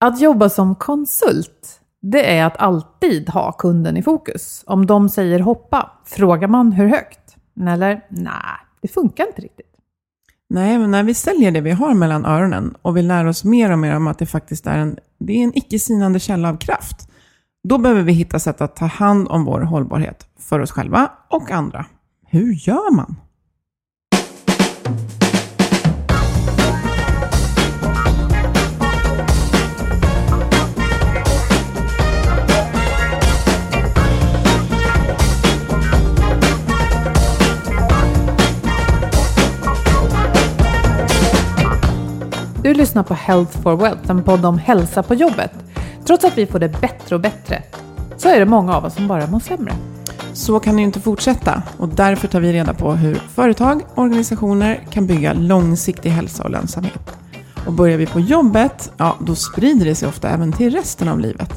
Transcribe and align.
Att 0.00 0.20
jobba 0.20 0.48
som 0.48 0.74
konsult, 0.74 1.80
det 2.02 2.36
är 2.36 2.44
att 2.44 2.56
alltid 2.56 3.28
ha 3.28 3.52
kunden 3.52 3.96
i 3.96 4.02
fokus. 4.02 4.64
Om 4.66 4.86
de 4.86 5.08
säger 5.08 5.40
hoppa, 5.40 5.90
frågar 6.04 6.48
man 6.48 6.72
hur 6.72 6.86
högt? 6.86 7.36
Eller 7.60 8.04
nej, 8.08 8.32
det 8.82 8.88
funkar 8.88 9.26
inte 9.26 9.42
riktigt. 9.42 9.72
Nej, 10.48 10.78
men 10.78 10.90
när 10.90 11.02
vi 11.02 11.14
säljer 11.14 11.50
det 11.50 11.60
vi 11.60 11.70
har 11.70 11.94
mellan 11.94 12.24
öronen 12.24 12.74
och 12.82 12.96
vi 12.96 13.02
lär 13.02 13.26
oss 13.26 13.44
mer 13.44 13.72
och 13.72 13.78
mer 13.78 13.96
om 13.96 14.06
att 14.06 14.18
det 14.18 14.26
faktiskt 14.26 14.66
är 14.66 14.78
en, 14.78 14.98
det 15.18 15.32
är 15.32 15.44
en 15.44 15.58
icke-sinande 15.58 16.20
källa 16.20 16.48
av 16.48 16.56
kraft, 16.56 17.08
då 17.68 17.78
behöver 17.78 18.02
vi 18.02 18.12
hitta 18.12 18.38
sätt 18.38 18.60
att 18.60 18.76
ta 18.76 18.86
hand 18.86 19.28
om 19.28 19.44
vår 19.44 19.60
hållbarhet 19.60 20.28
för 20.38 20.60
oss 20.60 20.70
själva 20.70 21.10
och 21.28 21.50
andra. 21.50 21.86
Hur 22.26 22.52
gör 22.52 22.94
man? 22.94 23.16
Du 42.66 42.74
lyssnar 42.74 43.02
på 43.02 43.14
Health 43.14 43.62
for 43.62 43.76
Wealth, 43.76 44.10
en 44.10 44.22
podd 44.22 44.44
om 44.44 44.58
hälsa 44.58 45.02
på 45.02 45.14
jobbet. 45.14 45.52
Trots 46.06 46.24
att 46.24 46.38
vi 46.38 46.46
får 46.46 46.58
det 46.58 46.68
bättre 46.68 47.14
och 47.14 47.20
bättre 47.20 47.62
så 48.16 48.28
är 48.28 48.38
det 48.38 48.46
många 48.46 48.76
av 48.76 48.84
oss 48.84 48.94
som 48.94 49.08
bara 49.08 49.26
mår 49.26 49.40
sämre. 49.40 49.72
Så 50.32 50.60
kan 50.60 50.74
det 50.74 50.80
ju 50.80 50.86
inte 50.86 51.00
fortsätta 51.00 51.62
och 51.78 51.88
därför 51.88 52.28
tar 52.28 52.40
vi 52.40 52.52
reda 52.52 52.74
på 52.74 52.92
hur 52.92 53.14
företag 53.14 53.82
och 53.94 54.02
organisationer 54.02 54.80
kan 54.90 55.06
bygga 55.06 55.32
långsiktig 55.32 56.10
hälsa 56.10 56.44
och 56.44 56.50
lönsamhet. 56.50 57.16
Och 57.66 57.72
börjar 57.72 57.98
vi 57.98 58.06
på 58.06 58.20
jobbet, 58.20 58.92
ja 58.96 59.16
då 59.20 59.34
sprider 59.34 59.84
det 59.84 59.94
sig 59.94 60.08
ofta 60.08 60.28
även 60.28 60.52
till 60.52 60.74
resten 60.74 61.08
av 61.08 61.20
livet. 61.20 61.54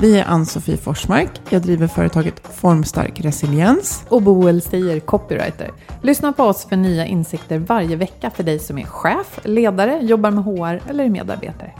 Vi 0.00 0.18
är 0.18 0.24
Ann-Sofie 0.24 0.76
Forsmark. 0.76 1.30
Jag 1.50 1.62
driver 1.62 1.86
företaget 1.86 2.34
Formstark 2.54 3.20
Resiliens. 3.20 4.04
Och 4.08 4.22
Boel 4.22 4.62
Stier, 4.62 5.00
copywriter. 5.00 5.70
Lyssna 6.02 6.32
på 6.32 6.44
oss 6.44 6.66
för 6.68 6.76
nya 6.76 7.06
insikter 7.06 7.58
varje 7.58 7.96
vecka 7.96 8.30
för 8.30 8.42
dig 8.42 8.58
som 8.58 8.78
är 8.78 8.84
chef, 8.84 9.40
ledare, 9.44 10.00
jobbar 10.02 10.30
med 10.30 10.44
HR 10.44 10.90
eller 10.90 11.04
är 11.04 11.08
medarbetare. 11.08 11.72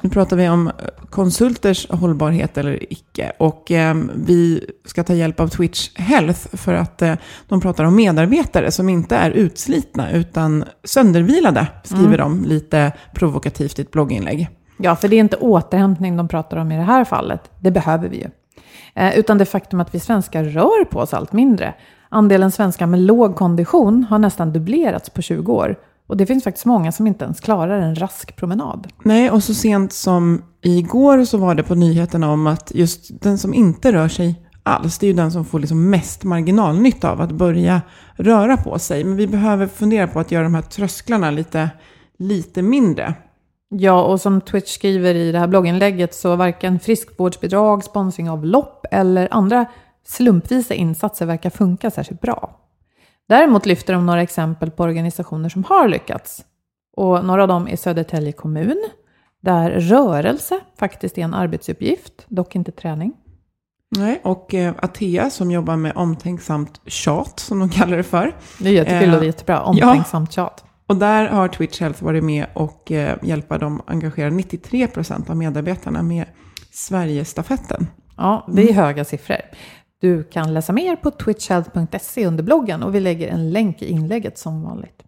Nu 0.00 0.10
pratar 0.10 0.36
vi 0.36 0.48
om 0.48 0.70
konsulters 1.10 1.90
hållbarhet 1.90 2.58
eller 2.58 2.92
icke. 2.92 3.32
Och 3.38 3.70
eh, 3.70 3.96
vi 4.14 4.70
ska 4.84 5.04
ta 5.04 5.14
hjälp 5.14 5.40
av 5.40 5.48
Twitch 5.48 5.90
Health 5.94 6.56
för 6.56 6.74
att 6.74 7.02
eh, 7.02 7.14
de 7.48 7.60
pratar 7.60 7.84
om 7.84 7.96
medarbetare 7.96 8.70
som 8.70 8.88
inte 8.88 9.16
är 9.16 9.30
utslitna 9.30 10.10
utan 10.10 10.64
söndervilade, 10.84 11.66
skriver 11.84 12.18
de 12.18 12.44
lite 12.44 12.92
provokativt 13.14 13.78
i 13.78 13.82
ett 13.82 13.90
blogginlägg. 13.90 14.48
Ja, 14.78 14.96
för 14.96 15.08
det 15.08 15.16
är 15.16 15.20
inte 15.20 15.36
återhämtning 15.36 16.16
de 16.16 16.28
pratar 16.28 16.56
om 16.56 16.72
i 16.72 16.76
det 16.76 16.82
här 16.82 17.04
fallet. 17.04 17.50
Det 17.60 17.70
behöver 17.70 18.08
vi 18.08 18.16
ju. 18.16 18.30
Eh, 18.94 19.18
utan 19.18 19.38
det 19.38 19.44
faktum 19.44 19.80
att 19.80 19.94
vi 19.94 20.00
svenskar 20.00 20.44
rör 20.44 20.84
på 20.84 20.98
oss 20.98 21.14
allt 21.14 21.32
mindre. 21.32 21.74
Andelen 22.08 22.50
svenskar 22.50 22.86
med 22.86 23.00
låg 23.00 23.36
kondition 23.36 24.06
har 24.10 24.18
nästan 24.18 24.52
dubblerats 24.52 25.10
på 25.10 25.22
20 25.22 25.52
år. 25.52 25.76
Och 26.06 26.16
det 26.16 26.26
finns 26.26 26.44
faktiskt 26.44 26.66
många 26.66 26.92
som 26.92 27.06
inte 27.06 27.24
ens 27.24 27.40
klarar 27.40 27.78
en 27.80 27.94
rask 27.94 28.36
promenad. 28.36 28.88
Nej, 29.02 29.30
och 29.30 29.42
så 29.42 29.54
sent 29.54 29.92
som 29.92 30.42
igår 30.62 31.24
så 31.24 31.38
var 31.38 31.54
det 31.54 31.62
på 31.62 31.74
nyheterna 31.74 32.32
om 32.32 32.46
att 32.46 32.72
just 32.74 33.20
den 33.22 33.38
som 33.38 33.54
inte 33.54 33.92
rör 33.92 34.08
sig 34.08 34.44
alls, 34.62 34.98
det 34.98 35.06
är 35.06 35.08
ju 35.08 35.14
den 35.14 35.32
som 35.32 35.44
får 35.44 35.58
liksom 35.58 35.90
mest 35.90 36.24
marginalnytta 36.24 37.10
av 37.10 37.20
att 37.20 37.32
börja 37.32 37.82
röra 38.16 38.56
på 38.56 38.78
sig. 38.78 39.04
Men 39.04 39.16
vi 39.16 39.26
behöver 39.26 39.66
fundera 39.66 40.06
på 40.06 40.20
att 40.20 40.32
göra 40.32 40.44
de 40.44 40.54
här 40.54 40.62
trösklarna 40.62 41.30
lite, 41.30 41.70
lite 42.18 42.62
mindre. 42.62 43.14
Ja, 43.68 44.02
och 44.02 44.20
som 44.20 44.40
Twitch 44.40 44.74
skriver 44.74 45.14
i 45.14 45.32
det 45.32 45.38
här 45.38 45.46
blogginlägget 45.46 46.14
så 46.14 46.36
varken 46.36 46.80
friskvårdsbidrag, 46.80 47.84
sponsring 47.84 48.30
av 48.30 48.44
lopp 48.44 48.86
eller 48.90 49.28
andra 49.30 49.66
slumpvisa 50.04 50.74
insatser 50.74 51.26
verkar 51.26 51.50
funka 51.50 51.90
särskilt 51.90 52.20
bra. 52.20 52.60
Däremot 53.28 53.66
lyfter 53.66 53.92
de 53.92 54.06
några 54.06 54.22
exempel 54.22 54.70
på 54.70 54.82
organisationer 54.82 55.48
som 55.48 55.64
har 55.64 55.88
lyckats. 55.88 56.44
Och 56.96 57.24
några 57.24 57.42
av 57.42 57.48
dem 57.48 57.68
är 57.68 57.76
Södertälje 57.76 58.32
kommun, 58.32 58.88
där 59.40 59.70
rörelse 59.70 60.60
faktiskt 60.78 61.18
är 61.18 61.22
en 61.22 61.34
arbetsuppgift, 61.34 62.12
dock 62.28 62.54
inte 62.54 62.72
träning. 62.72 63.12
Nej, 63.96 64.20
och 64.24 64.54
eh, 64.54 64.74
Atea 64.82 65.30
som 65.30 65.50
jobbar 65.50 65.76
med 65.76 65.92
omtänksamt 65.96 66.80
tjat, 66.86 67.40
som 67.40 67.58
de 67.58 67.70
kallar 67.70 67.96
det 67.96 68.02
för. 68.02 68.36
Det 68.58 68.68
är 68.68 68.72
jättekul 68.72 69.14
och 69.14 69.20
det 69.20 69.24
är 69.24 69.26
jättebra, 69.26 69.62
omtänksamt 69.62 70.32
tjat. 70.32 70.64
Och 70.88 70.96
där 70.96 71.28
har 71.28 71.48
Twitch 71.48 71.80
Health 71.80 72.04
varit 72.04 72.24
med 72.24 72.46
och 72.54 72.92
eh, 72.92 73.18
hjälpa 73.22 73.58
dem 73.58 73.82
engagera 73.86 74.30
93 74.30 74.86
procent 74.86 75.30
av 75.30 75.36
medarbetarna 75.36 76.02
med 76.02 76.24
Sverigestafetten. 76.70 77.86
Ja, 78.16 78.48
det 78.52 78.70
är 78.70 78.72
höga 78.72 79.04
siffror. 79.04 79.40
Du 80.00 80.24
kan 80.24 80.54
läsa 80.54 80.72
mer 80.72 80.96
på 80.96 81.10
twitchhealth.se 81.10 82.26
under 82.26 82.44
bloggen 82.44 82.82
och 82.82 82.94
vi 82.94 83.00
lägger 83.00 83.28
en 83.28 83.50
länk 83.50 83.82
i 83.82 83.90
inlägget 83.90 84.38
som 84.38 84.62
vanligt. 84.62 85.02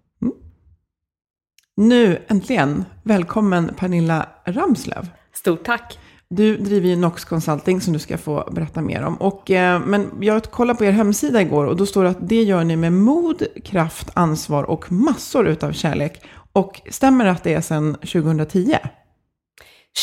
Nu 1.77 2.25
äntligen, 2.29 2.85
välkommen 3.03 3.75
Pernilla 3.79 4.29
Ramslöv. 4.45 5.09
Stort 5.33 5.65
tack! 5.65 5.99
Du 6.35 6.57
driver 6.57 6.89
ju 6.89 6.97
Nox 6.97 7.25
Consulting 7.25 7.81
som 7.81 7.93
du 7.93 7.99
ska 7.99 8.19
få 8.19 8.49
berätta 8.53 8.81
mer 8.81 9.03
om. 9.03 9.17
Och, 9.17 9.51
eh, 9.51 9.81
men 9.81 10.11
jag 10.21 10.43
kollade 10.43 10.79
på 10.79 10.85
er 10.85 10.91
hemsida 10.91 11.43
igår 11.43 11.65
och 11.65 11.77
då 11.77 11.87
står 11.87 12.05
det 12.05 12.11
att 12.11 12.29
det 12.29 12.43
gör 12.43 12.65
ni 12.65 12.77
med 12.77 12.93
mod, 12.93 13.47
kraft, 13.65 14.11
ansvar 14.15 14.65
och 14.65 14.93
massor 14.93 15.49
utav 15.49 15.73
kärlek. 15.73 16.23
Och 16.53 16.81
stämmer 16.91 17.25
det 17.25 17.31
att 17.31 17.45
det 17.45 17.55
är 17.55 17.61
sedan 17.61 17.95
2010? 17.95 18.79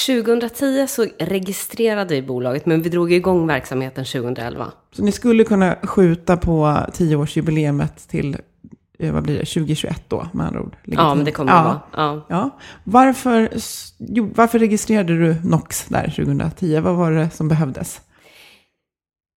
2010 0.07 0.87
så 0.87 1.05
registrerade 1.19 2.15
vi 2.15 2.21
bolaget, 2.21 2.65
men 2.65 2.81
vi 2.81 2.89
drog 2.89 3.13
igång 3.13 3.47
verksamheten 3.47 4.05
2011. 4.05 4.71
Så 4.91 5.03
ni 5.03 5.11
skulle 5.11 5.43
kunna 5.43 5.75
skjuta 5.83 6.37
på 6.37 6.77
tioårsjubileumet 6.93 8.07
till 8.07 8.37
vad 8.99 9.23
blir 9.23 9.39
det, 9.39 9.45
2021 9.45 10.03
då 10.07 10.27
med 10.33 10.47
andra 10.47 10.61
ord? 10.61 10.77
Ja, 10.83 11.15
men 11.15 11.25
det 11.25 11.31
kommer 11.31 11.51
ja. 11.51 11.57
det 11.57 11.63
vara. 11.63 11.81
Ja. 11.93 12.25
Ja. 12.29 12.49
Varför, 12.83 13.49
jo, 13.99 14.31
varför 14.35 14.59
registrerade 14.59 15.17
du 15.17 15.35
NOx 15.43 15.85
där 15.85 16.03
2010? 16.03 16.79
Vad 16.79 16.95
var 16.95 17.11
det 17.11 17.29
som 17.29 17.47
behövdes? 17.47 18.01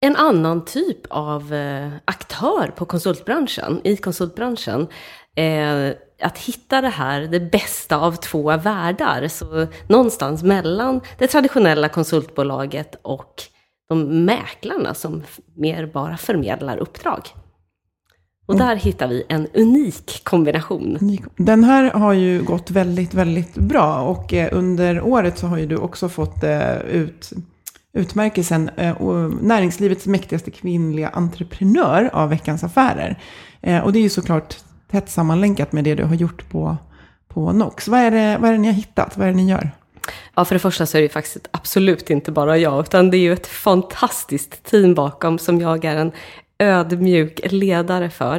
En 0.00 0.16
annan 0.16 0.64
typ 0.64 1.06
av 1.10 1.54
eh, 1.54 1.92
aktör 2.04 2.72
på 2.76 2.84
konsultbranschen, 2.84 3.80
i 3.84 3.96
konsultbranschen. 3.96 4.86
Eh, 5.36 5.94
att 6.22 6.38
hitta 6.38 6.80
det 6.80 6.88
här, 6.88 7.20
det 7.20 7.40
bästa 7.40 7.96
av 7.96 8.12
två 8.12 8.56
världar. 8.56 9.28
Så 9.28 9.66
någonstans 9.88 10.42
mellan 10.42 11.00
det 11.18 11.26
traditionella 11.26 11.88
konsultbolaget 11.88 12.96
och 13.02 13.42
de 13.88 14.24
mäklarna 14.24 14.94
som 14.94 15.22
mer 15.56 15.86
bara 15.86 16.16
förmedlar 16.16 16.76
uppdrag. 16.76 17.28
Och 18.50 18.58
där 18.58 18.76
hittar 18.76 19.08
vi 19.08 19.24
en 19.28 19.46
unik 19.54 20.20
kombination. 20.24 21.18
Den 21.36 21.64
här 21.64 21.90
har 21.90 22.12
ju 22.12 22.42
gått 22.42 22.70
väldigt, 22.70 23.14
väldigt 23.14 23.54
bra. 23.54 24.00
Och 24.00 24.34
eh, 24.34 24.48
under 24.52 25.00
året 25.00 25.38
så 25.38 25.46
har 25.46 25.58
ju 25.58 25.66
du 25.66 25.76
också 25.76 26.08
fått 26.08 26.44
eh, 26.44 26.78
ut 26.78 27.32
utmärkelsen 27.92 28.70
eh, 28.76 29.02
näringslivets 29.40 30.06
mäktigaste 30.06 30.50
kvinnliga 30.50 31.08
entreprenör 31.08 32.10
av 32.12 32.28
Veckans 32.28 32.64
Affärer. 32.64 33.18
Och 33.84 33.92
det 33.92 33.98
är 33.98 34.02
ju 34.02 34.08
såklart 34.08 34.56
tätt 34.90 35.10
sammanlänkat 35.10 35.72
med 35.72 35.84
det 35.84 35.94
du 35.94 36.04
har 36.04 36.14
gjort 36.14 36.50
på, 36.50 36.76
på 37.28 37.52
Nox. 37.52 37.88
Vad 37.88 38.00
är, 38.00 38.10
det, 38.10 38.38
vad 38.40 38.48
är 38.48 38.52
det 38.52 38.58
ni 38.58 38.68
har 38.68 38.74
hittat? 38.74 39.16
Vad 39.16 39.26
är 39.26 39.30
det 39.30 39.36
ni 39.36 39.50
gör? 39.50 39.70
Ja, 40.34 40.44
för 40.44 40.54
det 40.54 40.58
första 40.58 40.86
så 40.86 40.98
är 40.98 41.02
det 41.02 41.08
faktiskt 41.08 41.48
absolut 41.50 42.10
inte 42.10 42.32
bara 42.32 42.58
jag, 42.58 42.80
utan 42.80 43.10
det 43.10 43.16
är 43.16 43.20
ju 43.20 43.32
ett 43.32 43.46
fantastiskt 43.46 44.62
team 44.64 44.94
bakom 44.94 45.38
som 45.38 45.60
jag 45.60 45.84
är 45.84 45.96
en 45.96 46.12
ödmjuk 46.60 47.40
ledare 47.52 48.10
för. 48.10 48.36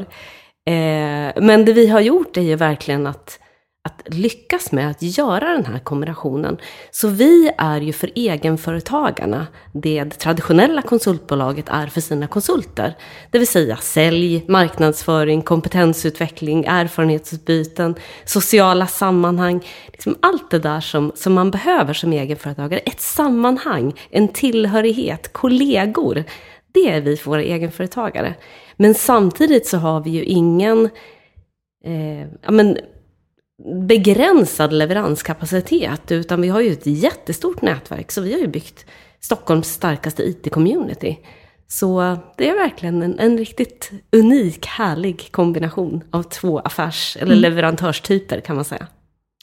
Eh, 0.65 1.41
men 1.41 1.65
det 1.65 1.73
vi 1.73 1.87
har 1.87 1.99
gjort 1.99 2.37
är 2.37 2.41
ju 2.41 2.55
verkligen 2.55 3.07
att 3.07 3.39
att 3.83 4.13
lyckas 4.13 4.71
med 4.71 4.89
att 4.89 5.01
göra 5.01 5.49
den 5.53 5.65
här 5.65 5.79
kombinationen. 5.79 6.57
Så 6.91 7.07
vi 7.07 7.51
är 7.57 7.81
ju 7.81 7.93
för 7.93 8.11
egenföretagarna 8.15 9.47
det 9.73 10.05
traditionella 10.09 10.81
konsultbolaget 10.81 11.69
är 11.69 11.87
för 11.87 12.01
sina 12.01 12.27
konsulter. 12.27 12.97
Det 13.31 13.37
vill 13.37 13.47
säga 13.47 13.77
sälj, 13.77 14.45
marknadsföring, 14.47 15.41
kompetensutveckling, 15.41 16.65
erfarenhetsutbyten, 16.65 17.95
sociala 18.25 18.87
sammanhang. 18.87 19.67
Liksom 19.87 20.15
allt 20.19 20.51
det 20.51 20.59
där 20.59 20.81
som, 20.81 21.11
som 21.15 21.33
man 21.33 21.51
behöver 21.51 21.93
som 21.93 22.13
egenföretagare. 22.13 22.79
Ett 22.79 23.01
sammanhang, 23.01 23.93
en 24.09 24.27
tillhörighet, 24.27 25.33
kollegor. 25.33 26.23
Det 26.71 26.89
är 26.89 27.01
vi 27.01 27.17
för 27.17 27.31
våra 27.31 27.43
egenföretagare. 27.43 28.35
Men 28.77 28.93
samtidigt 28.93 29.67
så 29.67 29.77
har 29.77 30.01
vi 30.01 30.09
ju 30.09 30.23
ingen 30.23 30.89
eh, 31.85 32.21
ja, 32.21 32.51
men 32.51 32.77
begränsad 33.87 34.73
leveranskapacitet, 34.73 36.11
utan 36.11 36.41
vi 36.41 36.47
har 36.47 36.61
ju 36.61 36.71
ett 36.71 36.85
jättestort 36.85 37.61
nätverk. 37.61 38.11
Så 38.11 38.21
vi 38.21 38.33
har 38.33 38.39
ju 38.39 38.47
byggt 38.47 38.85
Stockholms 39.19 39.67
starkaste 39.67 40.23
IT-community. 40.23 41.17
Så 41.67 42.17
det 42.37 42.49
är 42.49 42.53
verkligen 42.53 43.01
en, 43.01 43.19
en, 43.19 43.37
riktigt 43.37 43.91
unik, 44.11 44.65
härlig 44.65 45.31
kombination 45.31 46.03
av 46.11 46.23
två 46.23 46.59
affärs 46.59 47.17
eller 47.17 47.31
mm. 47.31 47.41
leverantörstyper 47.41 48.39
kan 48.39 48.55
man 48.55 48.65
säga. 48.65 48.87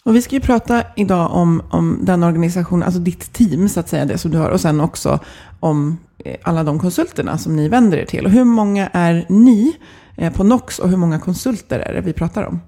Och 0.04 0.16
vi 0.16 0.22
ska 0.22 0.34
ju 0.34 0.40
prata 0.40 0.82
idag 0.96 1.32
om, 1.32 1.62
om 1.70 1.98
den 2.02 2.22
organisationen, 2.22 2.82
alltså 2.82 3.00
ditt 3.00 3.32
team 3.32 3.68
så 3.68 3.80
att 3.80 3.88
säga, 3.88 4.04
det 4.04 4.18
som 4.18 4.30
du 4.30 4.38
har. 4.38 4.50
Och 4.50 4.60
sen 4.60 4.80
också 4.80 5.18
om 5.60 5.98
eh, 6.24 6.36
alla 6.42 6.64
de 6.64 6.78
konsulterna 6.78 7.38
som 7.38 7.56
ni 7.56 7.68
vänder 7.68 7.98
er 7.98 8.04
till. 8.04 8.24
Och 8.24 8.30
hur 8.30 8.44
många 8.44 8.88
är 8.92 9.26
ni 9.28 9.76
eh, 10.16 10.32
på 10.32 10.44
NOX 10.44 10.78
och 10.78 10.88
hur 10.88 10.96
många 10.96 11.18
konsulter 11.18 11.78
är 11.78 11.94
det 11.94 12.00
vi 12.00 12.12
pratar 12.12 12.42
om? 12.42 12.60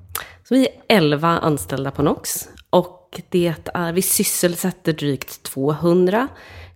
Så 0.48 0.54
vi 0.54 0.68
är 0.88 0.96
11 0.96 1.28
anställda 1.28 1.90
på 1.90 2.02
NOX 2.02 2.48
och 2.70 3.20
det 3.28 3.54
är, 3.74 3.92
vi 3.92 4.02
sysselsätter 4.02 4.92
drygt 4.92 5.42
200 5.42 6.28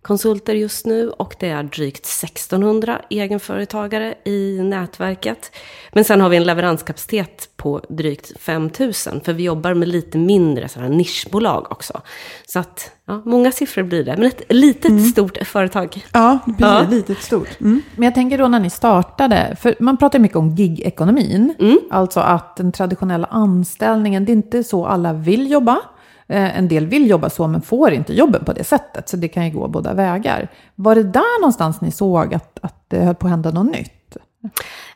konsulter 0.05 0.55
just 0.55 0.87
nu 0.87 1.11
och 1.11 1.35
det 1.39 1.49
är 1.49 1.63
drygt 1.63 2.07
1600 2.07 3.01
egenföretagare 3.11 4.15
i 4.25 4.59
nätverket. 4.63 5.51
Men 5.93 6.05
sen 6.05 6.21
har 6.21 6.29
vi 6.29 6.37
en 6.37 6.45
leveranskapacitet 6.45 7.49
på 7.57 7.81
drygt 7.89 8.41
5000 8.41 9.21
för 9.21 9.33
vi 9.33 9.43
jobbar 9.43 9.75
med 9.75 9.89
lite 9.89 10.19
mindre 10.19 10.69
sådana 10.69 10.89
nischbolag 10.89 11.73
också. 11.73 12.01
Så 12.47 12.59
att, 12.59 12.91
ja, 13.07 13.23
många 13.25 13.53
siffror 13.53 13.83
blir 13.83 14.05
det, 14.05 14.17
men 14.17 14.27
ett 14.27 14.43
litet 14.49 14.91
mm. 14.91 15.05
stort 15.05 15.39
företag. 15.47 16.07
Ja, 16.13 16.39
precis, 16.47 16.61
ja. 16.61 16.87
litet 16.91 17.23
stort. 17.23 17.61
Mm. 17.61 17.83
Men 17.97 18.05
jag 18.05 18.15
tänker 18.15 18.39
då 18.39 18.49
när 18.49 18.61
ni 18.61 18.71
startade, 18.71 19.57
för 19.61 19.77
man 19.81 19.97
pratar 19.97 20.19
mycket 20.19 20.37
om 20.37 20.55
gig-ekonomin, 20.55 21.55
mm. 21.59 21.79
alltså 21.91 22.21
att 22.21 22.57
den 22.57 22.73
traditionella 22.73 23.27
anställningen, 23.27 24.25
det 24.25 24.33
är 24.33 24.37
inte 24.37 24.65
så 24.65 24.87
alla 24.87 25.13
vill 25.13 25.51
jobba. 25.51 25.81
Eh, 26.27 26.59
en 26.59 26.69
del 26.69 26.87
vill 26.87 27.11
jobba 27.11 27.31
så 27.31 27.47
men 27.47 27.63
får 27.63 27.93
inte 27.93 28.15
jobben 28.15 28.45
på 28.45 28.53
det 28.53 28.65
sättet. 28.65 29.09
Så 29.09 29.17
det 29.17 29.29
kan 29.29 29.45
ju 29.45 29.51
gå 29.51 29.69
båda 29.69 29.95
vägar. 29.95 30.49
Var 30.75 30.95
det 30.95 31.03
där 31.03 31.41
någonstans 31.41 31.81
ni 31.81 31.91
såg 31.91 32.35
att, 32.35 32.59
att 32.63 32.85
det 32.89 32.99
höll 32.99 33.15
på 33.15 33.27
att 33.27 33.31
hända 33.31 33.51
något 33.51 33.73
nytt? 33.73 34.17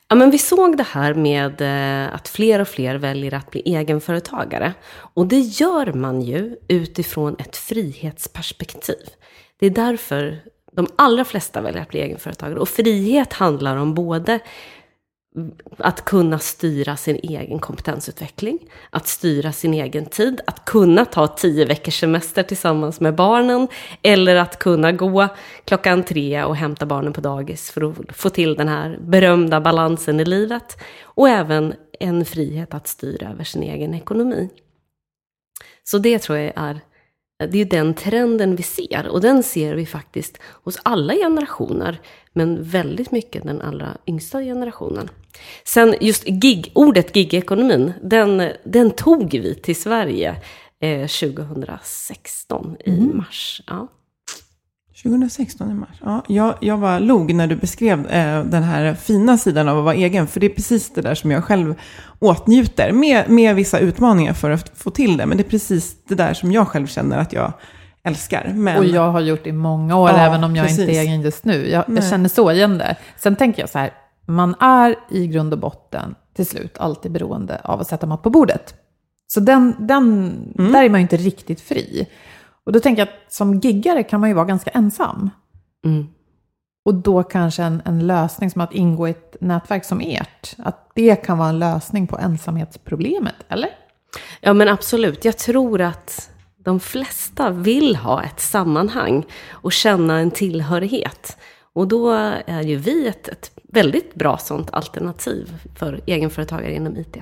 Ja, 0.08 0.16
men 0.16 0.30
vi 0.30 0.38
såg 0.38 0.76
det 0.76 0.86
här 0.90 1.14
med 1.14 1.60
eh, 1.60 2.14
att 2.14 2.28
fler 2.28 2.60
och 2.60 2.68
fler 2.68 2.94
väljer 2.94 3.34
att 3.34 3.50
bli 3.50 3.60
egenföretagare. 3.60 4.74
Och 5.14 5.26
det 5.26 5.40
gör 5.40 5.92
man 5.92 6.22
ju 6.22 6.56
utifrån 6.68 7.36
ett 7.38 7.56
frihetsperspektiv. 7.56 9.08
Det 9.60 9.66
är 9.66 9.70
därför 9.70 10.40
de 10.72 10.86
allra 10.96 11.24
flesta 11.24 11.60
väljer 11.60 11.82
att 11.82 11.88
bli 11.88 12.00
egenföretagare. 12.00 12.58
Och 12.58 12.68
frihet 12.68 13.32
handlar 13.32 13.76
om 13.76 13.94
både 13.94 14.38
att 15.76 16.04
kunna 16.04 16.38
styra 16.38 16.96
sin 16.96 17.16
egen 17.16 17.58
kompetensutveckling, 17.58 18.58
att 18.90 19.06
styra 19.06 19.52
sin 19.52 19.74
egen 19.74 20.06
tid, 20.06 20.40
att 20.46 20.64
kunna 20.64 21.04
ta 21.04 21.26
tio 21.26 21.64
veckors 21.64 22.00
semester 22.00 22.42
tillsammans 22.42 23.00
med 23.00 23.14
barnen, 23.14 23.68
eller 24.02 24.36
att 24.36 24.58
kunna 24.58 24.92
gå 24.92 25.28
klockan 25.64 26.02
tre 26.02 26.44
och 26.44 26.56
hämta 26.56 26.86
barnen 26.86 27.12
på 27.12 27.20
dagis 27.20 27.70
för 27.70 27.90
att 27.90 28.16
få 28.16 28.30
till 28.30 28.54
den 28.54 28.68
här 28.68 28.98
berömda 29.00 29.60
balansen 29.60 30.20
i 30.20 30.24
livet. 30.24 30.76
Och 31.02 31.28
även 31.28 31.74
en 32.00 32.24
frihet 32.24 32.74
att 32.74 32.86
styra 32.86 33.30
över 33.30 33.44
sin 33.44 33.62
egen 33.62 33.94
ekonomi. 33.94 34.50
Så 35.84 35.98
det 35.98 36.18
tror 36.18 36.38
jag 36.38 36.52
är 36.56 36.80
det 37.46 37.58
är 37.58 37.64
den 37.64 37.94
trenden 37.94 38.56
vi 38.56 38.62
ser 38.62 39.08
och 39.08 39.20
den 39.20 39.42
ser 39.42 39.74
vi 39.74 39.86
faktiskt 39.86 40.38
hos 40.42 40.78
alla 40.82 41.14
generationer, 41.14 42.00
men 42.32 42.62
väldigt 42.62 43.10
mycket 43.10 43.42
den 43.42 43.60
allra 43.60 43.96
yngsta 44.06 44.40
generationen. 44.40 45.08
Sen 45.64 45.94
just 46.00 46.24
gig, 46.24 46.70
ordet 46.74 47.16
gigekonomin, 47.16 47.92
den, 48.02 48.52
den 48.64 48.90
tog 48.90 49.32
vi 49.32 49.54
till 49.54 49.76
Sverige 49.76 50.36
eh, 50.80 51.06
2016 51.06 52.76
i 52.84 52.90
mm. 52.90 53.16
mars. 53.16 53.62
Ja. 53.66 53.88
2016 55.02 55.70
i 55.70 55.74
mars. 55.74 56.00
Ja, 56.04 56.22
jag, 56.28 56.54
jag 56.60 56.76
var 56.76 57.00
log 57.00 57.34
när 57.34 57.46
du 57.46 57.56
beskrev 57.56 58.06
eh, 58.06 58.44
den 58.44 58.62
här 58.62 58.94
fina 58.94 59.38
sidan 59.38 59.68
av 59.68 59.78
att 59.78 59.84
vara 59.84 59.94
egen. 59.94 60.26
För 60.26 60.40
det 60.40 60.46
är 60.46 60.54
precis 60.54 60.90
det 60.90 61.00
där 61.00 61.14
som 61.14 61.30
jag 61.30 61.44
själv 61.44 61.74
åtnjuter. 62.18 62.92
Med, 62.92 63.30
med 63.30 63.56
vissa 63.56 63.78
utmaningar 63.78 64.32
för 64.32 64.50
att 64.50 64.78
få 64.78 64.90
till 64.90 65.16
det. 65.16 65.26
Men 65.26 65.36
det 65.36 65.42
är 65.42 65.50
precis 65.50 65.96
det 66.08 66.14
där 66.14 66.34
som 66.34 66.52
jag 66.52 66.68
själv 66.68 66.86
känner 66.86 67.18
att 67.18 67.32
jag 67.32 67.52
älskar. 68.02 68.52
Men... 68.54 68.78
Och 68.78 68.84
jag 68.84 69.12
har 69.12 69.20
gjort 69.20 69.44
det 69.44 69.50
i 69.50 69.52
många 69.52 69.96
år, 69.96 70.10
ja, 70.10 70.16
även 70.16 70.44
om 70.44 70.56
jag 70.56 70.66
precis. 70.66 70.80
inte 70.80 70.92
är 70.92 71.00
egen 71.00 71.22
just 71.22 71.44
nu. 71.44 71.70
Jag, 71.70 71.84
jag, 71.88 72.08
känner 72.08 72.28
så 72.28 72.52
igen 72.52 72.78
det. 72.78 72.96
Sen 73.16 73.36
tänker 73.36 73.62
jag 73.62 73.68
så 73.68 73.78
här, 73.78 73.90
man 74.26 74.54
är 74.60 74.94
i 75.10 75.26
grund 75.26 75.52
och 75.52 75.58
botten 75.58 76.14
till 76.36 76.46
slut 76.46 76.78
alltid 76.78 77.12
beroende 77.12 77.60
av 77.64 77.80
att 77.80 77.88
sätta 77.88 78.06
mat 78.06 78.22
på 78.22 78.30
bordet. 78.30 78.74
Så 79.26 79.40
den, 79.40 79.74
den, 79.78 80.04
mm. 80.58 80.72
där 80.72 80.84
är 80.84 80.90
man 80.90 81.00
ju 81.00 81.02
inte 81.02 81.16
riktigt 81.16 81.60
fri. 81.60 82.06
Och 82.68 82.72
då 82.72 82.80
tänker 82.80 83.02
jag 83.02 83.08
att 83.08 83.32
som 83.32 83.54
giggare 83.54 84.02
kan 84.02 84.20
man 84.20 84.28
ju 84.28 84.34
vara 84.34 84.44
ganska 84.44 84.70
ensam. 84.70 85.30
Mm. 85.84 86.06
Och 86.84 86.94
då 86.94 87.22
kanske 87.22 87.62
en, 87.62 87.82
en 87.84 88.06
lösning 88.06 88.50
som 88.50 88.60
att 88.60 88.74
ingå 88.74 89.08
i 89.08 89.10
ett 89.10 89.36
nätverk 89.40 89.84
som 89.84 90.00
ert, 90.00 90.54
att 90.58 90.90
det 90.94 91.16
kan 91.16 91.38
vara 91.38 91.48
en 91.48 91.58
lösning 91.58 92.06
på 92.06 92.18
ensamhetsproblemet, 92.18 93.34
eller? 93.48 93.70
Ja 94.40 94.52
men 94.52 94.68
absolut. 94.68 95.24
Jag 95.24 95.38
tror 95.38 95.80
att 95.80 96.30
de 96.64 96.80
flesta 96.80 97.50
vill 97.50 97.96
ha 97.96 98.22
ett 98.22 98.40
sammanhang 98.40 99.26
och 99.50 99.72
känna 99.72 100.18
en 100.18 100.30
tillhörighet. 100.30 101.36
Och 101.72 101.88
då 101.88 102.10
är 102.46 102.62
ju 102.62 102.76
vi 102.76 103.08
ett, 103.08 103.28
ett 103.28 103.50
väldigt 103.72 104.14
bra 104.14 104.38
sånt 104.38 104.70
alternativ 104.70 105.68
för 105.76 106.00
egenföretagare 106.06 106.74
inom 106.74 106.96
IT. 106.96 107.16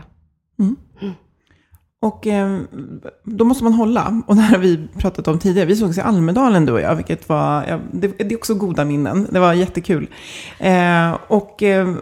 Mm. 0.58 0.76
Och 2.06 2.26
eh, 2.26 2.60
då 3.24 3.44
måste 3.44 3.64
man 3.64 3.72
hålla. 3.72 4.22
Och 4.26 4.36
det 4.36 4.42
här 4.42 4.50
har 4.50 4.62
vi 4.62 4.88
pratat 4.98 5.28
om 5.28 5.38
tidigare. 5.38 5.66
Vi 5.66 5.76
sågs 5.76 5.98
i 5.98 6.00
Almedalen 6.00 6.66
du 6.66 6.72
och 6.72 6.80
jag, 6.80 6.94
vilket 6.94 7.28
var, 7.28 7.64
ja, 7.68 7.80
det, 7.92 8.08
det, 8.18 8.34
är 8.34 8.36
också 8.36 8.54
goda 8.54 8.84
minnen. 8.84 9.26
Det 9.30 9.40
var 9.40 9.52
jättekul. 9.52 10.08
Eh, 10.58 11.16
och 11.28 11.62
eh, 11.62 11.94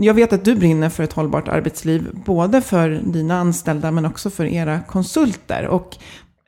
jag 0.00 0.14
vet 0.14 0.32
att 0.32 0.44
du 0.44 0.54
brinner 0.54 0.88
för 0.88 1.02
ett 1.02 1.12
hållbart 1.12 1.48
arbetsliv, 1.48 2.08
både 2.26 2.60
för 2.60 3.00
dina 3.04 3.40
anställda 3.40 3.90
men 3.90 4.04
också 4.04 4.30
för 4.30 4.44
era 4.44 4.80
konsulter. 4.80 5.66
Och 5.66 5.96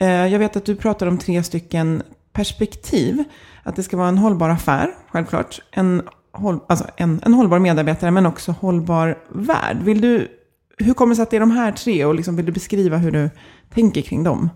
eh, 0.00 0.26
jag 0.26 0.38
vet 0.38 0.56
att 0.56 0.64
du 0.64 0.76
pratar 0.76 1.06
om 1.06 1.18
tre 1.18 1.42
stycken 1.42 2.02
perspektiv. 2.32 3.24
Att 3.62 3.76
det 3.76 3.82
ska 3.82 3.96
vara 3.96 4.08
en 4.08 4.18
hållbar 4.18 4.48
affär, 4.48 4.94
självklart. 5.08 5.60
En, 5.70 6.02
håll, 6.32 6.58
alltså 6.68 6.86
en, 6.96 7.20
en 7.24 7.34
hållbar 7.34 7.58
medarbetare, 7.58 8.10
men 8.10 8.26
också 8.26 8.54
hållbar 8.60 9.18
värld. 9.28 9.76
Vill 9.82 10.00
du 10.00 10.28
hur 10.84 10.94
kommer 10.94 11.10
det 11.10 11.16
sig 11.16 11.22
att 11.22 11.30
det 11.30 11.36
är 11.36 11.40
de 11.40 11.50
här 11.50 11.72
tre 11.72 12.04
och 12.04 12.14
liksom 12.14 12.36
vill 12.36 12.46
du 12.46 12.52
beskriva 12.52 12.96
hur 12.96 13.10
du 13.10 13.30
tänker 13.74 14.02
kring 14.02 14.24
dem? 14.24 14.50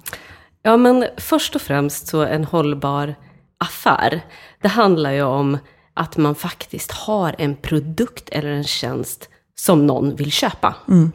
Ja, 0.63 0.77
men 0.77 1.07
först 1.17 1.55
och 1.55 1.63
främst 1.63 2.07
så 2.07 2.23
en 2.23 2.45
hållbar 2.45 3.15
affär. 3.59 4.21
Det 4.61 4.69
handlar 4.69 5.13
ju 5.13 5.23
om 5.23 5.59
att 5.95 6.17
man 6.17 6.35
faktiskt 6.35 6.93
har 6.93 7.35
en 7.39 7.57
produkt 7.57 8.29
eller 8.29 8.51
en 8.51 8.65
tjänst 8.65 9.29
som 9.55 9.87
någon 9.87 10.17
vill 10.17 10.33
köpa. 10.33 10.75
Mm. 10.89 11.13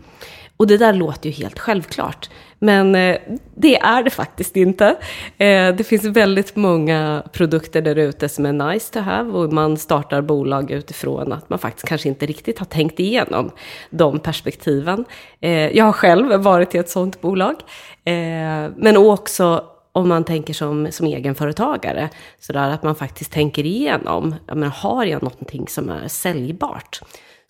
Och 0.60 0.68
det 0.68 0.78
där 0.78 0.94
låter 0.94 1.30
ju 1.30 1.36
helt 1.36 1.60
självklart. 1.60 2.30
Men 2.60 2.96
eh, 2.96 3.18
det 3.56 3.80
är 3.80 4.04
det 4.04 4.10
faktiskt 4.10 4.56
inte. 4.56 4.86
Eh, 5.38 5.76
det 5.76 5.88
finns 5.88 6.04
väldigt 6.04 6.56
många 6.56 7.24
produkter 7.32 7.82
där 7.82 7.96
ute 7.96 8.30
som 8.30 8.46
är 8.46 8.54
nice 8.54 8.94
to 8.94 9.00
have 9.00 9.32
och 9.32 9.54
man 9.54 9.78
startar 9.78 10.22
bolag 10.22 10.72
utifrån 10.72 11.34
att 11.34 11.50
man 11.50 11.60
faktiskt 11.60 11.88
kanske 11.88 12.10
inte 12.10 12.26
riktigt 12.26 12.60
har 12.60 12.66
tänkt 12.66 13.00
igenom 13.00 13.52
de 13.90 14.20
perspektiven. 14.20 15.06
Eh, 15.42 15.52
jag 15.52 15.86
har 15.86 15.94
själv 15.94 16.42
varit 16.42 16.76
i 16.76 16.78
ett 16.78 16.90
sådant 16.90 17.22
bolag. 17.22 17.56
Men 18.76 18.98
också 18.98 19.64
om 19.92 20.10
man 20.10 20.24
tänker 20.24 20.54
som, 20.54 20.92
som 20.92 21.08
egenföretagare, 21.08 22.10
så 22.40 22.54
där 22.54 22.70
att 22.70 22.84
man 22.84 22.96
faktiskt 22.96 23.32
tänker 23.32 23.66
igenom, 23.66 24.36
ja 24.48 24.56
men 24.56 24.70
har 24.70 25.06
jag 25.06 25.24
någonting 25.24 25.68
som 25.68 25.90
är 25.90 26.08
säljbart? 26.08 27.02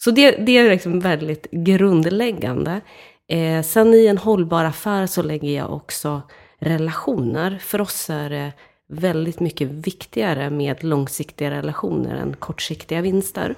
Så 0.04 0.12
det, 0.12 0.32
det 0.32 0.58
är 0.58 0.70
liksom 0.70 1.00
väldigt 1.00 1.48
grundläggande. 1.52 2.82
Eh, 3.28 3.64
sen 3.64 3.94
i 3.94 4.08
en 4.08 4.18
hållbar 4.18 4.66
affär 4.66 5.08
så 5.08 5.22
lägger 5.22 5.58
jag 5.58 5.74
också 5.74 6.22
relationer. 6.60 7.58
För 7.62 7.82
oss 7.82 8.10
är 8.10 8.30
det 8.30 8.54
väldigt 8.90 9.40
mycket 9.40 9.68
viktigare 9.68 10.50
med 10.50 10.84
långsiktiga 10.84 11.52
relationer 11.52 12.16
än 12.16 12.34
kortsiktiga 12.34 13.02
vinster. 13.02 13.56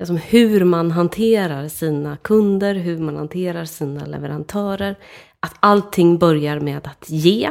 Alltså 0.00 0.14
hur 0.14 0.64
man 0.64 0.90
hanterar 0.90 1.68
sina 1.68 2.16
kunder, 2.16 2.74
hur 2.74 2.98
man 2.98 3.16
hanterar 3.16 3.64
sina 3.64 4.06
leverantörer. 4.06 4.96
Att 5.40 5.54
allting 5.60 6.18
börjar 6.18 6.60
med 6.60 6.86
att 6.86 7.10
ge. 7.10 7.50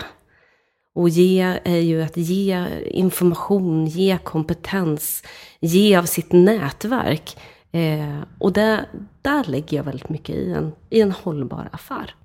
Och 0.96 1.10
ge 1.10 1.60
är 1.64 1.80
ju 1.80 2.02
att 2.02 2.18
ge 2.18 2.66
information, 2.86 3.86
ge 3.86 4.18
kompetens, 4.24 5.24
ge 5.60 5.96
av 5.96 6.04
sitt 6.04 6.32
nätverk. 6.32 7.38
Eh, 7.72 8.20
och 8.40 8.54
det, 8.54 8.86
där 9.22 9.44
lägger 9.44 9.78
jag 9.78 9.84
väldigt 9.84 10.10
mycket 10.10 10.36
i 10.36 10.52
en, 10.52 10.72
i 10.90 11.02
en 11.02 11.12
hållbar 11.12 11.70
affär. 11.72 12.16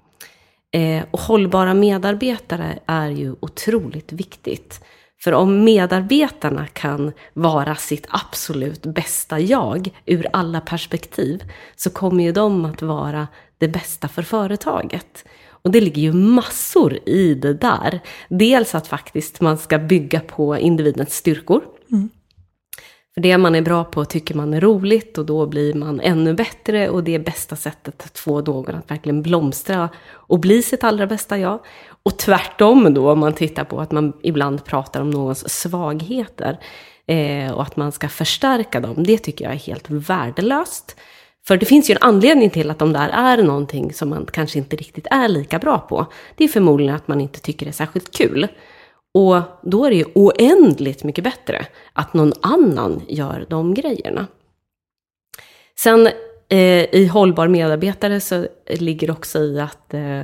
Eh, 0.72 1.04
och 1.10 1.20
hållbara 1.20 1.74
medarbetare 1.74 2.78
är 2.86 3.10
ju 3.10 3.34
otroligt 3.40 4.12
viktigt. 4.12 4.80
För 5.22 5.32
om 5.32 5.64
medarbetarna 5.64 6.66
kan 6.66 7.12
vara 7.34 7.74
sitt 7.74 8.06
absolut 8.08 8.82
bästa 8.82 9.40
jag 9.40 9.88
ur 10.06 10.26
alla 10.32 10.60
perspektiv 10.60 11.42
så 11.76 11.90
kommer 11.90 12.24
ju 12.24 12.32
de 12.32 12.64
att 12.64 12.82
vara 12.82 13.28
det 13.58 13.68
bästa 13.68 14.08
för 14.08 14.22
företaget. 14.22 15.24
Och 15.62 15.70
det 15.70 15.80
ligger 15.80 16.02
ju 16.02 16.12
massor 16.12 16.98
i 17.06 17.34
det 17.34 17.54
där. 17.54 18.00
Dels 18.28 18.74
att 18.74 18.88
faktiskt 18.88 19.40
man 19.40 19.58
ska 19.58 19.78
bygga 19.78 20.20
på 20.20 20.58
individens 20.58 21.14
styrkor. 21.14 21.62
Mm. 21.92 22.08
För 23.14 23.20
det 23.20 23.38
man 23.38 23.54
är 23.54 23.62
bra 23.62 23.84
på 23.84 24.04
tycker 24.04 24.34
man 24.34 24.54
är 24.54 24.60
roligt 24.60 25.18
och 25.18 25.26
då 25.26 25.46
blir 25.46 25.74
man 25.74 26.00
ännu 26.00 26.34
bättre 26.34 26.88
och 26.88 27.04
det 27.04 27.14
är 27.14 27.18
bästa 27.18 27.56
sättet 27.56 28.02
att 28.04 28.18
få 28.18 28.40
någon 28.40 28.74
att 28.74 28.90
verkligen 28.90 29.22
blomstra 29.22 29.88
och 30.10 30.38
bli 30.38 30.62
sitt 30.62 30.84
allra 30.84 31.06
bästa 31.06 31.38
jag. 31.38 31.60
Och 32.02 32.18
tvärtom 32.18 32.94
då 32.94 33.10
om 33.10 33.18
man 33.18 33.32
tittar 33.32 33.64
på 33.64 33.80
att 33.80 33.92
man 33.92 34.12
ibland 34.22 34.64
pratar 34.64 35.00
om 35.00 35.10
någons 35.10 35.48
svagheter 35.48 36.58
eh, 37.06 37.52
och 37.52 37.62
att 37.62 37.76
man 37.76 37.92
ska 37.92 38.08
förstärka 38.08 38.80
dem, 38.80 39.02
det 39.04 39.18
tycker 39.18 39.44
jag 39.44 39.54
är 39.54 39.58
helt 39.58 39.90
värdelöst. 39.90 40.96
För 41.50 41.56
det 41.56 41.66
finns 41.66 41.90
ju 41.90 41.92
en 41.92 41.98
anledning 42.00 42.50
till 42.50 42.70
att 42.70 42.78
de 42.78 42.92
där 42.92 43.08
är 43.08 43.42
någonting 43.42 43.92
som 43.92 44.08
man 44.08 44.26
kanske 44.32 44.58
inte 44.58 44.76
riktigt 44.76 45.06
är 45.10 45.28
lika 45.28 45.58
bra 45.58 45.78
på. 45.78 46.06
Det 46.36 46.44
är 46.44 46.48
förmodligen 46.48 46.94
att 46.94 47.08
man 47.08 47.20
inte 47.20 47.40
tycker 47.40 47.66
det 47.66 47.70
är 47.70 47.72
särskilt 47.72 48.10
kul. 48.10 48.48
Och 49.14 49.42
då 49.62 49.84
är 49.84 49.90
det 49.90 49.96
ju 49.96 50.04
oändligt 50.14 51.04
mycket 51.04 51.24
bättre 51.24 51.66
att 51.92 52.14
någon 52.14 52.32
annan 52.40 53.02
gör 53.08 53.46
de 53.48 53.74
grejerna. 53.74 54.26
Sen 55.78 56.06
eh, 56.48 56.94
i 56.94 57.10
hållbar 57.12 57.48
medarbetare 57.48 58.20
så 58.20 58.46
ligger 58.66 59.10
också 59.10 59.38
i 59.38 59.60
att 59.60 59.94
eh, 59.94 60.22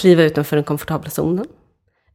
kliva 0.00 0.22
utanför 0.22 0.56
den 0.56 0.64
komfortabla 0.64 1.10
zonen. 1.10 1.46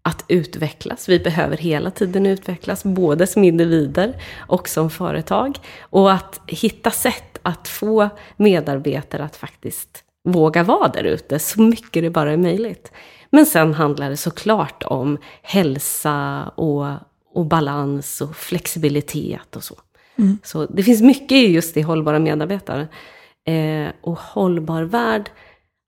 Att 0.01 0.25
utvecklas. 0.27 1.09
Vi 1.09 1.19
behöver 1.19 1.57
hela 1.57 1.91
tiden 1.91 2.25
utvecklas, 2.25 2.83
både 2.83 3.27
som 3.27 3.43
individer 3.43 4.21
och 4.37 4.69
som 4.69 4.89
företag. 4.89 5.57
Och 5.79 6.11
att 6.11 6.41
hitta 6.47 6.91
sätt 6.91 7.28
att 7.43 7.67
få 7.67 8.09
medarbetare 8.37 9.23
att 9.23 9.35
faktiskt 9.35 10.03
våga 10.23 10.63
vara 10.63 10.87
där 10.87 11.03
ute 11.03 11.39
så 11.39 11.61
mycket 11.61 12.03
det 12.03 12.09
bara 12.09 12.33
är 12.33 12.37
möjligt. 12.37 12.91
Men 13.29 13.45
sen 13.45 13.73
handlar 13.73 14.09
det 14.09 14.17
såklart 14.17 14.83
om 14.83 15.17
hälsa 15.41 16.43
och, 16.55 16.85
och 17.33 17.45
balans 17.45 18.21
och 18.21 18.35
flexibilitet 18.35 19.55
och 19.55 19.63
så. 19.63 19.75
Mm. 20.17 20.37
Så 20.43 20.65
det 20.65 20.83
finns 20.83 21.01
mycket 21.01 21.49
just 21.49 21.77
i 21.77 21.81
hållbara 21.81 22.19
medarbetare. 22.19 22.87
Eh, 23.45 23.87
och 24.01 24.19
hållbar 24.19 24.83
värld 24.83 25.29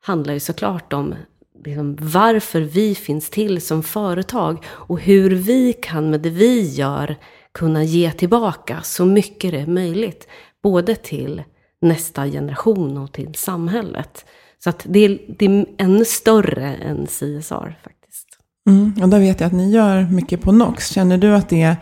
handlar 0.03 0.34
ju 0.34 0.39
såklart 0.39 0.93
om 0.93 1.15
liksom, 1.65 1.98
varför 2.00 2.62
vi 2.62 2.96
finns 2.96 3.29
till 3.29 3.62
som 3.62 3.84
företag 3.84 4.65
och 4.67 5.00
hur 5.00 5.29
vi 5.29 5.74
kan 5.74 6.10
med 6.10 6.20
det 6.20 6.29
vi 6.29 6.70
gör 6.74 7.15
kunna 7.51 7.84
ge 7.84 8.12
tillbaka 8.12 8.81
så 8.84 9.05
mycket 9.05 9.51
det 9.51 9.60
är 9.60 9.67
möjligt. 9.67 10.27
Både 10.63 10.96
till 10.96 11.44
nästa 11.82 12.25
generation 12.25 12.98
och 12.98 13.12
till 13.12 13.36
samhället. 13.36 14.25
Så 14.63 14.70
att 14.70 14.86
det, 14.89 15.00
är, 15.00 15.20
det 15.39 15.46
är 15.46 15.65
ännu 15.77 16.06
större 16.06 16.75
än 16.75 17.08
CSR 17.08 17.80
faktiskt. 17.84 18.27
Mm, 18.70 18.94
och 19.01 19.10
där 19.10 19.20
vet 19.20 19.39
jag 19.39 19.48
att 19.48 19.53
ni 19.53 19.72
gör 19.72 20.08
mycket 20.12 20.41
på 20.41 20.51
NOx. 20.51 20.89
Känner 20.89 21.18
du 21.18 21.36
att 21.36 21.50
det 21.50 21.77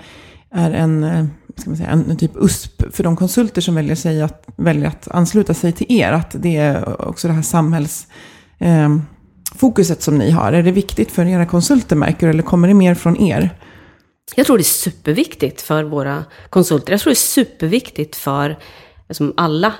är 0.51 0.71
en, 0.71 1.03
eh, 1.03 1.25
ska 1.55 1.69
man 1.69 1.77
säga, 1.77 1.89
en 1.89 2.17
typ 2.17 2.31
USP 2.35 2.83
för 2.91 3.03
de 3.03 3.15
konsulter 3.15 3.61
som 3.61 3.75
väljer, 3.75 3.95
sig 3.95 4.21
att, 4.21 4.47
väljer 4.55 4.87
att 4.87 5.07
ansluta 5.07 5.53
sig 5.53 5.71
till 5.71 5.85
er? 5.89 6.11
Att 6.11 6.35
det 6.39 6.57
är 6.57 7.01
också 7.07 7.27
det 7.27 7.33
här 7.33 7.41
samhällsfokuset 7.41 9.99
eh, 9.99 10.01
som 10.01 10.17
ni 10.17 10.31
har. 10.31 10.53
Är 10.53 10.63
det 10.63 10.71
viktigt 10.71 11.11
för 11.11 11.25
era 11.25 11.45
konsulter 11.45 11.95
märker 11.95 12.27
du, 12.27 12.33
eller 12.33 12.43
kommer 12.43 12.67
det 12.67 12.73
mer 12.73 12.95
från 12.95 13.17
er? 13.17 13.49
Jag 14.35 14.45
tror 14.45 14.57
det 14.57 14.61
är 14.61 14.63
superviktigt 14.63 15.61
för 15.61 15.83
våra 15.83 16.25
konsulter. 16.49 16.93
Jag 16.93 17.01
tror 17.01 17.11
det 17.11 17.13
är 17.13 17.15
superviktigt 17.15 18.15
för 18.15 18.57
liksom 19.07 19.33
alla 19.37 19.73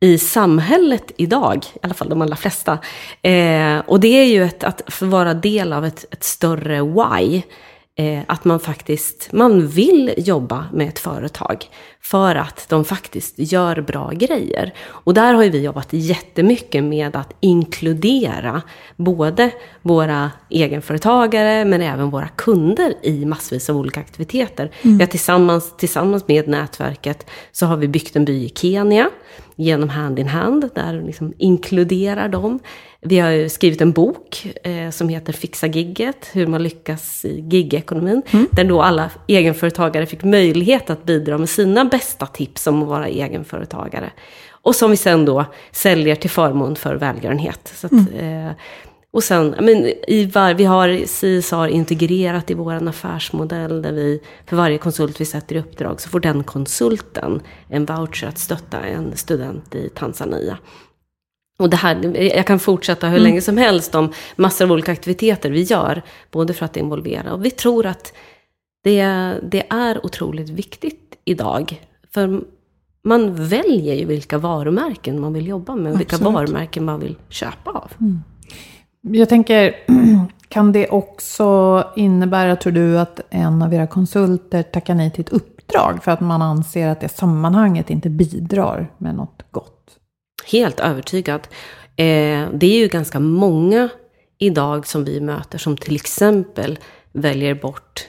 i 0.00 0.18
samhället 0.18 1.12
idag, 1.16 1.64
i 1.74 1.78
alla 1.82 1.94
fall 1.94 2.08
de 2.08 2.22
allra 2.22 2.36
flesta. 2.36 2.78
Eh, 3.22 3.78
och 3.78 4.00
det 4.00 4.08
är 4.08 4.24
ju 4.24 4.44
ett, 4.44 4.64
att 4.64 4.82
få 4.86 5.06
vara 5.06 5.34
del 5.34 5.72
av 5.72 5.84
ett, 5.86 6.04
ett 6.10 6.24
större 6.24 6.82
why. 6.82 7.42
Eh, 7.96 8.22
att 8.26 8.44
man 8.44 8.60
faktiskt, 8.60 9.32
man 9.32 9.66
vill 9.66 10.14
jobba 10.16 10.66
med 10.72 10.88
ett 10.88 10.98
företag 10.98 11.66
för 12.02 12.34
att 12.34 12.68
de 12.68 12.84
faktiskt 12.84 13.34
gör 13.36 13.80
bra 13.80 14.10
grejer. 14.10 14.74
Och 14.86 15.14
där 15.14 15.34
har 15.34 15.42
ju 15.42 15.50
vi 15.50 15.62
jobbat 15.62 15.88
jättemycket 15.90 16.84
med 16.84 17.16
att 17.16 17.34
inkludera 17.40 18.62
både 18.96 19.50
våra 19.82 20.30
egenföretagare 20.50 21.64
men 21.64 21.82
även 21.82 22.10
våra 22.10 22.28
kunder 22.28 22.94
i 23.02 23.24
massvis 23.24 23.70
av 23.70 23.76
olika 23.76 24.00
aktiviteter. 24.00 24.70
Mm. 24.82 25.00
Har 25.00 25.06
tillsammans, 25.06 25.76
tillsammans 25.76 26.28
med 26.28 26.48
nätverket 26.48 27.26
så 27.52 27.66
har 27.66 27.76
vi 27.76 27.88
byggt 27.88 28.16
en 28.16 28.24
by 28.24 28.44
i 28.44 28.52
Kenya 28.54 29.10
genom 29.58 29.88
Hand 29.88 30.18
in 30.18 30.28
Hand, 30.28 30.70
där 30.74 31.02
liksom 31.02 31.32
inkluderar 31.38 32.28
dem. 32.28 32.58
Vi 33.00 33.18
har 33.18 33.48
skrivit 33.48 33.80
en 33.80 33.92
bok 33.92 34.46
eh, 34.64 34.90
som 34.90 35.08
heter 35.08 35.32
Fixa 35.32 35.66
gigget, 35.66 36.30
hur 36.32 36.46
man 36.46 36.62
lyckas 36.62 37.24
i 37.24 37.44
gigekonomin. 37.50 38.22
Mm. 38.30 38.46
Där 38.50 38.64
då 38.64 38.82
alla 38.82 39.10
egenföretagare 39.26 40.06
fick 40.06 40.24
möjlighet 40.24 40.90
att 40.90 41.04
bidra 41.04 41.38
med 41.38 41.48
sina 41.48 41.84
bästa 41.88 42.26
tips 42.26 42.66
om 42.66 42.82
att 42.82 42.88
vara 42.88 43.08
egenföretagare. 43.08 44.10
Och 44.50 44.74
som 44.74 44.90
vi 44.90 44.96
sen 44.96 45.24
då 45.24 45.44
säljer 45.70 46.14
till 46.14 46.30
förmån 46.30 46.76
för 46.76 46.94
välgörenhet. 46.94 47.72
Så 47.74 47.86
att, 47.86 47.92
mm. 47.92 48.46
eh, 48.46 48.52
och 49.10 49.24
sen, 49.24 49.54
men, 49.60 49.86
i 50.08 50.30
var, 50.34 50.54
vi 50.54 50.64
har 50.64 50.98
CSR 51.06 51.68
integrerat 51.68 52.50
i 52.50 52.54
vår 52.54 52.88
affärsmodell 52.88 53.82
där 53.82 53.92
vi 53.92 54.20
för 54.46 54.56
varje 54.56 54.78
konsult 54.78 55.20
vi 55.20 55.24
sätter 55.24 55.56
i 55.56 55.58
uppdrag 55.58 56.00
så 56.00 56.08
får 56.08 56.20
den 56.20 56.44
konsulten 56.44 57.40
en 57.68 57.84
voucher 57.84 58.26
att 58.26 58.38
stötta 58.38 58.80
en 58.80 59.16
student 59.16 59.74
i 59.74 59.88
Tanzania. 59.88 60.58
Och 61.58 61.70
det 61.70 61.76
här, 61.76 62.16
jag 62.36 62.46
kan 62.46 62.58
fortsätta 62.58 63.06
hur 63.06 63.16
mm. 63.16 63.28
länge 63.28 63.40
som 63.40 63.56
helst 63.56 63.94
om 63.94 64.12
massor 64.36 64.64
av 64.64 64.72
olika 64.72 64.92
aktiviteter 64.92 65.50
vi 65.50 65.62
gör, 65.62 66.02
både 66.30 66.54
för 66.54 66.64
att 66.64 66.76
involvera. 66.76 67.32
Och 67.32 67.44
vi 67.44 67.50
tror 67.50 67.86
att 67.86 68.12
det, 68.82 69.04
det 69.42 69.66
är 69.70 70.06
otroligt 70.06 70.48
viktigt 70.48 71.18
idag. 71.24 71.82
För 72.10 72.40
man 73.02 73.34
väljer 73.34 73.94
ju 73.94 74.04
vilka 74.04 74.38
varumärken 74.38 75.20
man 75.20 75.32
vill 75.32 75.46
jobba 75.46 75.76
med 75.76 75.92
och 75.92 76.00
vilka 76.00 76.16
varumärken 76.16 76.84
man 76.84 77.00
vill 77.00 77.16
köpa 77.28 77.70
av. 77.70 77.92
Mm. 78.00 78.22
Jag 79.00 79.28
tänker, 79.28 79.74
kan 80.48 80.72
det 80.72 80.88
också 80.88 81.84
innebära, 81.96 82.56
tror 82.56 82.72
du, 82.72 82.98
att 82.98 83.20
en 83.30 83.62
av 83.62 83.74
era 83.74 83.86
konsulter 83.86 84.62
tackar 84.62 84.94
nej 84.94 85.10
till 85.10 85.20
ett 85.20 85.32
uppdrag 85.32 86.04
för 86.04 86.10
att 86.10 86.20
man 86.20 86.42
anser 86.42 86.88
att 86.88 87.00
det 87.00 87.08
sammanhanget 87.08 87.90
inte 87.90 88.10
bidrar 88.10 88.92
med 88.98 89.14
något 89.14 89.42
gott? 89.50 89.98
Helt 90.46 90.80
övertygad. 90.80 91.40
Eh, 91.96 92.48
det 92.52 92.66
är 92.66 92.78
ju 92.78 92.88
ganska 92.88 93.20
många 93.20 93.88
idag 94.38 94.86
som 94.86 95.04
vi 95.04 95.20
möter 95.20 95.58
som 95.58 95.76
till 95.76 95.96
exempel 95.96 96.78
väljer 97.12 97.54
bort 97.54 98.08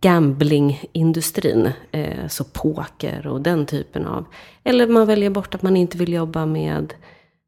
gamblingindustrin, 0.00 1.70
eh, 1.90 2.26
så 2.28 2.44
poker 2.44 3.26
och 3.26 3.40
den 3.40 3.66
typen 3.66 4.06
av. 4.06 4.24
Eller 4.64 4.88
man 4.88 5.06
väljer 5.06 5.30
bort 5.30 5.54
att 5.54 5.62
man 5.62 5.76
inte 5.76 5.98
vill 5.98 6.12
jobba 6.12 6.46
med, 6.46 6.94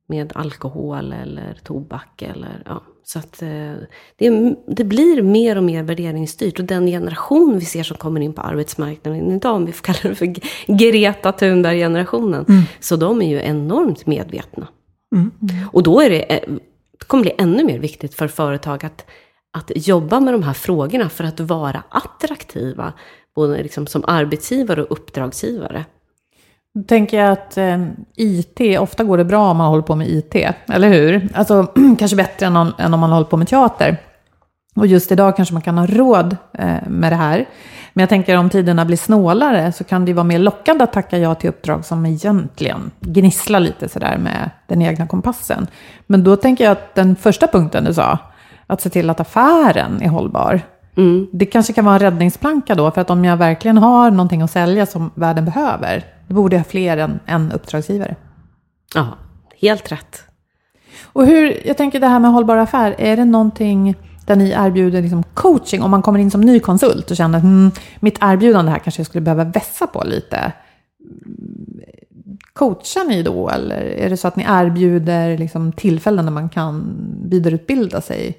med 0.09 0.33
alkohol 0.35 1.13
eller 1.13 1.59
tobak. 1.65 2.23
Eller, 2.23 2.63
ja. 2.67 2.83
Så 3.03 3.19
att 3.19 3.43
eh, 3.43 3.75
det, 4.17 4.55
det, 4.67 4.85
blir 4.85 5.23
mer 5.23 5.57
och 5.57 5.63
mer 5.63 5.83
värderingsstyrt. 5.83 6.59
Och 6.59 6.65
den 6.65 6.87
generation 6.87 7.59
vi 7.59 7.65
ser 7.65 7.83
som 7.83 7.97
kommer 7.97 8.21
in 8.21 8.33
på 8.33 8.43
arbetsmarknaden 8.43 9.33
idag, 9.33 9.55
om 9.55 9.67
vi 9.67 9.73
får 9.73 9.85
kalla 9.85 9.99
det 10.03 10.15
för 10.15 10.35
Greta 10.67 11.33
Thunberg-generationen. 11.33 12.45
Mm. 12.49 12.63
Så 12.81 12.97
de 12.97 13.23
är 13.23 13.29
ju 13.29 13.41
enormt 13.41 14.07
medvetna. 14.07 14.69
Mm. 15.15 15.31
Och 15.73 15.83
då 15.83 16.01
är 16.01 16.11
det, 16.11 16.23
eh, 16.23 16.55
det 16.99 17.05
kommer 17.07 17.23
bli 17.23 17.33
ännu 17.39 17.65
mer 17.65 17.79
viktigt 17.79 18.15
för 18.15 18.29
företag 18.29 18.85
att 18.85 19.07
att 19.53 19.71
jobba 19.75 20.21
med 20.21 20.35
de 20.35 20.43
här 20.43 20.53
frågorna 20.53 21.09
för 21.09 21.25
att 21.25 21.41
vara 21.41 21.83
attraktiva, 21.89 22.93
både 23.35 23.63
liksom 23.63 23.87
som 23.87 24.05
arbetsgivare 24.07 24.83
och 24.83 24.93
uppdragsgivare. 24.93 25.85
Då 26.75 26.83
tänker 26.83 27.19
jag 27.19 27.33
att 27.33 27.57
eh, 27.57 27.87
IT, 28.17 28.61
ofta 28.79 29.05
går 29.05 29.19
det 29.19 29.25
bra 29.25 29.51
om 29.51 29.57
man 29.57 29.69
håller 29.69 29.83
på 29.83 29.97
med 29.97 30.09
IT, 30.09 30.35
eller 30.67 30.89
hur? 30.89 31.29
Alltså 31.35 31.67
kanske 31.99 32.17
bättre 32.17 32.47
än 32.47 32.57
om, 32.57 32.73
än 32.79 32.95
om 32.95 33.01
man 33.01 33.13
håller 33.13 33.27
på 33.27 33.37
med 33.37 33.49
teater. 33.49 33.97
Och 34.77 34.87
just 34.87 35.13
idag 35.13 35.37
kanske 35.37 35.55
man 35.55 35.63
kan 35.63 35.79
ha 35.79 35.87
råd 35.87 36.37
eh, 36.53 36.89
med 36.89 37.13
det 37.13 37.17
här. 37.17 37.47
Men 37.93 38.03
jag 38.03 38.09
tänker 38.09 38.37
om 38.37 38.51
tiderna 38.51 38.85
blir 38.85 38.97
snålare 38.97 39.73
så 39.73 39.85
kan 39.85 40.05
det 40.05 40.13
vara 40.13 40.25
mer 40.25 40.39
lockande 40.39 40.85
att 40.85 40.93
tacka 40.93 41.19
ja 41.19 41.35
till 41.35 41.49
uppdrag 41.49 41.85
som 41.85 42.07
egentligen 42.07 42.91
gnisslar 43.01 43.61
lite 43.61 43.89
sådär 43.89 44.19
med 44.19 44.51
den 44.67 44.83
egna 44.83 45.07
kompassen. 45.07 45.67
Men 46.07 46.25
då 46.25 46.37
tänker 46.37 46.65
jag 46.65 46.73
att 46.73 46.95
den 46.95 47.17
första 47.17 47.47
punkten 47.47 47.85
du 47.85 47.95
sa, 47.95 48.19
att 48.71 48.81
se 48.81 48.91
till 48.91 49.11
att 49.11 49.21
affären 49.21 50.03
är 50.03 50.09
hållbar. 50.09 50.61
Mm. 50.97 51.27
Det 51.33 51.47
kanske 51.47 51.73
kan 51.73 51.85
vara 51.85 51.95
en 51.95 52.01
räddningsplanka 52.01 52.75
då, 52.75 52.91
för 52.91 53.01
att 53.01 53.11
om 53.11 53.25
jag 53.25 53.37
verkligen 53.37 53.79
har 53.79 54.11
någonting 54.11 54.43
att 54.43 54.51
sälja 54.51 54.87
som 54.87 55.11
världen 55.15 55.45
behöver, 55.45 56.05
då 56.29 56.35
borde 56.35 56.57
jag 56.57 56.61
ha 56.61 56.71
fler 56.71 56.97
än 56.97 57.21
en 57.27 57.53
uppdragsgivare. 57.53 58.17
Ja, 58.95 59.07
helt 59.61 59.93
rätt. 59.93 60.23
Och 61.03 61.27
hur, 61.27 61.67
jag 61.67 61.77
tänker 61.77 62.01
det 62.01 62.07
här 62.07 62.21
med 62.21 62.31
hållbar 62.31 62.57
affär, 62.57 62.95
är 62.99 63.17
det 63.17 63.25
någonting 63.25 63.95
där 64.27 64.37
ni 64.37 64.51
erbjuder 64.51 65.03
liksom 65.03 65.23
coaching 65.35 65.83
om 65.83 65.91
man 65.91 66.03
kommer 66.03 66.19
in 66.19 66.31
som 66.31 66.41
ny 66.41 66.61
konsult 66.61 67.11
och 67.11 67.17
känner 67.17 67.39
att 67.39 67.45
mm, 67.45 67.71
mitt 68.01 68.19
erbjudande 68.21 68.71
här 68.71 68.79
kanske 68.79 69.01
jag 69.01 69.07
skulle 69.07 69.23
behöva 69.23 69.45
vässa 69.45 69.87
på 69.87 70.05
lite. 70.05 70.53
Coachar 72.53 73.05
ni 73.05 73.23
då 73.23 73.49
eller 73.49 73.81
är 73.81 74.11
det 74.11 74.17
så 74.17 74.29
att 74.29 74.37
ni 74.37 74.45
erbjuder 74.49 75.39
liksom 75.39 75.73
tillfällen 75.73 76.25
där 76.25 76.33
man 76.33 76.49
kan 76.49 76.97
vidareutbilda 77.25 78.01
sig 78.01 78.37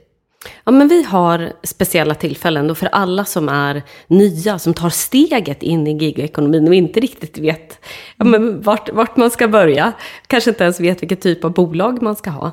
Ja, 0.64 0.72
men 0.72 0.88
vi 0.88 1.04
har 1.04 1.54
speciella 1.64 2.16
tillfällen 2.16 2.68
då 2.68 2.76
för 2.76 2.90
alla 2.92 3.26
som 3.26 3.50
är 3.50 3.84
nya, 4.08 4.60
som 4.60 4.74
tar 4.74 4.90
steget 4.90 5.64
in 5.64 5.88
i 5.88 5.98
gigekonomin 5.98 6.68
och 6.68 6.76
inte 6.76 7.00
riktigt 7.00 7.38
vet 7.38 7.80
ja, 8.18 8.26
men 8.26 8.62
vart, 8.62 8.90
vart 8.90 9.18
man 9.18 9.32
ska 9.32 9.48
börja. 9.48 9.94
Kanske 10.28 10.50
inte 10.50 10.64
ens 10.64 10.80
vet 10.80 11.02
vilken 11.02 11.18
typ 11.18 11.46
av 11.46 11.54
bolag 11.54 12.02
man 12.02 12.16
ska 12.16 12.30
ha. 12.30 12.52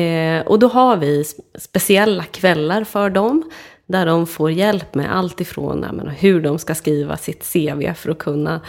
Eh, 0.00 0.46
och 0.46 0.58
då 0.58 0.68
har 0.68 0.96
vi 0.96 1.24
speciella 1.58 2.24
kvällar 2.24 2.84
för 2.84 3.10
dem, 3.10 3.50
där 3.86 4.06
de 4.06 4.26
får 4.26 4.50
hjälp 4.50 4.94
med 4.94 5.16
allt 5.16 5.40
ifrån 5.40 5.80
menar, 5.80 6.14
hur 6.18 6.40
de 6.40 6.58
ska 6.58 6.74
skriva 6.74 7.16
sitt 7.16 7.52
CV 7.52 7.94
för 7.94 8.10
att 8.10 8.18
kunna 8.18 8.60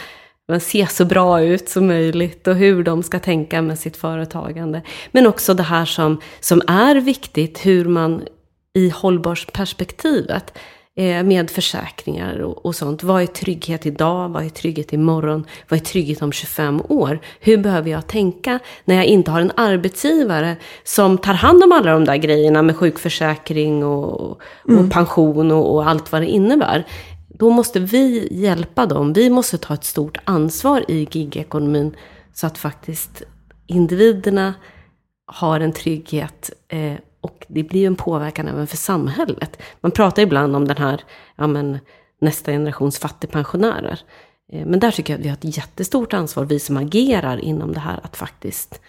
men 0.48 0.60
se 0.60 0.86
så 0.86 1.04
bra 1.04 1.42
ut 1.42 1.68
som 1.68 1.86
möjligt 1.86 2.46
och 2.46 2.54
hur 2.54 2.82
de 2.82 3.02
ska 3.02 3.18
tänka 3.18 3.62
med 3.62 3.78
sitt 3.78 3.96
företagande. 3.96 4.82
Men 5.12 5.26
också 5.26 5.54
det 5.54 5.62
här 5.62 5.84
som, 5.84 6.20
som 6.40 6.62
är 6.66 6.94
viktigt, 6.94 7.66
hur 7.66 7.84
man 7.84 8.22
i 8.74 8.88
hållbarhetsperspektivet 8.88 10.58
eh, 10.96 11.22
med 11.22 11.50
försäkringar 11.50 12.38
och, 12.38 12.66
och, 12.66 12.74
sånt. 12.74 13.02
Vad 13.02 13.22
är 13.22 13.26
trygghet 13.26 13.86
idag? 13.86 14.28
Vad 14.28 14.44
är 14.44 14.48
trygghet 14.48 14.92
imorgon? 14.92 15.46
Vad 15.68 15.80
är 15.80 15.84
trygghet 15.84 16.22
om 16.22 16.32
25 16.32 16.82
år? 16.88 17.20
Hur 17.40 17.58
behöver 17.58 17.90
jag 17.90 18.06
tänka 18.06 18.58
när 18.84 18.94
jag 18.94 19.04
inte 19.04 19.30
har 19.30 19.40
en 19.40 19.52
arbetsgivare 19.56 20.56
som 20.84 21.18
tar 21.18 21.34
hand 21.34 21.64
om 21.64 21.72
alla 21.72 21.92
de 21.92 22.04
där 22.04 22.16
grejerna 22.16 22.62
med 22.62 22.76
sjukförsäkring 22.76 23.84
och, 23.84 24.40
mm. 24.68 24.84
och 24.84 24.92
pension 24.92 25.50
och, 25.50 25.74
och 25.74 25.88
allt 25.88 26.12
vad 26.12 26.22
det 26.22 26.28
innebär? 26.28 26.86
Då 27.28 27.50
måste 27.50 27.80
vi 27.80 28.28
hjälpa 28.30 28.86
dem. 28.86 29.12
Vi 29.12 29.30
måste 29.30 29.58
ta 29.58 29.74
ett 29.74 29.84
stort 29.84 30.18
ansvar 30.24 30.84
i 30.88 31.08
gigekonomin 31.10 31.96
så 32.34 32.46
att 32.46 32.58
faktiskt 32.58 33.22
individerna 33.66 34.54
har 35.26 35.60
en 35.60 35.72
trygghet 35.72 36.50
eh, 36.68 36.94
och 37.22 37.46
det 37.48 37.62
blir 37.62 37.80
ju 37.80 37.86
en 37.86 37.96
påverkan 37.96 38.48
även 38.48 38.66
för 38.66 38.76
samhället. 38.76 39.62
Man 39.80 39.90
pratar 39.90 40.22
ibland 40.22 40.56
om 40.56 40.68
den 40.68 40.76
här, 40.76 41.00
ja 41.36 41.46
men, 41.46 41.78
nästa 42.20 42.52
generations 42.52 42.98
fattigpensionärer. 42.98 44.00
Eh, 44.52 44.66
men 44.66 44.80
där 44.80 44.90
tycker 44.90 45.12
jag 45.12 45.18
att 45.18 45.24
vi 45.24 45.28
har 45.28 45.36
ett 45.36 45.56
jättestort 45.56 46.12
ansvar, 46.12 46.44
vi 46.44 46.58
som 46.58 46.76
agerar 46.76 47.44
inom 47.44 47.72
det 47.72 47.80
här, 47.80 48.00
att 48.02 48.16
faktiskt 48.16 48.80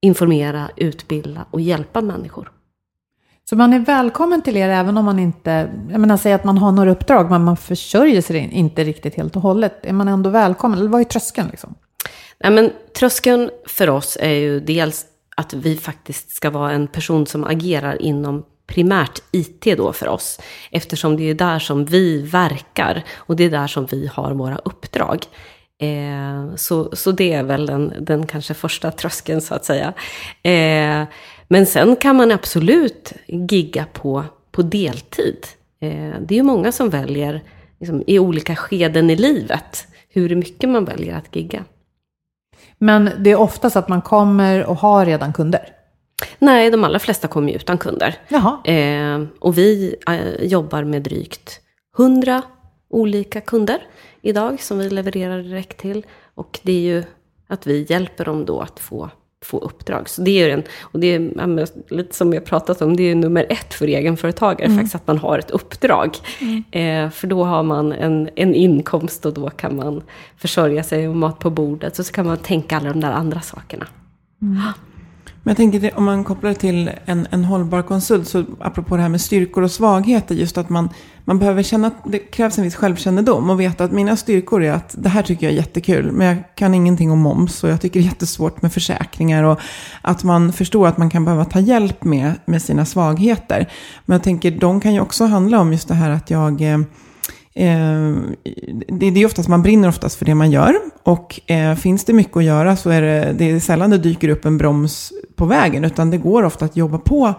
informera, 0.00 0.70
utbilda 0.76 1.46
och 1.50 1.60
hjälpa 1.60 2.00
människor. 2.00 2.52
Så 3.50 3.56
man 3.56 3.72
är 3.72 3.78
välkommen 3.78 4.42
till 4.42 4.56
er 4.56 4.68
även 4.68 4.96
om 4.96 5.04
man 5.04 5.18
inte, 5.18 5.70
jag 5.90 6.00
menar 6.00 6.16
säg 6.16 6.32
att 6.32 6.44
man 6.44 6.58
har 6.58 6.72
några 6.72 6.90
uppdrag 6.90 7.30
men 7.30 7.44
man 7.44 7.56
försörjer 7.56 8.22
sig 8.22 8.38
inte 8.52 8.84
riktigt 8.84 9.14
helt 9.14 9.36
och 9.36 9.42
hållet. 9.42 9.86
Är 9.86 9.92
man 9.92 10.08
ändå 10.08 10.30
välkommen? 10.30 10.78
Eller 10.78 10.90
vad 10.90 11.00
är 11.00 11.04
tröskeln 11.04 11.48
liksom? 11.50 11.74
Nej, 12.40 12.52
men 12.52 12.70
tröskeln 12.98 13.50
för 13.66 13.90
oss 13.90 14.18
är 14.20 14.34
ju 14.34 14.60
dels 14.60 15.06
att 15.40 15.54
vi 15.54 15.76
faktiskt 15.76 16.30
ska 16.30 16.50
vara 16.50 16.72
en 16.72 16.86
person 16.86 17.26
som 17.26 17.44
agerar 17.44 18.02
inom 18.02 18.44
primärt 18.66 19.22
IT 19.30 19.76
då 19.76 19.92
för 19.92 20.08
oss. 20.08 20.40
Eftersom 20.70 21.16
det 21.16 21.30
är 21.30 21.34
där 21.34 21.58
som 21.58 21.84
vi 21.84 22.22
verkar 22.22 23.04
och 23.16 23.36
det 23.36 23.44
är 23.44 23.50
där 23.50 23.66
som 23.66 23.86
vi 23.86 24.06
har 24.06 24.32
våra 24.32 24.56
uppdrag. 24.56 25.24
Eh, 25.78 26.54
så, 26.56 26.96
så 26.96 27.12
det 27.12 27.32
är 27.32 27.42
väl 27.42 27.66
den, 27.66 27.94
den 28.00 28.26
kanske 28.26 28.54
första 28.54 28.90
tröskeln 28.90 29.40
så 29.40 29.54
att 29.54 29.64
säga. 29.64 29.92
Eh, 30.42 31.08
men 31.48 31.66
sen 31.66 31.96
kan 31.96 32.16
man 32.16 32.30
absolut 32.30 33.12
gigga 33.26 33.86
på, 33.92 34.24
på 34.52 34.62
deltid. 34.62 35.46
Eh, 35.80 36.14
det 36.20 36.34
är 36.34 36.36
ju 36.36 36.42
många 36.42 36.72
som 36.72 36.90
väljer 36.90 37.42
liksom, 37.80 38.02
i 38.06 38.18
olika 38.18 38.56
skeden 38.56 39.10
i 39.10 39.16
livet 39.16 39.86
hur 40.08 40.36
mycket 40.36 40.68
man 40.68 40.84
väljer 40.84 41.16
att 41.16 41.36
gigga. 41.36 41.64
Men 42.82 43.10
det 43.18 43.30
är 43.30 43.36
oftast 43.36 43.76
att 43.76 43.88
man 43.88 44.02
kommer 44.02 44.66
och 44.66 44.76
har 44.76 45.06
redan 45.06 45.32
kunder? 45.32 45.68
Nej, 46.38 46.70
de 46.70 46.84
allra 46.84 46.98
flesta 46.98 47.28
kommer 47.28 47.48
ju 47.48 47.56
utan 47.56 47.78
kunder. 47.78 48.18
Eh, 48.64 49.24
och 49.38 49.58
vi 49.58 49.96
eh, 50.08 50.44
jobbar 50.44 50.84
med 50.84 51.02
drygt 51.02 51.60
100 51.98 52.42
olika 52.90 53.40
kunder 53.40 53.78
idag 54.22 54.60
som 54.60 54.78
vi 54.78 54.90
levererar 54.90 55.42
direkt 55.42 55.78
till. 55.78 56.06
Och 56.34 56.60
det 56.62 56.72
är 56.72 56.80
ju 56.80 57.04
att 57.48 57.66
vi 57.66 57.86
hjälper 57.88 58.24
dem 58.24 58.44
då 58.44 58.60
att 58.60 58.80
få 58.80 59.10
få 59.44 59.58
uppdrag. 59.58 60.08
Så 60.08 60.22
det 60.22 60.30
är 60.30 60.50
en, 60.50 60.62
och 60.80 61.00
det 61.00 61.06
är 61.06 61.94
lite 61.94 62.16
som 62.16 62.32
jag 62.32 62.44
pratat 62.44 62.82
om, 62.82 62.96
det 62.96 63.02
är 63.02 63.14
nummer 63.14 63.46
ett 63.50 63.74
för 63.74 63.86
egenföretagare, 63.86 64.66
mm. 64.66 64.78
faktiskt 64.78 64.94
att 64.94 65.06
man 65.06 65.18
har 65.18 65.38
ett 65.38 65.50
uppdrag. 65.50 66.16
Mm. 66.40 66.64
Eh, 66.70 67.10
för 67.10 67.26
då 67.26 67.44
har 67.44 67.62
man 67.62 67.92
en, 67.92 68.30
en 68.36 68.54
inkomst 68.54 69.26
och 69.26 69.34
då 69.34 69.50
kan 69.50 69.76
man 69.76 70.02
försörja 70.36 70.82
sig 70.82 71.08
och 71.08 71.16
mat 71.16 71.38
på 71.38 71.50
bordet. 71.50 71.96
Så, 71.96 72.04
så 72.04 72.12
kan 72.12 72.26
man 72.26 72.36
tänka 72.36 72.76
alla 72.76 72.88
de 72.88 73.00
där 73.00 73.12
andra 73.12 73.40
sakerna. 73.40 73.86
Mm. 74.42 74.62
Men 75.42 75.50
jag 75.50 75.56
tänker 75.56 75.98
om 75.98 76.04
man 76.04 76.24
kopplar 76.24 76.50
det 76.50 76.56
till 76.56 76.90
en, 77.04 77.26
en 77.30 77.44
hållbar 77.44 77.82
konsult, 77.82 78.28
så 78.28 78.44
apropå 78.60 78.96
det 78.96 79.02
här 79.02 79.08
med 79.08 79.20
styrkor 79.20 79.62
och 79.62 79.70
svagheter, 79.70 80.34
just 80.34 80.58
att 80.58 80.68
man, 80.68 80.88
man 81.24 81.38
behöver 81.38 81.62
känna 81.62 81.86
att 81.86 82.02
det 82.04 82.18
krävs 82.18 82.58
en 82.58 82.64
viss 82.64 82.74
självkännedom 82.74 83.50
och 83.50 83.60
veta 83.60 83.84
att 83.84 83.92
mina 83.92 84.16
styrkor 84.16 84.62
är 84.62 84.72
att 84.72 84.94
det 84.98 85.08
här 85.08 85.22
tycker 85.22 85.46
jag 85.46 85.52
är 85.52 85.56
jättekul, 85.56 86.12
men 86.12 86.26
jag 86.26 86.36
kan 86.54 86.74
ingenting 86.74 87.10
om 87.10 87.18
moms 87.18 87.64
och 87.64 87.70
jag 87.70 87.80
tycker 87.80 88.00
det 88.00 88.06
är 88.06 88.08
jättesvårt 88.08 88.62
med 88.62 88.72
försäkringar 88.72 89.42
och 89.42 89.60
att 90.02 90.24
man 90.24 90.52
förstår 90.52 90.86
att 90.86 90.98
man 90.98 91.10
kan 91.10 91.24
behöva 91.24 91.44
ta 91.44 91.60
hjälp 91.60 92.04
med, 92.04 92.32
med 92.44 92.62
sina 92.62 92.84
svagheter. 92.84 93.72
Men 94.04 94.14
jag 94.14 94.22
tänker, 94.22 94.50
de 94.50 94.80
kan 94.80 94.94
ju 94.94 95.00
också 95.00 95.24
handla 95.24 95.60
om 95.60 95.72
just 95.72 95.88
det 95.88 95.94
här 95.94 96.10
att 96.10 96.30
jag 96.30 96.62
Eh, 97.54 98.08
eh 98.08 98.14
det, 98.88 99.06
är 99.06 99.26
oftast, 99.26 99.48
man 99.48 99.62
brinner 99.62 99.88
oftast 99.88 100.18
för 100.18 100.24
det 100.24 100.34
man 100.34 100.50
gör. 100.50 100.74
Och 101.02 101.50
eh, 101.50 101.74
finns 101.74 102.04
det 102.04 102.12
mycket 102.12 102.36
att 102.36 102.44
göra 102.44 102.76
så 102.76 102.90
är 102.90 103.02
det, 103.02 103.34
det 103.38 103.50
är 103.50 103.60
sällan 103.60 103.90
det 103.90 103.98
dyker 103.98 104.28
upp 104.28 104.44
en 104.44 104.58
broms 104.58 105.12
på 105.36 105.46
vägen. 105.46 105.84
Utan 105.84 106.10
det 106.10 106.18
går 106.18 106.42
ofta 106.42 106.64
att 106.64 106.76
jobba 106.76 106.98
på 106.98 107.34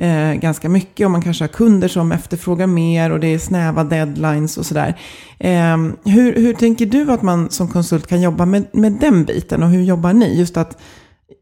eh, 0.00 0.34
ganska 0.34 0.68
mycket. 0.68 1.04
Och 1.04 1.10
man 1.10 1.22
kanske 1.22 1.44
har 1.44 1.48
kunder 1.48 1.88
som 1.88 2.12
efterfrågar 2.12 2.66
mer 2.66 3.10
och 3.10 3.20
det 3.20 3.26
är 3.26 3.38
snäva 3.38 3.84
deadlines 3.84 4.58
och 4.58 4.66
sådär. 4.66 4.98
Eh, 5.38 5.76
hur, 6.04 6.34
hur 6.36 6.54
tänker 6.54 6.86
du 6.86 7.12
att 7.12 7.22
man 7.22 7.50
som 7.50 7.68
konsult 7.68 8.06
kan 8.06 8.22
jobba 8.22 8.46
med, 8.46 8.66
med 8.72 8.92
den 8.92 9.24
biten? 9.24 9.62
Och 9.62 9.68
hur 9.68 9.82
jobbar 9.82 10.12
ni? 10.12 10.38
Just 10.38 10.56
att 10.56 10.78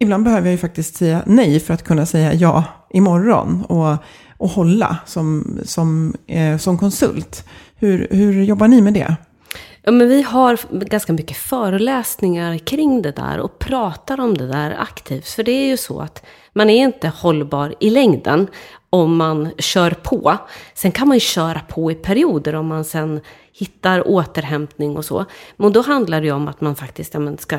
ibland 0.00 0.24
behöver 0.24 0.46
jag 0.46 0.52
ju 0.52 0.58
faktiskt 0.58 0.96
säga 0.96 1.22
nej 1.26 1.60
för 1.60 1.74
att 1.74 1.84
kunna 1.84 2.06
säga 2.06 2.34
ja 2.34 2.64
imorgon. 2.90 3.64
Och, 3.64 3.96
och 4.38 4.48
hålla 4.48 4.96
som, 5.06 5.58
som, 5.64 6.14
eh, 6.26 6.56
som 6.56 6.78
konsult. 6.78 7.44
Hur, 7.76 8.08
hur 8.10 8.42
jobbar 8.42 8.68
ni 8.68 8.80
med 8.80 8.94
det? 8.94 9.16
Ja, 9.88 9.92
men 9.92 10.08
vi 10.08 10.22
har 10.22 10.58
ganska 10.84 11.12
mycket 11.12 11.36
föreläsningar 11.36 12.58
kring 12.58 13.02
det 13.02 13.16
där 13.16 13.38
och 13.40 13.58
pratar 13.58 14.20
om 14.20 14.38
det 14.38 14.46
där 14.46 14.76
aktivt. 14.78 15.28
För 15.28 15.42
det 15.42 15.52
är 15.52 15.66
ju 15.66 15.76
så 15.76 16.00
att 16.00 16.26
man 16.52 16.70
är 16.70 16.84
inte 16.84 17.08
hållbar 17.08 17.74
i 17.80 17.90
längden 17.90 18.46
om 18.90 19.16
man 19.16 19.50
kör 19.58 19.90
på. 19.90 20.36
Sen 20.74 20.92
kan 20.92 21.08
man 21.08 21.16
ju 21.16 21.20
köra 21.20 21.60
på 21.60 21.90
i 21.90 21.94
perioder 21.94 22.54
om 22.54 22.66
man 22.66 22.84
sen 22.84 23.20
hittar 23.52 24.08
återhämtning 24.08 24.96
och 24.96 25.04
så. 25.04 25.24
Men 25.56 25.72
då 25.72 25.80
handlar 25.80 26.20
det 26.20 26.26
ju 26.26 26.32
om 26.32 26.48
att 26.48 26.60
man 26.60 26.76
faktiskt 26.76 27.14
ja, 27.14 27.20
man 27.20 27.38
ska 27.38 27.58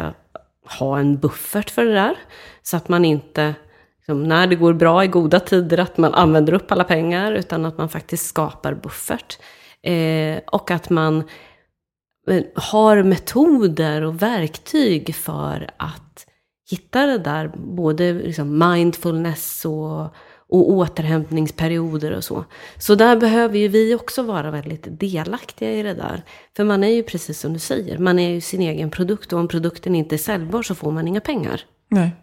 ha 0.79 0.99
en 0.99 1.17
buffert 1.17 1.69
för 1.69 1.85
det 1.85 1.93
där. 1.93 2.15
Så 2.63 2.77
att 2.77 2.89
man 2.89 3.05
inte, 3.05 3.55
liksom, 3.97 4.23
när 4.23 4.47
det 4.47 4.55
går 4.55 4.73
bra 4.73 5.03
i 5.03 5.07
goda 5.07 5.39
tider, 5.39 5.77
att 5.77 5.97
man 5.97 6.13
använder 6.13 6.53
upp 6.53 6.71
alla 6.71 6.83
pengar, 6.83 7.31
utan 7.31 7.65
att 7.65 7.77
man 7.77 7.89
faktiskt 7.89 8.25
skapar 8.25 8.73
buffert. 8.73 9.39
Eh, 9.81 10.39
och 10.45 10.71
att 10.71 10.89
man 10.89 11.23
har 12.55 13.03
metoder 13.03 14.01
och 14.01 14.21
verktyg 14.21 15.15
för 15.15 15.69
att 15.77 16.25
hitta 16.69 17.05
det 17.05 17.17
där, 17.17 17.51
både 17.57 18.13
liksom 18.13 18.69
mindfulness 18.69 19.65
och, 19.65 20.01
och 20.49 20.71
återhämtningsperioder 20.71 22.11
och 22.11 22.23
så. 22.23 22.45
Så 22.77 22.95
där 22.95 23.17
behöver 23.17 23.57
ju 23.57 23.67
vi 23.67 23.95
också 23.95 24.23
vara 24.23 24.51
väldigt 24.51 24.99
delaktiga 24.99 25.71
i 25.71 25.83
det 25.83 25.93
där. 25.93 26.23
För 26.55 26.63
man 26.63 26.83
är 26.83 26.87
ju 26.87 27.03
precis 27.03 27.39
som 27.39 27.53
du 27.53 27.59
säger, 27.59 27.97
man 27.97 28.19
är 28.19 28.29
ju 28.29 28.41
sin 28.41 28.61
egen 28.61 28.91
produkt 28.91 29.33
och 29.33 29.39
om 29.39 29.47
produkten 29.47 29.95
inte 29.95 30.15
är 30.15 30.17
säljbar 30.17 30.63
så 30.63 30.75
får 30.75 30.91
man 30.91 31.07
inga 31.07 31.21
pengar. 31.21 31.61
Nej. 31.89 32.15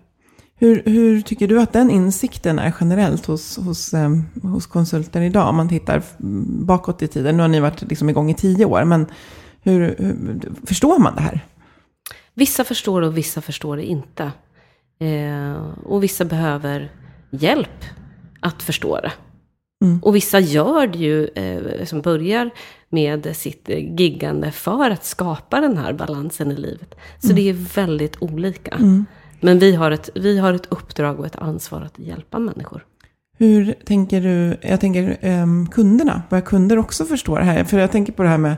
Hur, 0.59 0.83
hur 0.85 1.21
tycker 1.21 1.49
du 1.49 1.61
att 1.61 1.73
den 1.73 1.91
insikten 1.91 2.59
är 2.59 2.75
generellt 2.81 3.27
hos, 3.27 3.57
hos, 3.57 3.95
eh, 3.95 4.11
hos 4.43 4.67
konsulter 4.67 5.21
idag? 5.21 5.49
Om 5.49 5.57
man 5.57 5.69
tittar 5.69 6.03
bakåt 6.65 7.03
i 7.03 7.09
tiden. 7.09 7.37
Nu 7.37 7.43
har 7.43 7.49
ni 7.49 7.61
varit 7.61 7.83
liksom 7.83 8.11
igång 8.11 8.31
i 8.31 8.35
tio 8.35 8.65
år. 8.65 8.85
Men 8.85 9.07
hur, 9.71 9.81
hur 9.99 10.67
förstår 10.67 10.99
man 10.99 11.15
det 11.15 11.23
här? 11.23 11.41
Vissa 12.35 12.65
förstår 12.65 13.01
det 13.01 13.07
och 13.07 13.17
vissa 13.17 13.41
förstår 13.41 13.77
det 13.77 13.85
inte. 13.85 14.33
Eh, 14.99 15.57
och 15.85 16.03
vissa 16.03 16.25
behöver 16.25 16.93
hjälp 17.31 17.85
att 18.41 18.63
förstå 18.63 19.01
det. 19.01 19.13
Mm. 19.85 19.99
Och 20.03 20.15
vissa 20.15 20.41
gör 20.41 20.87
det 20.87 20.99
ju, 20.99 21.27
eh, 21.27 21.85
som 21.85 22.01
börjar 22.01 22.51
med 22.89 23.37
sitt 23.37 23.69
giggande 23.99 24.51
för 24.51 24.91
att 24.91 25.05
skapa 25.05 25.61
den 25.61 25.79
här 25.79 25.93
balansen 25.93 26.51
i 26.53 26.57
livet. 26.57 26.95
Så 27.19 27.27
mm. 27.27 27.37
det 27.37 27.49
är 27.49 27.53
väldigt 27.53 28.23
olika. 28.23 28.71
Mm. 28.71 29.07
Men 29.41 29.59
vi 29.59 29.75
har, 29.75 29.91
ett, 29.91 30.11
vi 30.15 30.39
har 30.39 30.53
ett 30.53 30.67
uppdrag 30.73 31.21
och 31.21 31.27
ett 31.27 31.37
ansvar 31.37 31.83
att 31.83 31.99
hjälpa 31.99 32.39
människor. 32.39 32.85
Hur 33.39 33.73
tänker 33.85 34.21
du, 34.21 34.57
jag 34.69 34.81
tänker 34.81 35.19
um, 35.43 35.67
kunderna, 35.67 36.23
börjar 36.31 36.45
kunder 36.45 36.79
också 36.79 37.05
förstå 37.05 37.39
det 37.39 37.45
här? 37.45 37.65
För 37.65 37.79
jag 37.79 37.93
tänker 37.93 38.13
på 38.13 38.23
det 38.23 38.29
här 38.29 38.39
med, 38.39 38.53
eh, 38.53 38.57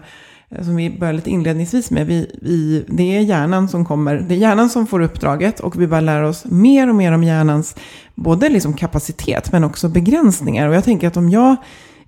Eh, 0.51 0.65
som 0.65 0.77
vi 0.77 0.91
började 0.91 1.17
lite 1.17 1.31
inledningsvis 1.31 1.91
med, 1.91 2.07
vi, 2.07 2.31
vi, 2.43 2.85
det 2.89 3.17
är 3.17 3.21
hjärnan 3.21 3.69
som 3.69 3.85
kommer, 3.85 4.17
det 4.17 4.35
är 4.35 4.39
hjärnan 4.39 4.71
som 4.71 4.87
får 4.87 5.01
uppdraget 5.01 5.61
och 5.61 5.81
vi 5.81 5.87
börjar 5.87 6.03
lära 6.03 6.29
oss 6.29 6.45
mer 6.45 6.89
och 6.89 6.95
mer 6.95 7.13
om 7.13 7.25
hjärnans 7.25 7.77
både 8.15 8.49
liksom 8.49 8.73
kapacitet 8.73 9.53
men 9.53 9.65
också 9.65 9.89
begränsningar. 9.89 10.69
Och 10.69 10.75
jag 10.75 10.85
tänker 10.85 11.09
att 11.09 11.17
om 11.17 11.31
jag 11.31 11.57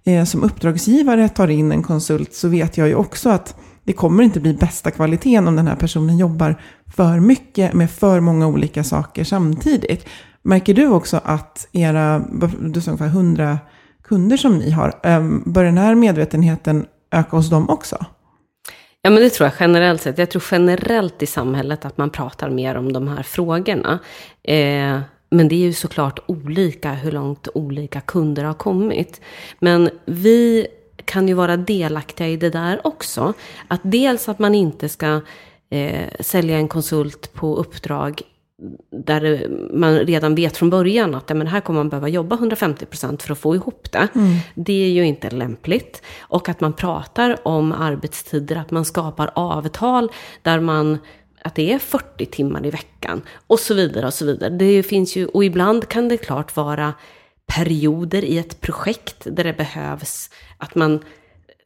eh, 0.04 0.24
som 0.24 0.42
uppdragsgivare 0.42 1.28
tar 1.28 1.48
in 1.48 1.72
en 1.72 1.82
konsult 1.82 2.34
så 2.34 2.48
vet 2.48 2.76
jag 2.76 2.88
ju 2.88 2.94
också 2.94 3.30
att 3.30 3.56
det 3.84 3.92
kommer 3.92 4.22
inte 4.22 4.40
bli 4.40 4.54
bästa 4.54 4.90
kvaliteten 4.90 5.48
om 5.48 5.56
den 5.56 5.66
här 5.66 5.76
personen 5.76 6.18
jobbar 6.18 6.60
för 6.86 7.20
mycket 7.20 7.72
med 7.72 7.90
för 7.90 8.20
många 8.20 8.46
olika 8.46 8.84
saker 8.84 9.24
samtidigt. 9.24 10.06
Märker 10.42 10.74
du 10.74 10.88
också 10.88 11.20
att 11.24 11.68
era, 11.72 12.18
du 12.60 12.80
sa 12.80 12.90
ungefär 12.90 13.06
100 13.06 13.58
kunder 14.04 14.36
som 14.36 14.58
ni 14.58 14.70
har, 14.70 14.94
eh, 15.02 15.28
bör 15.46 15.64
den 15.64 15.78
här 15.78 15.94
medvetenheten 15.94 16.86
öka 17.10 17.36
hos 17.36 17.50
dem 17.50 17.70
också? 17.70 18.06
Ja, 19.02 19.10
men 19.10 19.22
det 19.22 19.30
tror 19.30 19.46
jag 19.46 19.54
generellt 19.60 20.02
sett. 20.02 20.18
Jag 20.18 20.30
tror 20.30 20.44
generellt 20.50 21.22
i 21.22 21.26
samhället 21.26 21.84
att 21.84 21.98
man 21.98 22.10
pratar 22.10 22.50
mer 22.50 22.74
om 22.74 22.92
de 22.92 23.08
här 23.08 23.22
frågorna. 23.22 23.98
Eh, 24.42 25.00
men 25.30 25.48
det 25.48 25.54
är 25.54 25.66
ju 25.66 25.72
såklart 25.72 26.18
olika 26.26 26.92
hur 26.92 27.12
långt 27.12 27.48
olika 27.54 28.00
kunder 28.00 28.44
har 28.44 28.54
kommit. 28.54 29.20
Men 29.58 29.90
vi 30.04 30.66
kan 31.04 31.28
ju 31.28 31.34
vara 31.34 31.56
delaktiga 31.56 32.28
i 32.28 32.36
det 32.36 32.50
där 32.50 32.86
också. 32.86 33.32
Att 33.68 33.80
dels 33.82 34.28
att 34.28 34.38
man 34.38 34.54
inte 34.54 34.88
ska 34.88 35.20
eh, 35.70 36.08
sälja 36.20 36.56
en 36.56 36.68
konsult 36.68 37.32
på 37.32 37.56
uppdrag 37.56 38.22
där 38.90 39.48
man 39.72 39.98
redan 39.98 40.34
vet 40.34 40.56
från 40.56 40.70
början 40.70 41.14
att 41.14 41.24
ja, 41.26 41.34
men 41.34 41.46
här 41.46 41.60
kommer 41.60 41.80
man 41.80 41.88
behöva 41.88 42.08
jobba 42.08 42.36
150% 42.36 43.22
för 43.22 43.32
att 43.32 43.38
få 43.38 43.54
ihop 43.54 43.92
det. 43.92 44.08
Mm. 44.14 44.36
Det 44.54 44.84
är 44.84 44.90
ju 44.90 45.06
inte 45.06 45.30
lämpligt. 45.30 46.02
Och 46.20 46.48
att 46.48 46.60
man 46.60 46.72
pratar 46.72 47.36
om 47.48 47.72
arbetstider, 47.72 48.56
att 48.56 48.70
man 48.70 48.84
skapar 48.84 49.30
avtal 49.34 50.12
där 50.42 50.60
man 50.60 50.98
att 51.42 51.54
det 51.54 51.72
är 51.72 51.78
40 51.78 52.26
timmar 52.26 52.66
i 52.66 52.70
veckan 52.70 53.22
och 53.46 53.60
så 53.60 53.74
vidare 53.74 54.06
och 54.06 54.14
så 54.14 54.24
vidare. 54.24 54.50
Det 54.50 54.82
finns 54.82 55.16
ju, 55.16 55.26
och 55.26 55.44
ibland 55.44 55.88
kan 55.88 56.08
det 56.08 56.16
klart 56.16 56.56
vara 56.56 56.94
perioder 57.46 58.24
i 58.24 58.38
ett 58.38 58.60
projekt 58.60 59.16
där 59.24 59.44
det 59.44 59.52
behövs 59.52 60.30
att 60.58 60.74
man 60.74 61.00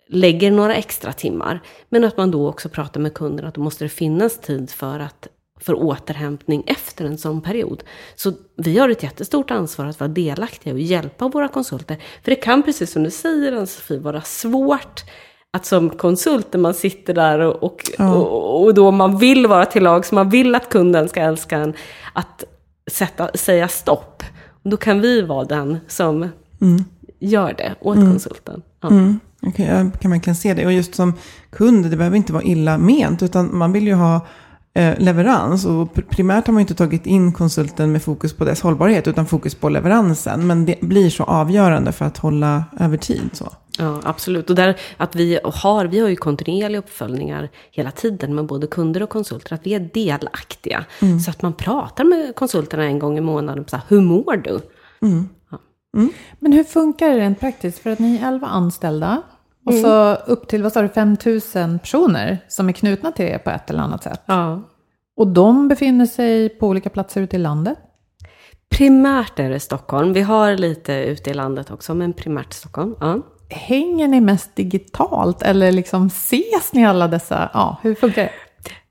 lägger 0.08 0.50
några 0.50 0.74
extra 0.74 1.12
timmar. 1.12 1.60
Men 1.88 2.04
att 2.04 2.16
man 2.16 2.30
då 2.30 2.48
också 2.48 2.68
pratar 2.68 3.00
med 3.00 3.14
kunden 3.14 3.46
att 3.46 3.54
då 3.54 3.60
måste 3.60 3.84
det 3.84 3.88
finnas 3.88 4.40
tid 4.40 4.70
för, 4.70 5.00
att, 5.00 5.28
för 5.60 5.74
återhämtning 5.74 6.64
efter 6.66 7.04
en 7.04 7.18
sån 7.18 7.40
period. 7.40 7.84
Så 8.16 8.32
vi 8.56 8.78
har 8.78 8.88
ett 8.88 9.02
jättestort 9.02 9.50
ansvar 9.50 9.86
att 9.86 10.00
vara 10.00 10.08
delaktiga 10.08 10.72
och 10.72 10.80
hjälpa 10.80 11.28
våra 11.28 11.48
konsulter. 11.48 11.96
För 12.22 12.30
det 12.30 12.36
kan, 12.36 12.62
precis 12.62 12.92
som 12.92 13.02
du 13.02 13.10
säger 13.10 13.52
Ann-Sofie, 13.52 13.98
vara 13.98 14.20
svårt 14.20 15.04
att 15.50 15.66
som 15.66 15.90
konsult 15.90 16.52
när 16.52 16.60
man 16.60 16.74
sitter 16.74 17.14
där 17.14 17.38
och, 17.38 17.62
och, 17.62 17.90
ja. 17.98 18.14
och, 18.14 18.64
och, 18.64 18.74
då 18.74 18.90
man 18.90 19.18
vill 19.18 19.46
vara 19.46 19.66
till 19.66 19.82
lag, 19.82 20.06
så 20.06 20.14
man 20.14 20.30
vill 20.30 20.54
att 20.54 20.68
kunden 20.68 21.08
ska 21.08 21.20
älska 21.20 21.56
en, 21.56 21.74
att 22.12 22.44
sätta, 22.90 23.30
säga 23.34 23.68
stopp. 23.68 24.22
Då 24.62 24.76
kan 24.76 25.00
vi 25.00 25.22
vara 25.22 25.44
den 25.44 25.78
som 25.88 26.28
mm. 26.60 26.84
gör 27.18 27.54
det 27.58 27.74
åt 27.80 27.96
mm. 27.96 28.10
konsulten. 28.10 28.62
Ja. 28.80 28.88
Mm. 28.88 29.20
Okay, 29.42 29.66
jag 29.66 30.00
kan 30.00 30.10
verkligen 30.10 30.36
se 30.36 30.54
det. 30.54 30.66
Och 30.66 30.72
just 30.72 30.94
som 30.94 31.14
kund, 31.50 31.90
det 31.90 31.96
behöver 31.96 32.16
inte 32.16 32.32
vara 32.32 32.42
illa 32.42 32.78
ment, 32.78 33.22
utan 33.22 33.58
man 33.58 33.72
vill 33.72 33.86
ju 33.86 33.94
ha 33.94 34.26
leverans. 34.98 35.66
Och 35.66 36.08
primärt 36.08 36.46
har 36.46 36.52
man 36.52 36.60
inte 36.60 36.74
tagit 36.74 37.06
in 37.06 37.32
konsulten 37.32 37.92
med 37.92 38.02
fokus 38.02 38.32
på 38.32 38.44
dess 38.44 38.60
hållbarhet, 38.60 39.08
utan 39.08 39.26
fokus 39.26 39.54
på 39.54 39.68
leveransen. 39.68 40.46
Men 40.46 40.66
det 40.66 40.80
blir 40.80 41.10
så 41.10 41.24
avgörande 41.24 41.92
för 41.92 42.04
att 42.04 42.18
hålla 42.18 42.64
över 42.80 42.96
tid. 42.96 43.30
Så. 43.32 43.52
Ja, 43.78 44.00
absolut. 44.04 44.50
Och 44.50 44.56
där 44.56 44.80
att 44.96 45.16
vi 45.16 45.38
har, 45.44 45.84
vi 45.84 45.98
har 45.98 46.08
ju 46.08 46.16
kontinuerliga 46.16 46.78
uppföljningar 46.78 47.48
hela 47.70 47.90
tiden 47.90 48.34
med 48.34 48.46
både 48.46 48.66
kunder 48.66 49.02
och 49.02 49.10
konsulter. 49.10 49.54
Att 49.54 49.66
vi 49.66 49.74
är 49.74 49.90
delaktiga. 49.94 50.84
Mm. 51.00 51.20
Så 51.20 51.30
att 51.30 51.42
man 51.42 51.52
pratar 51.52 52.04
med 52.04 52.34
konsulterna 52.34 52.84
en 52.84 52.98
gång 52.98 53.18
i 53.18 53.20
månaden. 53.20 53.64
Så 53.68 53.76
här, 53.76 53.84
hur 53.88 54.00
mår 54.00 54.36
du? 54.36 54.60
Mm. 55.02 55.28
Ja. 55.50 55.58
Mm. 55.96 56.12
Men 56.38 56.52
hur 56.52 56.64
funkar 56.64 57.10
det 57.10 57.18
rent 57.18 57.40
praktiskt? 57.40 57.78
För 57.78 57.90
att 57.90 57.98
ni 57.98 58.16
är 58.16 58.28
11 58.28 58.46
anställda. 58.46 59.22
Och 59.66 59.72
mm. 59.72 59.82
så 59.84 60.14
upp 60.14 60.48
till, 60.48 60.62
vad 60.62 60.72
sa 60.72 60.82
du, 60.82 60.88
5 60.88 61.16
000 61.54 61.78
personer 61.78 62.38
som 62.48 62.68
är 62.68 62.72
knutna 62.72 63.12
till 63.12 63.24
er 63.24 63.38
på 63.38 63.50
ett 63.50 63.70
eller 63.70 63.82
annat 63.82 64.02
sätt. 64.02 64.22
Ja. 64.26 64.62
Och 65.16 65.26
de 65.26 65.68
befinner 65.68 66.06
sig 66.06 66.48
på 66.48 66.68
olika 66.68 66.90
platser 66.90 67.20
ute 67.20 67.36
i 67.36 67.38
landet? 67.38 67.78
Primärt 68.70 69.38
är 69.38 69.50
det 69.50 69.60
Stockholm. 69.60 70.12
Vi 70.12 70.22
har 70.22 70.56
lite 70.56 70.92
ute 70.92 71.30
i 71.30 71.34
landet 71.34 71.70
också, 71.70 71.94
men 71.94 72.12
primärt 72.12 72.52
Stockholm. 72.52 72.94
Ja 73.00 73.20
hänger 73.54 74.08
ni 74.08 74.20
mest 74.20 74.56
digitalt 74.56 75.42
eller 75.42 75.72
liksom 75.72 76.06
ses 76.06 76.72
ni 76.72 76.86
alla 76.86 77.08
dessa, 77.08 77.50
ja, 77.54 77.78
hur 77.82 77.94
funkar 77.94 78.22
det? 78.22 78.30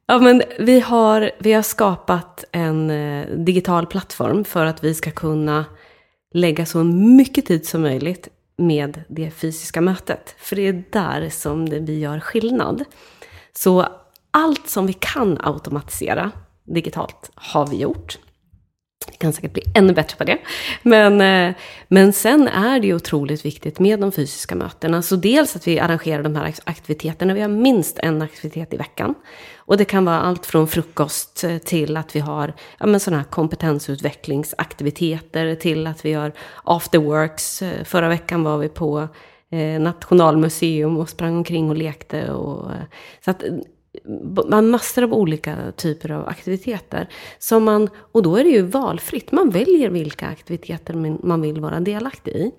Ja, 0.06 0.20
men 0.20 0.42
vi 0.60 0.80
har, 0.80 1.32
vi 1.40 1.54
har 1.54 1.62
skapat 1.62 2.46
en 2.52 2.90
eh, 2.90 3.28
digital 3.38 3.86
plattform 3.86 4.44
för 4.44 4.66
att 4.66 4.84
vi 4.84 4.94
ska 4.94 5.12
kunna 5.12 5.66
lägga 6.34 6.66
så 6.66 6.84
mycket 6.84 7.46
tid 7.46 7.66
som 7.66 7.82
möjligt 7.82 8.28
med 8.58 9.04
det 9.08 9.32
fysiska 9.32 9.82
mötet. 9.82 10.36
För 10.38 10.56
det 10.56 10.68
är 10.68 10.84
där 10.90 11.30
som 11.30 11.70
det, 11.70 11.80
vi 11.80 12.00
gör 12.00 12.20
skillnad. 12.20 12.84
Så 13.54 13.88
allt 14.32 14.70
som 14.70 14.88
vi 14.88 14.94
kan 14.94 15.38
automatisera 15.42 16.32
digitalt 16.64 17.32
har 17.36 17.68
vi 17.68 17.78
gjort. 17.78 18.18
Vi 19.12 19.18
kan 19.18 19.34
säkert 19.34 19.54
bli 19.54 19.64
ännu 19.76 19.94
bättre 19.94 20.18
på 20.18 20.24
det. 20.24 20.38
Men, 20.82 21.22
eh, 21.22 21.56
men 21.88 22.14
sen 22.14 22.48
är 22.48 22.80
det 22.80 22.88
ju 22.88 22.96
otroligt 22.96 23.46
viktigt 23.46 23.80
med 23.80 24.00
de 24.00 24.12
fysiska 24.12 24.56
mötena. 24.56 25.02
Så 25.02 25.16
dels 25.16 25.56
att 25.56 25.68
vi 25.68 25.80
arrangerar 25.80 26.24
de 26.24 26.36
här 26.36 26.54
aktiviteterna. 26.64 27.34
Vi 27.34 27.42
har 27.42 27.50
minst 27.50 28.00
en 28.00 28.22
aktivitet 28.22 28.74
i 28.74 28.78
veckan. 28.78 29.16
Och 29.58 29.78
det 29.78 29.86
kan 29.86 30.06
vara 30.06 30.20
allt 30.20 30.46
från 30.46 30.68
frukost 30.68 31.44
eh, 31.44 31.58
till 31.58 31.98
att 31.98 32.16
vi 32.16 32.20
har 32.20 32.54
ja, 32.80 32.86
men 32.86 33.00
sådana 33.00 33.22
här 33.22 33.30
kompetensutvecklingsaktiviteter 33.30 35.56
till 35.56 35.88
att 35.88 36.06
vi 36.06 36.14
har 36.14 36.32
afterworks. 36.64 37.62
Eh, 37.62 37.84
förra 37.84 38.10
veckan 38.10 38.44
var 38.44 38.58
vi 38.58 38.70
på 38.70 39.08
Nationalmuseum 39.80 40.98
och 40.98 41.10
sprang 41.10 41.38
omkring 41.38 41.70
och 41.70 41.76
lekte. 41.76 42.32
Och, 42.32 42.72
så 43.26 43.32
att 43.32 43.44
massor 44.64 45.04
av 45.04 45.14
olika 45.14 45.72
typer 45.72 46.12
av 46.12 46.28
aktiviteter. 46.28 47.10
Som 47.40 47.64
man, 47.64 47.90
och 48.12 48.24
då 48.24 48.36
är 48.36 48.44
det 48.44 48.50
ju 48.50 48.62
valfritt. 48.62 49.32
Man 49.32 49.50
väljer 49.50 49.90
vilka 49.90 50.28
aktiviteter 50.28 51.18
man 51.26 51.42
vill 51.42 51.62
vara 51.62 51.80
delaktig 51.80 52.32
i. 52.32 52.52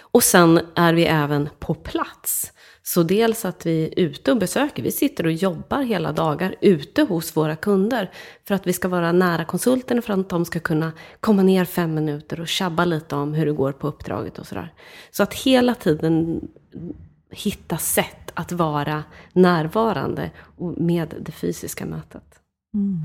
Och 0.00 0.22
sen 0.22 0.60
är 0.74 0.94
vi 0.94 1.04
även 1.04 1.48
på 1.58 1.74
plats. 1.74 2.52
Så 2.82 3.02
dels 3.02 3.44
att 3.44 3.66
vi 3.66 3.84
är 3.84 3.98
ute 3.98 4.30
och 4.30 4.38
besöker, 4.38 4.82
vi 4.82 4.92
sitter 4.92 5.26
och 5.26 5.32
jobbar 5.32 5.82
hela 5.82 6.12
dagar 6.12 6.54
ute 6.60 7.02
hos 7.02 7.36
våra 7.36 7.56
kunder. 7.56 8.10
För 8.44 8.54
att 8.54 8.66
vi 8.66 8.72
ska 8.72 8.88
vara 8.88 9.12
nära 9.12 9.44
konsulterna, 9.44 10.02
för 10.02 10.12
att 10.12 10.28
de 10.28 10.44
ska 10.44 10.60
kunna 10.60 10.92
komma 11.20 11.42
ner 11.42 11.64
fem 11.64 11.94
minuter 11.94 12.40
och 12.40 12.48
tjabba 12.48 12.84
lite 12.84 13.16
om 13.16 13.34
hur 13.34 13.46
det 13.46 13.52
går 13.52 13.72
på 13.72 13.88
uppdraget 13.88 14.38
och 14.38 14.46
sådär. 14.46 14.74
Så 15.10 15.22
att 15.22 15.34
hela 15.34 15.74
tiden 15.74 16.40
hitta 17.34 17.76
sätt 17.76 18.30
att 18.34 18.52
vara 18.52 19.04
närvarande 19.32 20.30
med 20.76 21.14
det 21.20 21.32
fysiska 21.32 21.86
mötet. 21.86 22.22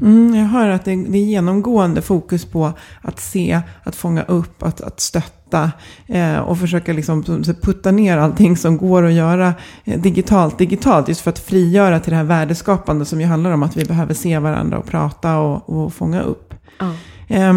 Mm, 0.02 0.36
jag 0.36 0.46
hör 0.46 0.70
att 0.70 0.86
det, 0.86 0.96
det 0.96 1.18
är 1.18 1.26
genomgående 1.26 2.02
fokus 2.02 2.46
på 2.46 2.74
att 3.02 3.20
se, 3.20 3.62
att 3.84 3.96
fånga 3.96 4.24
upp, 4.24 4.63
att, 4.63 4.82
att 4.82 5.00
stötta 5.00 5.72
eh, 6.08 6.38
och 6.38 6.60
försöka 6.60 6.94
liksom 6.94 7.24
putta 7.62 7.92
ner 7.92 8.18
allting 8.18 8.58
som 8.58 8.78
går 8.78 9.04
att 9.04 9.13
göra 9.13 9.54
eh, 9.84 10.02
digitalt, 10.02 10.58
digitalt 10.58 11.08
just 11.08 11.22
för 11.22 11.30
att 11.30 11.39
frigöra 11.39 12.00
till 12.00 12.12
det 12.12 12.18
här 12.18 12.24
värdeskapande 12.24 13.06
som 13.06 13.22
ju 13.22 13.28
handlar 13.28 13.52
om 13.52 13.63
att 13.63 13.78
vi 13.78 13.86
behöver 13.86 14.13
se 14.13 14.39
varandra 14.39 14.78
och 14.78 14.86
prata 14.86 15.38
och, 15.38 15.70
och 15.70 15.94
fånga 15.94 16.22
upp. 16.22 16.54
Ja. 16.80 16.94
Eh, 17.28 17.54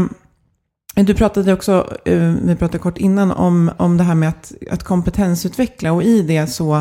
du 0.95 1.15
pratade 1.15 1.53
också, 1.53 1.97
eh, 2.05 2.35
vi 2.43 2.57
pratade 2.57 2.79
kort 2.79 2.99
innan 2.99 3.31
om, 3.31 3.71
om 3.77 3.97
det 3.97 4.05
här 4.05 4.15
med 4.15 4.29
att, 4.29 4.53
att 4.71 4.85
kompetensutveckla 4.85 5.93
och 5.93 6.03
i 6.03 6.23
det 6.23 6.47
så 6.47 6.77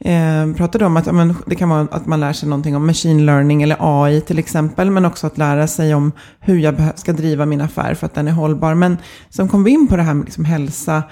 eh, 0.00 0.52
pratade 0.56 0.86
om 0.86 0.96
att 0.96 1.14
men, 1.14 1.34
det 1.46 1.54
kan 1.54 1.68
vara 1.68 1.80
att 1.80 2.06
man 2.06 2.20
lär 2.20 2.32
sig 2.32 2.48
någonting 2.48 2.76
om 2.76 2.86
machine 2.86 3.26
learning 3.26 3.62
eller 3.62 3.76
AI 3.80 4.20
till 4.20 4.38
exempel. 4.38 4.90
Men 4.90 5.04
också 5.04 5.26
att 5.26 5.38
lära 5.38 5.66
sig 5.66 5.94
om 5.94 6.12
hur 6.40 6.58
jag 6.58 6.98
ska 6.98 7.12
driva 7.12 7.46
min 7.46 7.60
affär 7.60 7.94
för 7.94 8.06
att 8.06 8.14
den 8.14 8.28
är 8.28 8.32
hållbar. 8.32 8.74
Men 8.74 8.96
som 9.30 9.48
kom 9.48 9.64
vi 9.64 9.70
in 9.70 9.88
på 9.88 9.96
det 9.96 10.02
här 10.02 10.14
med 10.14 10.24
liksom 10.24 10.44
hälsa 10.44 11.02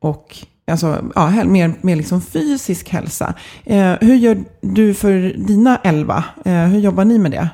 och 0.00 0.38
alltså, 0.70 1.04
ja, 1.14 1.44
mer, 1.44 1.74
mer 1.80 1.96
liksom 1.96 2.20
fysisk 2.22 2.88
hälsa. 2.88 3.34
Eh, 3.64 3.92
hur 4.00 4.14
gör 4.14 4.44
du 4.60 4.94
för 4.94 5.46
dina 5.46 5.76
elva? 5.76 6.24
Eh, 6.44 6.64
hur 6.64 6.80
jobbar 6.80 7.04
ni 7.04 7.18
med 7.18 7.30
det? 7.30 7.48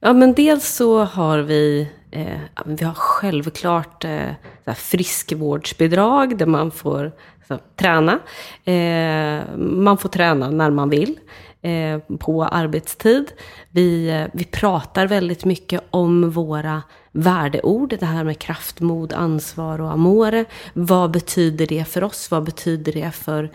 Ja, 0.00 0.12
men 0.12 0.32
dels 0.34 0.68
så 0.68 1.04
har 1.04 1.38
vi 1.38 1.88
Eh, 2.12 2.38
vi 2.66 2.84
har 2.84 2.94
självklart 2.94 4.04
eh, 4.04 4.74
friskvårdsbidrag 4.76 6.38
där 6.38 6.46
man 6.46 6.70
får 6.70 7.12
så, 7.48 7.58
träna. 7.76 8.18
Eh, 8.64 9.56
man 9.56 9.98
får 9.98 10.08
träna 10.08 10.50
när 10.50 10.70
man 10.70 10.90
vill 10.90 11.18
eh, 11.62 11.98
på 12.18 12.44
arbetstid. 12.44 13.32
Vi, 13.70 14.10
eh, 14.10 14.26
vi 14.32 14.44
pratar 14.44 15.06
väldigt 15.06 15.44
mycket 15.44 15.80
om 15.90 16.30
våra 16.30 16.82
värdeord. 17.12 17.94
Det 18.00 18.06
här 18.06 18.24
med 18.24 18.38
kraft, 18.38 18.80
mod, 18.80 19.12
ansvar 19.12 19.80
och 19.80 19.92
amore. 19.92 20.44
Vad 20.72 21.10
betyder 21.10 21.66
det 21.66 21.84
för 21.84 22.04
oss? 22.04 22.30
Vad 22.30 22.44
betyder 22.44 22.92
det 22.92 23.10
för 23.10 23.50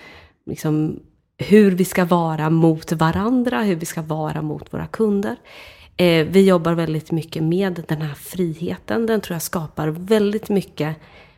liksom, 0.46 1.00
hur 1.38 1.72
vi 1.72 1.86
ska 1.86 2.06
vara 2.06 2.50
mot 2.50 2.92
varandra? 2.92 3.62
Hur 3.62 3.76
vi 3.76 3.86
ska 3.86 4.02
vara 4.02 4.42
mot 4.42 4.74
våra 4.74 4.88
kunder? 4.88 5.36
Eh, 5.98 6.28
vi 6.28 6.48
jobbar 6.48 6.74
väldigt 6.74 7.12
mycket 7.12 7.44
med 7.44 7.84
den 7.88 8.02
här 8.02 8.14
friheten. 8.14 9.06
Den 9.06 9.22
tror 9.22 9.36
jag 9.36 9.42
skapar 9.42 9.88
väldigt 9.88 10.50
mycket 10.50 10.96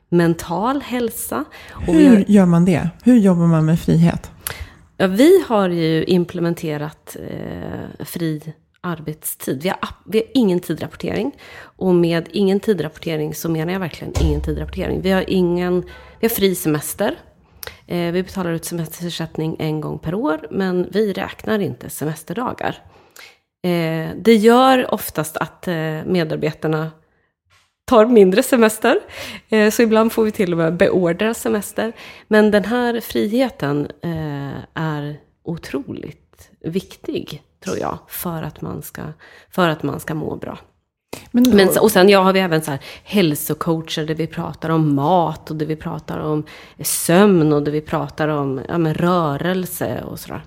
mental 0.09 0.81
hälsa. 0.81 1.45
Och 1.69 1.93
Hur 1.93 2.09
har, 2.09 2.25
gör 2.27 2.45
man 2.45 2.65
det? 2.65 2.89
Hur 3.03 3.17
jobbar 3.17 3.47
man 3.47 3.65
med 3.65 3.79
frihet? 3.79 4.31
Ja, 4.97 5.07
vi 5.07 5.43
har 5.47 5.69
ju 5.69 6.03
implementerat 6.03 7.17
eh, 7.29 8.05
fri 8.05 8.53
arbetstid. 8.81 9.63
Vi 9.63 9.69
har, 9.69 9.77
vi 10.05 10.17
har 10.17 10.27
ingen 10.33 10.59
tidrapportering. 10.59 11.31
Och 11.61 11.95
med 11.95 12.29
ingen 12.31 12.59
tidrapportering 12.59 13.35
så 13.35 13.49
menar 13.49 13.73
jag 13.73 13.79
verkligen 13.79 14.13
ingen 14.21 14.41
tidrapportering. 14.41 15.01
Vi 15.01 15.11
har, 15.11 15.29
ingen, 15.29 15.81
vi 16.19 16.27
har 16.27 16.35
fri 16.35 16.55
semester. 16.55 17.15
Eh, 17.87 18.11
vi 18.11 18.23
betalar 18.23 18.51
ut 18.51 18.65
semesterersättning 18.65 19.55
en 19.59 19.81
gång 19.81 19.99
per 19.99 20.13
år, 20.13 20.47
men 20.51 20.87
vi 20.91 21.13
räknar 21.13 21.59
inte 21.59 21.89
semesterdagar. 21.89 22.83
Eh, 23.63 24.09
det 24.15 24.35
gör 24.35 24.93
oftast 24.93 25.37
att 25.37 25.67
eh, 25.67 26.03
medarbetarna 26.05 26.91
tar 27.85 28.05
mindre 28.05 28.43
semester. 28.43 28.99
Eh, 29.49 29.71
så 29.71 29.81
ibland 29.81 30.11
får 30.11 30.23
vi 30.23 30.31
till 30.31 30.51
och 30.51 30.57
med 30.57 30.77
beordra 30.77 31.33
semester. 31.33 31.93
Men 32.27 32.51
den 32.51 32.65
här 32.65 33.01
friheten 33.01 33.91
eh, 34.01 34.63
är 34.73 35.17
otroligt 35.43 36.49
viktig, 36.59 37.41
tror 37.63 37.77
jag, 37.77 37.97
för 38.07 38.43
att 38.43 38.61
man 38.61 38.81
ska, 38.81 39.01
för 39.49 39.69
att 39.69 39.83
man 39.83 39.99
ska 39.99 40.13
må 40.13 40.35
bra. 40.35 40.57
Men, 41.31 41.43
då... 41.43 41.55
Men 41.55 41.69
och 41.79 41.91
sen 41.91 42.09
ja, 42.09 42.21
har 42.21 42.33
vi 42.33 42.39
även 42.39 42.61
så 42.61 42.71
här 42.71 42.79
hälsocoacher 43.03 44.05
där 44.05 44.15
vi 44.15 44.27
pratar 44.27 44.69
om 44.69 44.95
mat 44.95 45.51
och 45.51 45.55
där 45.55 45.65
vi 45.65 45.75
pratar 45.75 46.19
om 46.19 46.45
sömn 46.83 47.53
och 47.53 47.63
där 47.63 47.71
vi 47.71 47.81
pratar 47.81 48.27
om 48.27 48.61
ja, 48.67 48.93
rörelse 48.93 50.03
och 50.03 50.19
sådär. 50.19 50.41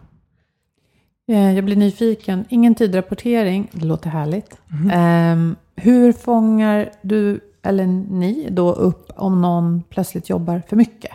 Eh, 1.29 1.55
jag 1.55 1.65
blir 1.65 1.77
nyfiken. 1.77 2.45
Ingen 2.49 2.75
tidrapportering, 2.75 3.71
det 3.73 3.87
låter 3.87 4.11
härligt. 4.11 4.61
Mm. 4.71 5.57
hur 5.77 6.13
fångar 6.13 6.91
du 7.03 7.41
eller 7.63 7.87
ni 7.87 8.49
då 8.51 8.73
upp 8.73 9.13
om 9.17 9.43
någon 9.43 9.83
plötsligt 9.83 10.31
jobbar 10.31 10.63
för 10.69 10.77
mycket? 10.77 11.13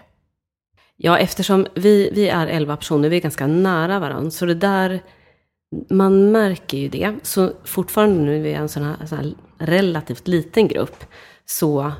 Ja, 0.95 1.17
eftersom 1.17 1.67
vi, 1.75 2.09
vi 2.13 2.29
är 2.29 2.47
elva 2.47 2.77
personer, 2.77 3.09
vi 3.09 3.17
är 3.17 3.21
ganska 3.21 3.47
nära 3.47 3.99
varandra. 3.99 4.31
Så 4.31 4.45
det 4.45 4.53
där, 4.53 5.03
man 5.89 6.31
märker 6.31 6.77
ju 6.77 6.89
det. 6.89 7.13
Så 7.21 7.51
fortfarande 7.63 8.21
nu 8.21 8.37
är 8.37 8.41
vi 8.41 8.53
en 8.53 8.69
sån 8.69 8.83
här, 8.83 9.05
sån 9.05 9.17
här 9.17 9.33
relativt 9.57 10.27
liten 10.27 10.67
grupp, 10.67 11.05
så, 11.45 11.91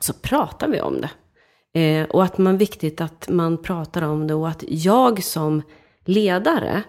så 0.00 0.12
pratar 0.12 0.68
vi 0.68 0.80
om 0.80 1.00
det. 1.00 1.10
Eh, 1.80 2.04
och 2.04 2.24
att 2.24 2.38
man 2.38 2.58
viktigt 2.58 3.00
att 3.00 3.28
man 3.28 3.62
pratar 3.62 4.02
om 4.02 4.26
det 4.26 4.34
och 4.34 4.48
att 4.48 4.64
jag 4.68 5.22
som 5.22 5.62
ledare 6.04 6.82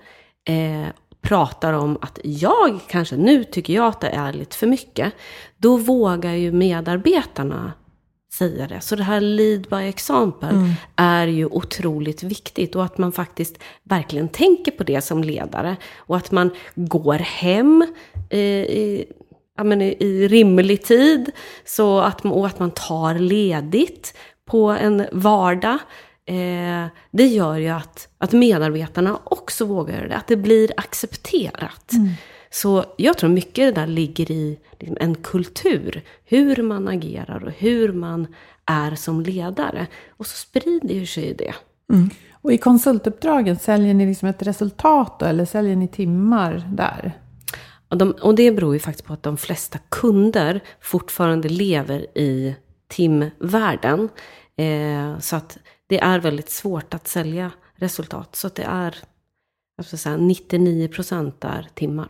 eh, 0.48 0.88
pratar 1.22 1.74
om 1.74 1.98
att 2.02 2.20
jag 2.24 2.80
kanske, 2.88 3.16
nu 3.16 3.44
tycker 3.44 3.74
jag 3.74 3.86
att 3.86 4.02
det 4.02 4.10
är 4.10 4.34
lite 4.34 4.56
för 4.58 4.68
mycket, 4.68 5.14
då 5.58 5.78
vågar 5.78 6.32
ju 6.32 6.52
medarbetarna 6.52 7.74
säga 8.34 8.68
det. 8.68 8.82
Så 8.82 8.96
det 8.96 9.04
här 9.04 9.22
lead 9.22 9.62
by 9.62 9.76
example 9.90 10.50
mm. 10.50 10.72
är 10.96 11.28
ju 11.28 11.46
otroligt 11.46 12.24
viktigt 12.24 12.76
och 12.76 12.84
att 12.84 12.98
man 12.98 13.12
faktiskt 13.12 13.60
verkligen 13.84 14.28
tänker 14.28 14.72
på 14.72 14.84
det 14.84 15.02
som 15.02 15.24
ledare 15.24 15.76
och 15.98 16.18
att 16.18 16.32
man 16.32 16.50
går 16.76 17.20
hem 17.20 17.88
eh, 18.30 18.40
i, 18.40 19.06
ja, 19.58 19.64
men 19.64 19.82
i, 19.82 19.98
i 20.00 20.28
rimlig 20.28 20.84
tid 20.84 21.32
så 21.66 22.00
att, 22.00 22.26
och 22.26 22.48
att 22.48 22.60
man 22.60 22.72
tar 22.72 23.14
ledigt 23.16 24.18
på 24.46 24.70
en 24.70 25.06
vardag. 25.12 25.78
Eh, 26.26 26.86
det 27.12 27.28
gör 27.28 27.58
ju 27.58 27.70
att, 27.70 28.08
att 28.18 28.32
medarbetarna 28.32 29.20
också 29.24 29.66
vågar 29.66 29.96
göra 29.96 30.08
det, 30.08 30.16
att 30.16 30.28
det 30.28 30.38
blir 30.38 30.72
accepterat. 30.78 31.94
Mm. 31.94 32.10
Så 32.52 32.86
jag 32.98 33.18
tror 33.18 33.30
mycket 33.30 33.76
det 33.76 33.82
där 33.82 33.88
ligger 33.88 34.32
i 34.32 34.60
liksom, 34.80 34.98
en 35.00 35.16
kultur, 35.16 36.02
hur 36.26 36.64
man 36.64 36.88
agerar 36.88 37.46
och 37.46 37.52
hur 37.52 37.94
man 37.94 38.28
är 38.66 38.96
som 38.96 39.22
ledare. 39.22 39.88
Och 40.10 40.26
så 40.26 40.38
sprider 40.38 41.06
sig 41.06 41.34
det. 41.34 41.54
Mm. 41.94 42.10
Och 42.32 42.54
i 42.54 42.58
konsultuppdragen, 42.58 43.60
säljer 43.60 43.94
ni 43.94 44.06
liksom 44.06 44.28
ett 44.30 44.42
resultat 44.42 45.20
då, 45.20 45.26
eller 45.26 45.46
säljer 45.46 45.76
ni 45.76 45.88
timmar 45.88 46.70
där? 46.74 47.12
Och, 47.90 47.98
de, 47.98 48.12
och 48.12 48.36
det 48.36 48.52
beror 48.52 48.74
ju 48.74 48.80
faktiskt 48.80 49.06
på 49.06 49.14
att 49.14 49.24
de 49.24 49.38
flesta 49.38 49.80
kunder 49.90 50.64
fortfarande 50.82 51.50
lever 51.50 52.18
i 52.18 52.56
timvärlden. 52.88 54.10
Eh, 54.58 55.20
så 55.20 55.36
att 55.36 55.58
det 55.94 56.00
är 56.00 56.20
väldigt 56.20 56.50
svårt 56.50 56.94
att 56.94 57.08
sälja 57.08 57.52
resultat. 57.76 58.36
Så 58.36 58.50
det 58.50 58.64
är 58.64 58.96
jag 59.78 59.86
ska 59.86 59.98
säga, 59.98 60.18
99 60.18 60.88
procent 60.88 61.44
är 61.44 61.68
timmar. 61.74 62.08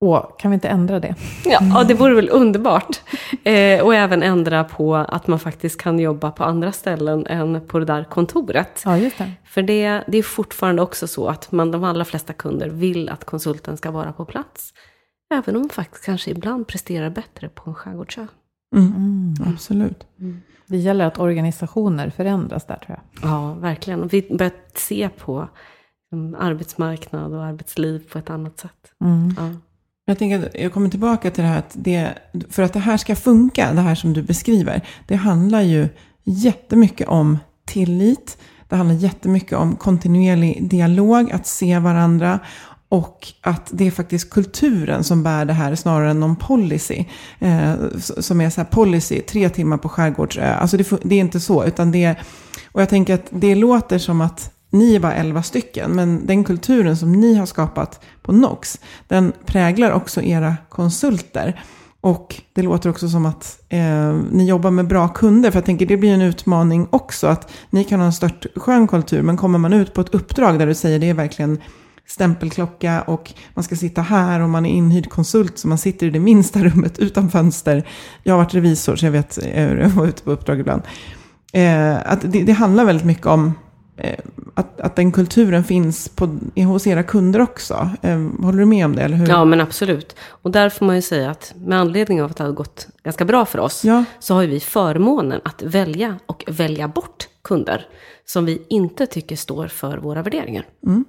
Och 0.00 0.40
kan 0.40 0.50
vi 0.50 0.54
inte 0.54 0.68
ändra 0.68 1.00
det? 1.00 1.14
Ja, 1.44 1.58
ja 1.60 1.84
det 1.84 1.94
vore 1.94 2.14
väl 2.14 2.28
underbart. 2.32 3.00
Eh, 3.44 3.84
och 3.84 3.94
även 3.94 4.22
ändra 4.22 4.64
på 4.64 4.96
att 4.96 5.26
man 5.26 5.38
faktiskt 5.38 5.80
kan 5.80 5.98
jobba 5.98 6.30
på 6.30 6.44
andra 6.44 6.72
ställen 6.72 7.26
än 7.26 7.60
på 7.66 7.78
det 7.78 7.84
där 7.84 8.04
kontoret. 8.04 8.82
Ja, 8.84 8.98
just 8.98 9.18
det. 9.18 9.32
För 9.44 9.62
det, 9.62 10.04
det 10.06 10.18
är 10.18 10.22
fortfarande 10.22 10.82
också 10.82 11.06
så 11.06 11.28
att 11.28 11.52
man, 11.52 11.70
de 11.70 11.84
allra 11.84 12.04
flesta 12.04 12.32
kunder 12.32 12.68
vill 12.68 13.08
att 13.08 13.24
konsulten 13.24 13.76
ska 13.76 13.90
vara 13.90 14.12
på 14.12 14.24
plats. 14.24 14.72
Även 15.34 15.56
om 15.56 15.62
man 15.62 15.70
faktiskt 15.70 16.04
kanske 16.04 16.30
ibland 16.30 16.66
presterar 16.66 17.10
bättre 17.10 17.48
på 17.48 17.70
en 17.70 17.74
skärgårdsö. 17.74 18.26
Mm. 18.76 18.94
Mm. 18.96 19.34
Absolut. 19.54 20.06
Mm. 20.20 20.42
Det 20.68 20.76
gäller 20.76 21.04
att 21.04 21.18
organisationer 21.18 22.10
förändras 22.10 22.66
där 22.66 22.76
tror 22.76 22.98
jag. 22.98 23.30
Ja, 23.30 23.54
verkligen. 23.54 24.08
Vi 24.08 24.36
börjar 24.38 24.52
se 24.74 25.08
på 25.08 25.48
um, 26.12 26.34
arbetsmarknad 26.34 27.32
och 27.32 27.44
arbetsliv 27.44 28.08
på 28.12 28.18
ett 28.18 28.30
annat 28.30 28.58
sätt. 28.58 28.92
Mm. 29.04 29.34
Ja. 29.38 29.60
Jag 30.04 30.18
tänker 30.18 30.46
att 30.46 30.54
jag 30.54 30.72
kommer 30.72 30.88
tillbaka 30.88 31.30
till 31.30 31.44
det 31.44 31.50
här 31.50 31.58
att 31.58 31.76
det, 31.78 32.14
för 32.50 32.62
att 32.62 32.72
det 32.72 32.78
här 32.78 32.96
ska 32.96 33.16
funka, 33.16 33.72
det 33.72 33.80
här 33.80 33.94
som 33.94 34.12
du 34.12 34.22
beskriver, 34.22 34.82
det 35.06 35.16
handlar 35.16 35.60
ju 35.60 35.88
jättemycket 36.24 37.08
om 37.08 37.38
tillit. 37.66 38.38
Det 38.68 38.76
handlar 38.76 38.96
jättemycket 38.96 39.58
om 39.58 39.76
kontinuerlig 39.76 40.68
dialog, 40.70 41.32
att 41.32 41.46
se 41.46 41.78
varandra 41.78 42.38
och 42.88 43.28
att 43.40 43.70
det 43.72 43.86
är 43.86 43.90
faktiskt 43.90 44.30
kulturen 44.30 45.04
som 45.04 45.22
bär 45.22 45.44
det 45.44 45.52
här 45.52 45.74
snarare 45.74 46.10
än 46.10 46.20
någon 46.20 46.36
policy. 46.36 47.04
Eh, 47.38 47.74
som 47.98 48.40
är 48.40 48.50
så 48.50 48.60
här 48.60 48.68
policy, 48.68 49.20
tre 49.20 49.48
timmar 49.48 49.76
på 49.76 49.88
skärgårdsö. 49.88 50.54
Alltså 50.54 50.76
det, 50.76 50.90
det 51.02 51.14
är 51.14 51.20
inte 51.20 51.40
så, 51.40 51.64
utan 51.64 51.92
det 51.92 52.16
Och 52.72 52.80
jag 52.80 52.88
tänker 52.88 53.14
att 53.14 53.26
det 53.30 53.54
låter 53.54 53.98
som 53.98 54.20
att 54.20 54.54
ni 54.70 54.94
är 54.94 55.00
bara 55.00 55.14
elva 55.14 55.42
stycken, 55.42 55.90
men 55.90 56.26
den 56.26 56.44
kulturen 56.44 56.96
som 56.96 57.12
ni 57.12 57.34
har 57.34 57.46
skapat 57.46 58.00
på 58.22 58.32
Nox, 58.32 58.80
den 59.08 59.32
präglar 59.46 59.90
också 59.90 60.22
era 60.22 60.56
konsulter. 60.68 61.60
Och 62.00 62.42
det 62.52 62.62
låter 62.62 62.90
också 62.90 63.08
som 63.08 63.26
att 63.26 63.60
eh, 63.68 64.16
ni 64.30 64.48
jobbar 64.48 64.70
med 64.70 64.86
bra 64.86 65.08
kunder, 65.08 65.50
för 65.50 65.56
jag 65.56 65.64
tänker 65.64 65.86
det 65.86 65.96
blir 65.96 66.14
en 66.14 66.22
utmaning 66.22 66.86
också, 66.90 67.26
att 67.26 67.50
ni 67.70 67.84
kan 67.84 68.00
ha 68.00 68.06
en 68.06 68.12
stört 68.12 68.46
skön 68.56 68.86
kultur, 68.86 69.22
men 69.22 69.36
kommer 69.36 69.58
man 69.58 69.72
ut 69.72 69.94
på 69.94 70.00
ett 70.00 70.14
uppdrag 70.14 70.58
där 70.58 70.66
du 70.66 70.74
säger 70.74 70.98
det 70.98 71.10
är 71.10 71.14
verkligen 71.14 71.58
stämpelklocka 72.08 73.02
och 73.02 73.32
man 73.54 73.64
ska 73.64 73.76
sitta 73.76 74.02
här 74.02 74.40
och 74.40 74.48
man 74.48 74.66
är 74.66 74.70
inhyrd 74.70 75.10
konsult 75.10 75.58
så 75.58 75.68
man 75.68 75.78
sitter 75.78 76.06
i 76.06 76.10
det 76.10 76.20
minsta 76.20 76.58
rummet 76.64 76.98
utan 76.98 77.30
fönster. 77.30 77.88
Jag 78.22 78.34
har 78.34 78.38
varit 78.38 78.54
revisor 78.54 78.96
så 78.96 79.06
jag 79.06 79.12
vet, 79.12 79.38
jag 79.54 79.88
var 79.88 80.06
ute 80.06 80.22
på 80.22 80.30
uppdrag 80.30 80.60
ibland. 80.60 80.82
Eh, 81.52 82.12
att 82.12 82.20
det, 82.32 82.42
det, 82.42 82.52
handlar 82.52 82.84
väldigt 82.84 83.06
mycket 83.06 83.26
om 83.26 83.54
eh, 83.96 84.18
att, 84.54 84.80
att 84.80 84.96
den 84.96 85.12
kulturen 85.12 85.64
finns 85.64 86.08
på, 86.08 86.38
hos 86.56 86.86
era 86.86 87.02
kunder 87.02 87.40
också. 87.40 87.90
Eh, 88.02 88.18
håller 88.18 88.58
du 88.58 88.66
med 88.66 88.84
om 88.84 88.96
det? 88.96 89.02
Eller 89.02 89.16
hur? 89.16 89.28
Ja, 89.28 89.44
men 89.44 89.60
absolut. 89.60 90.16
Och 90.20 90.50
där 90.50 90.68
får 90.68 90.86
man 90.86 90.96
ju 90.96 91.02
säga 91.02 91.30
att 91.30 91.54
med 91.56 91.80
anledning 91.80 92.22
av 92.22 92.30
att 92.30 92.36
det 92.36 92.44
har 92.44 92.52
gått 92.52 92.88
ganska 93.04 93.24
bra 93.24 93.44
för 93.44 93.58
oss, 93.58 93.84
ja. 93.84 94.04
så 94.18 94.34
har 94.34 94.44
vi 94.44 94.60
förmånen 94.60 95.40
att 95.44 95.62
välja 95.62 96.18
och 96.26 96.44
välja 96.48 96.88
bort 96.88 97.28
kunder 97.44 97.86
som 98.24 98.44
vi 98.44 98.62
inte 98.68 99.06
tycker 99.06 99.36
står 99.36 99.68
för 99.68 99.98
våra 99.98 100.22
värderingar. 100.22 100.66
Mm. 100.86 101.04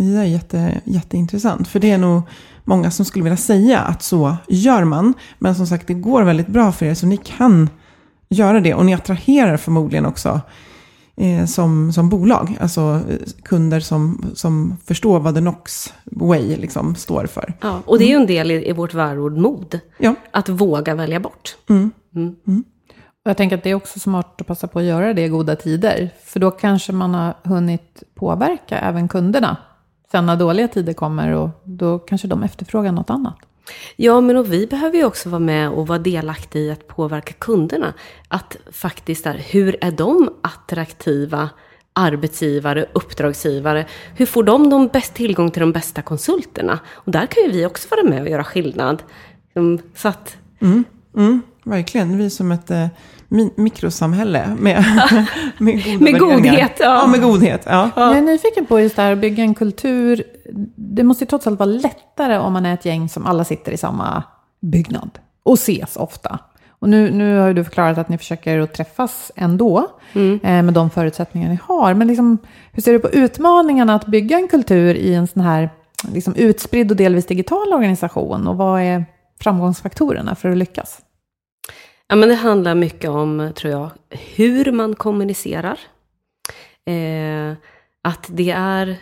Det 0.00 0.16
är 0.16 0.24
jätte, 0.24 0.80
jätteintressant. 0.84 1.68
För 1.68 1.80
det 1.80 1.90
är 1.90 1.98
nog 1.98 2.22
många 2.64 2.90
som 2.90 3.04
skulle 3.04 3.22
vilja 3.22 3.36
säga 3.36 3.80
att 3.80 4.02
så 4.02 4.36
gör 4.48 4.84
man. 4.84 5.14
Men 5.38 5.54
som 5.54 5.66
sagt, 5.66 5.86
det 5.86 5.94
går 5.94 6.22
väldigt 6.22 6.46
bra 6.46 6.72
för 6.72 6.86
er. 6.86 6.94
Så 6.94 7.06
ni 7.06 7.16
kan 7.16 7.70
göra 8.28 8.60
det. 8.60 8.74
Och 8.74 8.86
ni 8.86 8.94
attraherar 8.94 9.56
förmodligen 9.56 10.06
också 10.06 10.40
eh, 11.16 11.44
som, 11.44 11.92
som 11.92 12.08
bolag. 12.08 12.56
Alltså 12.60 12.80
eh, 12.80 13.16
kunder 13.42 13.80
som, 13.80 14.30
som 14.34 14.76
förstår 14.86 15.20
vad 15.20 15.34
The 15.34 15.40
Nox 15.40 15.92
Way 16.04 16.56
liksom 16.56 16.94
står 16.94 17.26
för. 17.26 17.54
Ja, 17.60 17.82
och 17.86 17.98
det 17.98 18.04
är 18.04 18.08
ju 18.08 18.14
en 18.14 18.26
del 18.26 18.50
i, 18.50 18.68
i 18.68 18.72
vårt 18.72 18.94
värord 18.94 19.36
mod. 19.36 19.80
Ja. 19.98 20.14
Att 20.30 20.48
våga 20.48 20.94
välja 20.94 21.20
bort. 21.20 21.56
Mm. 21.68 21.90
Mm. 22.16 22.36
Mm. 22.46 22.64
Jag 23.22 23.36
tänker 23.36 23.56
att 23.56 23.62
det 23.62 23.70
är 23.70 23.74
också 23.74 24.00
smart 24.00 24.40
att 24.40 24.46
passa 24.46 24.66
på 24.66 24.78
att 24.78 24.84
göra 24.84 25.14
det 25.14 25.24
i 25.24 25.28
goda 25.28 25.56
tider. 25.56 26.10
För 26.24 26.40
då 26.40 26.50
kanske 26.50 26.92
man 26.92 27.14
har 27.14 27.34
hunnit 27.44 28.02
påverka 28.14 28.78
även 28.78 29.08
kunderna. 29.08 29.56
Sen 30.10 30.26
när 30.26 30.36
dåliga 30.36 30.68
tider 30.68 30.92
kommer 30.92 31.32
och 31.32 31.48
då 31.64 31.98
kanske 31.98 32.28
de 32.28 32.42
efterfrågar 32.42 32.92
något 32.92 33.10
annat. 33.10 33.36
Ja, 33.96 34.20
men 34.20 34.36
och 34.36 34.52
vi 34.52 34.66
behöver 34.66 34.98
ju 34.98 35.04
också 35.04 35.28
vara 35.28 35.38
med 35.40 35.70
och 35.70 35.86
vara 35.86 35.98
delaktiga 35.98 36.62
i 36.62 36.70
att 36.70 36.86
påverka 36.86 37.32
kunderna. 37.32 37.94
Att 38.28 38.56
faktiskt, 38.72 39.24
där, 39.24 39.34
hur 39.34 39.76
är 39.80 39.90
de 39.90 40.30
attraktiva 40.42 41.48
arbetsgivare, 41.92 42.86
uppdragsgivare? 42.92 43.86
Hur 44.16 44.26
får 44.26 44.42
de, 44.42 44.70
de 44.70 44.88
bäst 44.88 45.14
tillgång 45.14 45.50
till 45.50 45.60
de 45.60 45.72
bästa 45.72 46.02
konsulterna? 46.02 46.78
Och 46.88 47.12
där 47.12 47.26
kan 47.26 47.42
ju 47.42 47.50
vi 47.50 47.66
också 47.66 47.88
vara 47.90 48.02
med 48.02 48.22
och 48.22 48.28
göra 48.28 48.44
skillnad. 48.44 49.02
Så 49.94 50.08
att... 50.08 50.36
Mm, 50.60 50.84
mm, 51.16 51.42
verkligen, 51.64 52.18
vi 52.18 52.30
som 52.30 52.52
ett 52.52 52.70
mikrosamhälle 53.56 54.56
med, 54.58 54.84
med, 55.58 55.84
goda 55.84 55.98
med 55.98 56.20
godhet. 56.20 56.72
Ja. 56.78 57.00
ja. 57.02 57.06
med 57.06 57.22
godhet. 57.22 57.62
Ja. 57.66 57.90
Jag 57.96 58.16
är 58.16 58.22
nyfiken 58.22 58.66
på 58.66 58.80
just 58.80 58.96
det 58.96 59.02
här 59.02 59.12
att 59.12 59.18
bygga 59.18 59.42
en 59.42 59.54
kultur. 59.54 60.24
Det 60.76 61.02
måste 61.02 61.24
ju 61.24 61.28
trots 61.28 61.46
allt 61.46 61.58
vara 61.58 61.70
lättare 61.70 62.38
om 62.38 62.52
man 62.52 62.66
är 62.66 62.74
ett 62.74 62.84
gäng 62.84 63.08
som 63.08 63.26
alla 63.26 63.44
sitter 63.44 63.72
i 63.72 63.76
samma 63.76 64.22
byggnad 64.60 65.10
och 65.42 65.54
ses 65.54 65.96
ofta. 65.96 66.38
Och 66.80 66.88
nu, 66.88 67.10
nu 67.10 67.38
har 67.38 67.52
du 67.52 67.64
förklarat 67.64 67.98
att 67.98 68.08
ni 68.08 68.18
försöker 68.18 68.58
att 68.58 68.74
träffas 68.74 69.32
ändå 69.36 69.86
mm. 70.12 70.40
eh, 70.42 70.62
med 70.62 70.74
de 70.74 70.90
förutsättningar 70.90 71.48
ni 71.48 71.58
har. 71.62 71.94
Men 71.94 72.08
liksom, 72.08 72.38
hur 72.72 72.82
ser 72.82 72.92
du 72.92 72.98
på 72.98 73.10
utmaningarna 73.10 73.94
att 73.94 74.06
bygga 74.06 74.36
en 74.36 74.48
kultur 74.48 74.94
i 74.94 75.14
en 75.14 75.26
sån 75.26 75.42
här 75.42 75.70
liksom, 76.12 76.34
utspridd 76.34 76.90
och 76.90 76.96
delvis 76.96 77.26
digital 77.26 77.72
organisation? 77.72 78.46
Och 78.46 78.56
vad 78.56 78.80
är 78.80 79.04
framgångsfaktorerna 79.40 80.34
för 80.34 80.48
att 80.48 80.56
lyckas? 80.56 81.00
Ja, 82.10 82.16
men 82.16 82.28
det 82.28 82.34
handlar 82.34 82.74
mycket 82.74 83.10
om, 83.10 83.52
tror 83.54 83.72
jag, 83.72 83.90
hur 84.34 84.72
man 84.72 84.94
kommunicerar. 84.94 85.78
Eh, 86.84 87.52
att 88.02 88.26
det 88.28 88.50
är, 88.50 88.96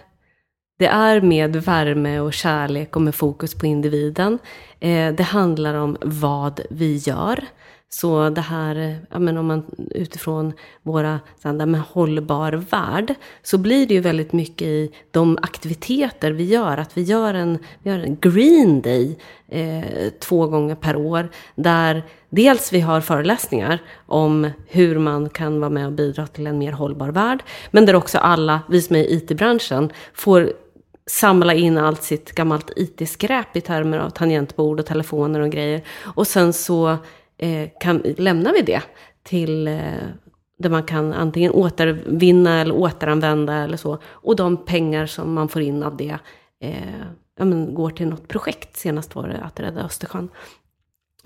det 0.79 0.87
är 0.87 1.21
med 1.21 1.57
värme 1.57 2.21
och 2.21 2.33
kärlek 2.33 2.97
och 2.97 3.03
med 3.03 3.15
fokus 3.15 3.55
på 3.55 3.67
individen. 3.67 4.39
Eh, 4.81 5.15
det 5.15 5.23
handlar 5.23 5.75
om 5.75 5.97
vad 6.01 6.61
vi 6.71 6.97
gör. 6.97 7.45
Så 7.89 8.31
det 8.31 8.41
här, 8.41 8.97
ja, 9.11 9.19
men 9.19 9.37
om 9.37 9.47
man 9.47 9.65
utifrån 9.91 10.53
våra 10.83 11.21
så 11.43 11.49
här, 11.49 11.67
med 11.67 11.81
hållbar 11.81 12.53
värld, 12.53 13.15
så 13.43 13.59
blir 13.59 13.87
det 13.87 13.95
ju 13.95 14.01
väldigt 14.01 14.33
mycket 14.33 14.67
i 14.67 14.93
de 15.11 15.39
aktiviteter 15.43 16.33
vi 16.33 16.45
gör. 16.45 16.79
Att 16.79 16.97
vi 16.97 17.03
gör 17.03 17.35
en, 17.35 17.59
vi 17.83 17.91
gör 17.91 17.99
en 17.99 18.17
green 18.21 18.81
day 18.81 19.19
eh, 19.49 20.13
två 20.21 20.47
gånger 20.47 20.75
per 20.75 20.97
år, 20.97 21.29
där 21.55 22.03
dels 22.31 22.73
vi 22.73 22.81
har 22.81 23.01
föreläsningar 23.01 23.79
om 24.07 24.51
hur 24.67 24.99
man 24.99 25.29
kan 25.29 25.61
vara 25.61 25.71
med 25.71 25.87
och 25.87 25.93
bidra 25.93 26.27
till 26.27 26.47
en 26.47 26.59
mer 26.59 26.73
hållbar 26.73 27.09
värld, 27.09 27.43
men 27.71 27.87
där 27.87 27.95
också 27.95 28.19
alla, 28.19 28.61
vi 28.69 28.83
som 28.83 28.97
är 28.97 29.01
i 29.01 29.15
IT-branschen, 29.15 29.93
får 30.15 30.53
samla 31.11 31.55
in 31.55 31.79
allt 31.79 32.03
sitt 32.03 32.33
gammalt 32.33 32.71
IT-skräp 32.77 33.57
i 33.57 33.61
termer 33.61 33.99
av 33.99 34.11
tangentbord 34.11 34.81
och 34.81 34.87
telefoner 34.87 35.41
och 35.41 35.51
grejer. 35.51 35.83
Och 36.03 36.27
sen 36.27 36.53
så 36.53 36.97
eh, 37.39 37.69
kan, 37.81 38.03
lämnar 38.17 38.53
vi 38.53 38.63
det 38.63 38.83
till 39.23 39.69
eh, 39.69 39.83
där 40.59 40.71
man 40.71 40.83
kan 40.83 41.13
antingen 41.13 41.53
återvinna 41.53 42.61
eller 42.61 42.75
återanvända 42.75 43.55
eller 43.55 43.77
så. 43.77 43.99
Och 44.05 44.37
de 44.37 44.65
pengar 44.65 45.07
som 45.07 45.33
man 45.33 45.49
får 45.49 45.63
in 45.63 45.83
av 45.83 45.97
det 45.97 46.19
eh, 46.61 46.73
ja, 47.39 47.45
men, 47.45 47.75
går 47.75 47.91
till 47.91 48.09
något 48.09 48.29
projekt. 48.29 48.77
Senast 48.77 49.15
var 49.15 49.29
det 49.29 49.39
att 49.39 49.61
rädda 49.61 49.85
Östersjön. 49.85 50.29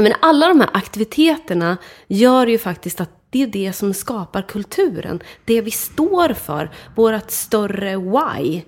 Men 0.03 0.13
alla 0.21 0.49
de 0.49 0.61
här 0.61 0.71
aktiviteterna 0.73 1.77
gör 2.07 2.47
ju 2.47 2.59
faktiskt 2.59 3.01
att 3.01 3.11
det 3.31 3.43
är 3.43 3.47
det 3.47 3.73
som 3.73 3.95
skapar 3.95 4.43
kulturen. 4.43 5.23
Det 5.45 5.61
vi 5.61 5.71
står 5.71 6.35
för, 6.35 6.71
vårt 6.97 7.31
större 7.31 7.97
why. 7.97 8.63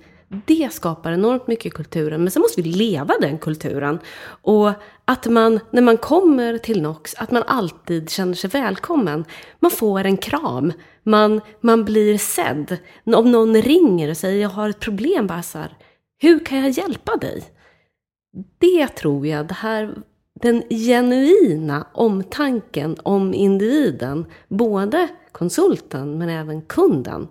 Det 0.46 0.72
skapar 0.72 1.12
enormt 1.12 1.46
mycket 1.46 1.66
i 1.66 1.70
kulturen. 1.70 2.22
Men 2.22 2.30
sen 2.30 2.42
måste 2.42 2.62
vi 2.62 2.72
leva 2.72 3.14
den 3.20 3.38
kulturen. 3.38 3.98
Och 4.26 4.72
att 5.04 5.26
man, 5.26 5.60
när 5.70 5.82
man 5.82 5.96
kommer 5.96 6.58
till 6.58 6.82
Nox, 6.82 7.14
att 7.14 7.30
man 7.30 7.42
alltid 7.46 8.10
känner 8.10 8.34
sig 8.34 8.50
välkommen. 8.50 9.24
Man 9.60 9.70
får 9.70 10.04
en 10.04 10.16
kram. 10.16 10.72
Man, 11.02 11.40
man 11.60 11.84
blir 11.84 12.18
sedd. 12.18 12.76
Om 13.04 13.32
någon 13.32 13.62
ringer 13.62 14.10
och 14.10 14.16
säger 14.16 14.42
jag 14.42 14.48
har 14.48 14.68
ett 14.68 14.80
problem, 14.80 15.26
bara 15.26 15.42
så 15.42 15.58
här, 15.58 15.76
hur 16.18 16.44
kan 16.44 16.58
jag 16.58 16.70
hjälpa 16.70 17.16
dig? 17.16 17.42
Det 18.58 18.88
tror 18.88 19.26
jag, 19.26 19.46
det 19.46 19.54
här, 19.54 19.94
den 20.40 20.62
genuina 20.70 21.86
omtanken 21.92 22.96
om 23.02 23.34
individen, 23.34 24.26
både 24.48 25.08
konsulten 25.32 26.18
men 26.18 26.28
även 26.28 26.62
kunden, 26.62 27.28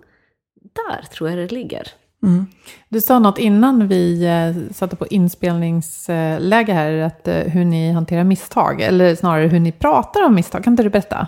där 0.74 1.02
tror 1.02 1.30
jag 1.30 1.38
det 1.38 1.52
ligger. 1.52 1.88
Mm. 2.22 2.46
Du 2.88 3.00
sa 3.00 3.18
något 3.18 3.38
innan 3.38 3.88
vi 3.88 4.24
eh, 4.24 4.72
satte 4.74 4.96
på 4.96 5.06
inspelningsläge 5.06 6.72
här, 6.72 6.92
att, 6.98 7.28
eh, 7.28 7.34
hur 7.34 7.64
ni 7.64 7.92
hanterar 7.92 8.24
misstag, 8.24 8.80
eller 8.80 9.14
snarare 9.14 9.46
hur 9.46 9.60
ni 9.60 9.72
pratar 9.72 10.22
om 10.22 10.34
misstag. 10.34 10.64
Kan 10.64 10.72
inte 10.72 10.82
du 10.82 10.90
berätta? 10.90 11.26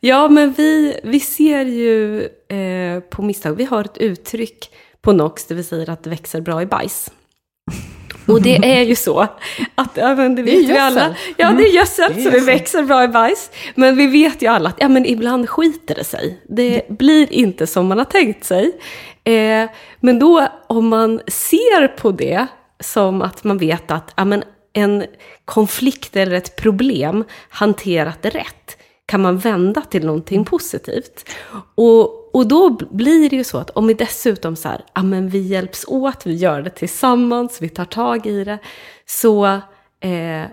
Ja, 0.00 0.28
men 0.28 0.52
vi, 0.52 1.00
vi 1.04 1.20
ser 1.20 1.64
ju 1.64 2.20
eh, 2.48 3.00
på 3.00 3.22
misstag, 3.22 3.54
vi 3.54 3.64
har 3.64 3.84
ett 3.84 3.98
uttryck 3.98 4.70
på 5.00 5.12
NOx, 5.12 5.46
det 5.46 5.54
vill 5.54 5.64
säga 5.64 5.92
att 5.92 6.02
det 6.02 6.10
växer 6.10 6.40
bra 6.40 6.62
i 6.62 6.66
bajs. 6.66 7.10
Och 8.26 8.42
det 8.42 8.56
är 8.56 8.82
ju 8.82 8.94
så 8.94 9.20
att, 9.74 9.90
ja, 9.94 10.14
men 10.14 10.34
det 10.34 10.42
vet 10.42 10.66
det 10.66 10.72
vi 10.72 10.78
alla. 10.78 11.14
Ja, 11.36 11.50
det 11.50 11.62
är 11.62 11.74
gödsel, 11.74 12.12
mm. 12.12 12.24
så 12.24 12.30
det 12.30 12.40
växer 12.40 12.82
bra 12.82 13.04
i 13.04 13.08
bajs. 13.08 13.50
Men 13.74 13.96
vi 13.96 14.06
vet 14.06 14.42
ju 14.42 14.46
alla 14.46 14.68
att 14.68 14.76
ja, 14.78 14.88
men 14.88 15.06
ibland 15.06 15.48
skiter 15.48 15.94
det 15.94 16.04
sig. 16.04 16.42
Det 16.48 16.88
blir 16.88 17.32
inte 17.32 17.66
som 17.66 17.86
man 17.86 17.98
har 17.98 18.04
tänkt 18.04 18.44
sig. 18.44 18.72
Eh, 19.24 19.70
men 20.00 20.18
då 20.18 20.48
om 20.66 20.88
man 20.88 21.20
ser 21.26 21.88
på 21.88 22.10
det 22.10 22.46
som 22.80 23.22
att 23.22 23.44
man 23.44 23.58
vet 23.58 23.90
att 23.90 24.12
ja, 24.16 24.24
men 24.24 24.42
en 24.72 25.04
konflikt 25.44 26.16
eller 26.16 26.36
ett 26.36 26.56
problem 26.56 27.24
hanterat 27.48 28.18
rätt 28.22 28.76
kan 29.12 29.22
man 29.22 29.38
vända 29.38 29.80
till 29.80 30.06
någonting 30.06 30.36
mm. 30.36 30.44
positivt. 30.44 31.28
Och, 31.74 32.34
och 32.34 32.46
då 32.46 32.70
blir 32.70 33.30
det 33.30 33.36
ju 33.36 33.44
så 33.44 33.58
att 33.58 33.70
om 33.70 33.86
vi 33.86 33.94
dessutom 33.94 34.56
så 34.56 34.68
här, 34.68 34.84
ja 34.94 35.02
men 35.02 35.28
vi 35.28 35.38
hjälps 35.38 35.84
åt, 35.88 36.26
vi 36.26 36.34
gör 36.34 36.62
det 36.62 36.70
tillsammans, 36.70 37.62
vi 37.62 37.68
tar 37.68 37.84
tag 37.84 38.26
i 38.26 38.44
det, 38.44 38.58
så 39.06 39.46
eh, 40.00 40.44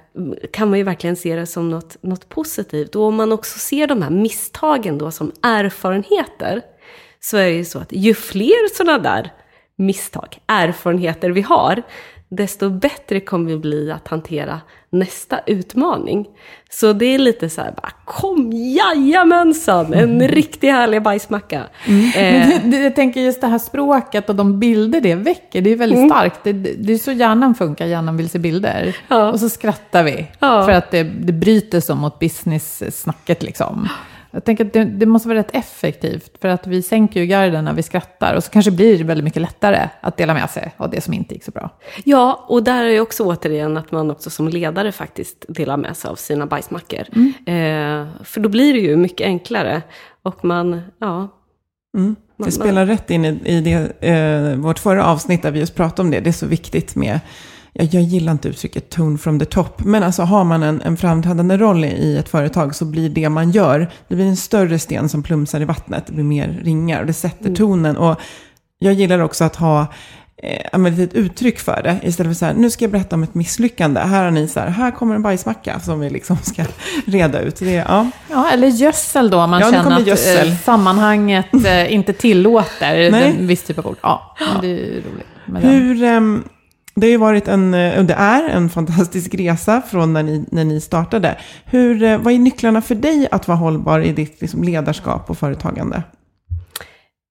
kan 0.51 0.69
man 0.69 0.77
ju 0.77 0.83
verkligen 0.83 1.15
se 1.15 1.35
det 1.35 1.45
som 1.45 1.69
något, 1.69 2.03
något 2.03 2.29
positivt. 2.29 2.95
Och 2.95 3.03
om 3.03 3.15
man 3.15 3.31
också 3.31 3.59
ser 3.59 3.87
de 3.87 4.01
här 4.01 4.09
misstagen 4.09 4.97
då 4.97 5.11
som 5.11 5.31
erfarenheter, 5.41 6.61
så 7.19 7.37
är 7.37 7.45
det 7.45 7.55
ju 7.55 7.65
så 7.65 7.79
att 7.79 7.91
ju 7.91 8.13
fler 8.13 8.75
sådana 8.75 8.99
där 8.99 9.33
misstag, 9.75 10.39
erfarenheter 10.47 11.29
vi 11.29 11.41
har, 11.41 11.83
desto 12.29 12.69
bättre 12.69 13.19
kommer 13.19 13.51
vi 13.51 13.57
bli 13.57 13.91
att 13.91 14.07
hantera 14.07 14.61
nästa 14.89 15.39
utmaning. 15.45 16.27
Så 16.71 16.93
det 16.93 17.05
är 17.05 17.19
lite 17.19 17.49
så 17.49 17.61
här, 17.61 17.71
bara, 17.71 17.91
kom 18.05 18.51
jajamensan, 18.53 19.93
en 19.93 20.09
Mm. 20.15 20.27
riktigt 20.27 20.71
härlig 20.71 21.03
bajsmacka. 21.03 21.63
Men 21.87 21.99
Eh, 22.05 22.47
det, 22.47 22.61
det, 22.63 22.77
jag 22.83 22.95
tänker 22.95 23.21
just 23.21 23.41
det 23.41 23.47
här 23.47 23.57
språket 23.59 24.29
och 24.29 24.35
de 24.35 24.59
bilder 24.59 25.01
det 25.01 25.15
väcker, 25.15 25.61
det 25.61 25.69
är 25.69 25.75
väldigt 25.75 26.09
starkt. 26.11 26.39
Det, 26.43 26.53
det, 26.53 26.73
det 26.73 26.93
är 26.93 26.97
så 26.97 27.11
hjärnan 27.11 27.55
funkar, 27.55 27.85
hjärnan 27.85 28.17
vill 28.17 28.29
se 28.29 28.39
bilder. 28.39 28.97
Ja. 29.07 29.31
Och 29.31 29.39
så 29.39 29.49
skrattar 29.49 30.03
vi, 30.03 30.27
Ja. 30.39 30.65
för 30.65 30.71
att 30.71 30.91
det, 30.91 31.03
det 31.03 31.33
bryter 31.33 31.79
så 31.79 31.95
mot 31.95 32.19
business-snacket 32.19 33.43
liksom. 33.43 33.89
Jag 34.31 34.45
tänker 34.45 34.65
att 34.65 34.73
det, 34.73 34.83
det 34.83 35.05
måste 35.05 35.27
vara 35.27 35.39
rätt 35.39 35.55
effektivt, 35.55 36.31
för 36.41 36.47
att 36.47 36.67
vi 36.67 36.81
sänker 36.81 37.19
ju 37.19 37.25
garden 37.25 37.65
när 37.65 37.73
vi 37.73 37.83
skrattar. 37.83 38.35
Och 38.35 38.43
så 38.43 38.51
kanske 38.51 38.71
blir 38.71 38.97
det 38.97 39.03
väldigt 39.03 39.23
mycket 39.23 39.41
lättare 39.41 39.89
att 40.01 40.17
dela 40.17 40.33
med 40.33 40.49
sig 40.49 40.73
av 40.77 40.89
det 40.89 41.01
som 41.01 41.13
inte 41.13 41.33
gick 41.33 41.43
så 41.43 41.51
bra. 41.51 41.69
Ja, 42.03 42.45
och 42.47 42.63
där 42.63 42.83
är 42.83 42.89
det 42.89 42.99
också 42.99 43.23
återigen 43.23 43.77
att 43.77 43.91
man 43.91 44.11
också 44.11 44.29
som 44.29 44.47
ledare 44.47 44.91
faktiskt 44.91 45.45
delar 45.47 45.77
med 45.77 45.97
sig 45.97 46.11
av 46.11 46.15
sina 46.15 46.45
bajsmackor. 46.45 47.03
Mm. 47.15 47.33
Eh, 47.45 48.23
för 48.23 48.41
då 48.41 48.49
blir 48.49 48.73
det 48.73 48.79
ju 48.79 48.97
mycket 48.97 49.25
enklare. 49.25 49.81
Och 50.23 50.45
man, 50.45 50.81
ja, 50.99 51.27
Mm. 51.97 52.15
Det 52.37 52.51
spelar 52.51 52.85
rätt 52.85 53.09
in 53.09 53.25
i, 53.25 53.39
i 53.45 53.61
det, 53.61 54.07
eh, 54.07 54.55
vårt 54.55 54.79
förra 54.79 55.05
avsnitt 55.05 55.41
där 55.41 55.51
vi 55.51 55.59
just 55.59 55.75
pratade 55.75 56.01
om 56.01 56.11
det. 56.11 56.19
Det 56.19 56.29
är 56.29 56.31
så 56.31 56.45
viktigt 56.45 56.95
med, 56.95 57.19
jag, 57.73 57.85
jag 57.91 58.03
gillar 58.03 58.31
inte 58.31 58.47
uttrycket 58.47 58.89
tone 58.89 59.17
from 59.17 59.39
the 59.39 59.45
top, 59.45 59.83
men 59.83 60.03
alltså 60.03 60.21
har 60.23 60.43
man 60.43 60.63
en, 60.63 60.81
en 60.81 60.97
framträdande 60.97 61.57
roll 61.57 61.85
i, 61.85 62.17
ett 62.17 62.29
företag 62.29 62.75
så 62.75 62.85
blir 62.85 63.09
det 63.09 63.29
man 63.29 63.51
gör, 63.51 63.89
det 64.07 64.15
blir 64.15 64.25
en 64.25 64.37
större 64.37 64.79
sten 64.79 65.09
som 65.09 65.23
plumsar 65.23 65.61
i 65.61 65.65
vattnet, 65.65 66.03
det 66.07 66.13
blir 66.13 66.23
mer 66.23 66.59
ringar 66.63 66.99
och 67.01 67.05
det 67.07 67.13
sätter 67.13 67.55
tonen. 67.55 67.97
Och 67.97 68.19
jag 68.79 68.93
gillar 68.93 69.19
också 69.19 69.43
att 69.43 69.55
ha 69.55 69.87
eh, 70.43 70.85
ett 70.85 71.13
uttryck 71.13 71.59
för 71.59 71.81
det. 71.83 71.99
Istället 72.03 72.29
för 72.29 72.35
så 72.39 72.45
här, 72.45 72.53
nu 72.53 72.69
ska 72.69 72.83
jag 72.83 72.91
berätta 72.91 73.15
om 73.15 73.23
ett 73.23 73.33
misslyckande. 73.35 73.99
Här 73.99 74.23
har 74.23 74.31
ni 74.31 74.47
så 74.47 74.59
här, 74.59 74.67
här 74.67 74.91
kommer 74.91 75.15
en 75.15 75.21
bajsmacka 75.21 75.79
som 75.79 75.99
vi 75.99 76.09
liksom 76.09 76.37
ska 76.37 76.63
reda 77.05 77.39
ut. 77.39 77.55
Det, 77.59 77.71
ja. 77.73 78.09
Ja, 78.29 78.49
eller 78.51 78.67
gödsel 78.67 79.29
då, 79.29 79.41
om 79.41 79.49
man 79.49 79.61
Ja, 79.61 79.71
känner 79.71 79.95
att 79.99 80.07
gödsel. 80.07 80.47
eh, 80.47 80.55
sammanhanget 80.57 81.45
eh, 81.65 81.93
inte 81.93 82.13
tillåter 82.13 82.95
en 83.13 83.47
viss 83.47 83.63
typ 83.63 83.77
av 83.79 83.87
ord. 83.87 83.97
Ja, 84.01 84.35
men 84.53 84.61
det 84.61 84.67
är 84.67 85.01
roligt. 85.01 85.63
Hur, 85.63 86.03
det 86.99 87.07
har 87.07 87.11
ju 87.11 87.17
varit 87.17 87.47
en, 87.47 87.73
eh, 87.73 88.03
det 88.03 88.13
är 88.13 88.49
en 88.49 88.69
fantastisk 88.69 89.35
resa 89.35 89.81
från 89.81 90.13
när 90.13 90.23
ni, 90.23 90.45
när 90.51 90.63
ni 90.63 90.81
startade. 90.81 91.37
Hur, 91.65 92.03
eh, 92.03 92.17
vad 92.17 92.33
är 92.33 92.39
nycklarna 92.39 92.81
för 92.81 92.95
dig 92.95 93.27
att 93.31 93.47
vara 93.47 93.57
hållbar 93.57 93.99
i 93.99 94.11
ditt 94.11 94.41
liksom, 94.41 94.63
ledarskap 94.63 95.29
och 95.29 95.37
företagande? 95.37 96.03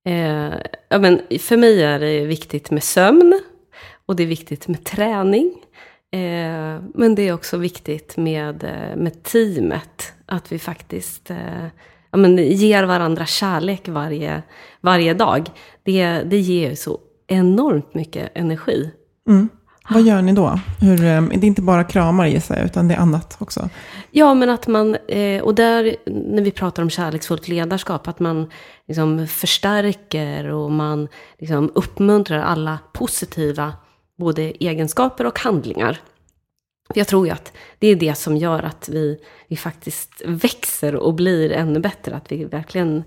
Eh, 0.07 0.53
ja, 0.89 0.99
men 0.99 1.21
för 1.39 1.57
mig 1.57 1.83
är 1.83 1.99
det 1.99 2.25
viktigt 2.25 2.71
med 2.71 2.83
sömn 2.83 3.39
och 4.05 4.15
det 4.15 4.23
är 4.23 4.27
viktigt 4.27 4.67
med 4.67 4.83
träning. 4.83 5.51
Eh, 6.11 6.81
men 6.93 7.15
det 7.15 7.27
är 7.27 7.33
också 7.33 7.57
viktigt 7.57 8.17
med, 8.17 8.63
eh, 8.63 8.97
med 8.97 9.23
teamet. 9.23 10.13
Att 10.25 10.51
vi 10.51 10.59
faktiskt 10.59 11.31
eh, 11.31 11.65
ja, 12.11 12.17
men 12.17 12.37
ger 12.37 12.83
varandra 12.83 13.25
kärlek 13.25 13.87
varje, 13.87 14.43
varje 14.81 15.13
dag. 15.13 15.49
Det, 15.83 16.07
det 16.07 16.37
ger 16.37 16.75
så 16.75 16.99
enormt 17.27 17.93
mycket 17.93 18.31
energi. 18.33 18.91
Vad 19.89 20.01
gör 20.01 20.21
ni 20.21 20.33
då? 20.33 20.59
Hur, 20.81 21.05
eh, 21.05 21.21
det 21.21 21.35
är 21.35 21.45
inte 21.45 21.61
bara 21.61 21.83
kramar 21.83 22.27
gissar 22.27 22.55
jag, 22.55 22.65
utan 22.65 22.87
det 22.87 22.93
är 22.93 22.99
annat 22.99 23.37
också. 23.39 23.69
Ja, 24.11 24.33
men 24.33 24.49
att 24.49 24.67
man, 24.67 24.95
eh, 25.07 25.41
och 25.41 25.55
där 25.55 25.95
när 26.05 26.41
vi 26.41 26.51
pratar 26.51 26.83
om 26.83 26.89
kärleksfullt 26.89 27.47
ledarskap, 27.47 28.07
att 28.07 28.19
man 28.19 28.51
liksom 28.87 29.27
förstärker 29.27 30.45
och 30.45 30.71
man 30.71 31.07
liksom 31.37 31.71
uppmuntrar 31.75 32.39
alla 32.39 32.79
positiva 32.93 33.73
både 34.17 34.41
egenskaper 34.41 35.25
och 35.25 35.39
handlingar. 35.39 35.99
Jag 36.93 37.07
tror 37.07 37.27
ju 37.27 37.33
att 37.33 37.53
det 37.79 37.87
är 37.87 37.95
det 37.95 38.15
som 38.15 38.37
gör 38.37 38.63
att 38.63 38.89
vi, 38.89 39.17
vi 39.47 39.57
faktiskt 39.57 40.21
växer 40.25 40.95
och 40.95 41.13
blir 41.13 41.51
ännu 41.51 41.79
bättre. 41.79 42.15
Att 42.15 42.31
vi 42.31 42.45
verkligen 42.45 43.03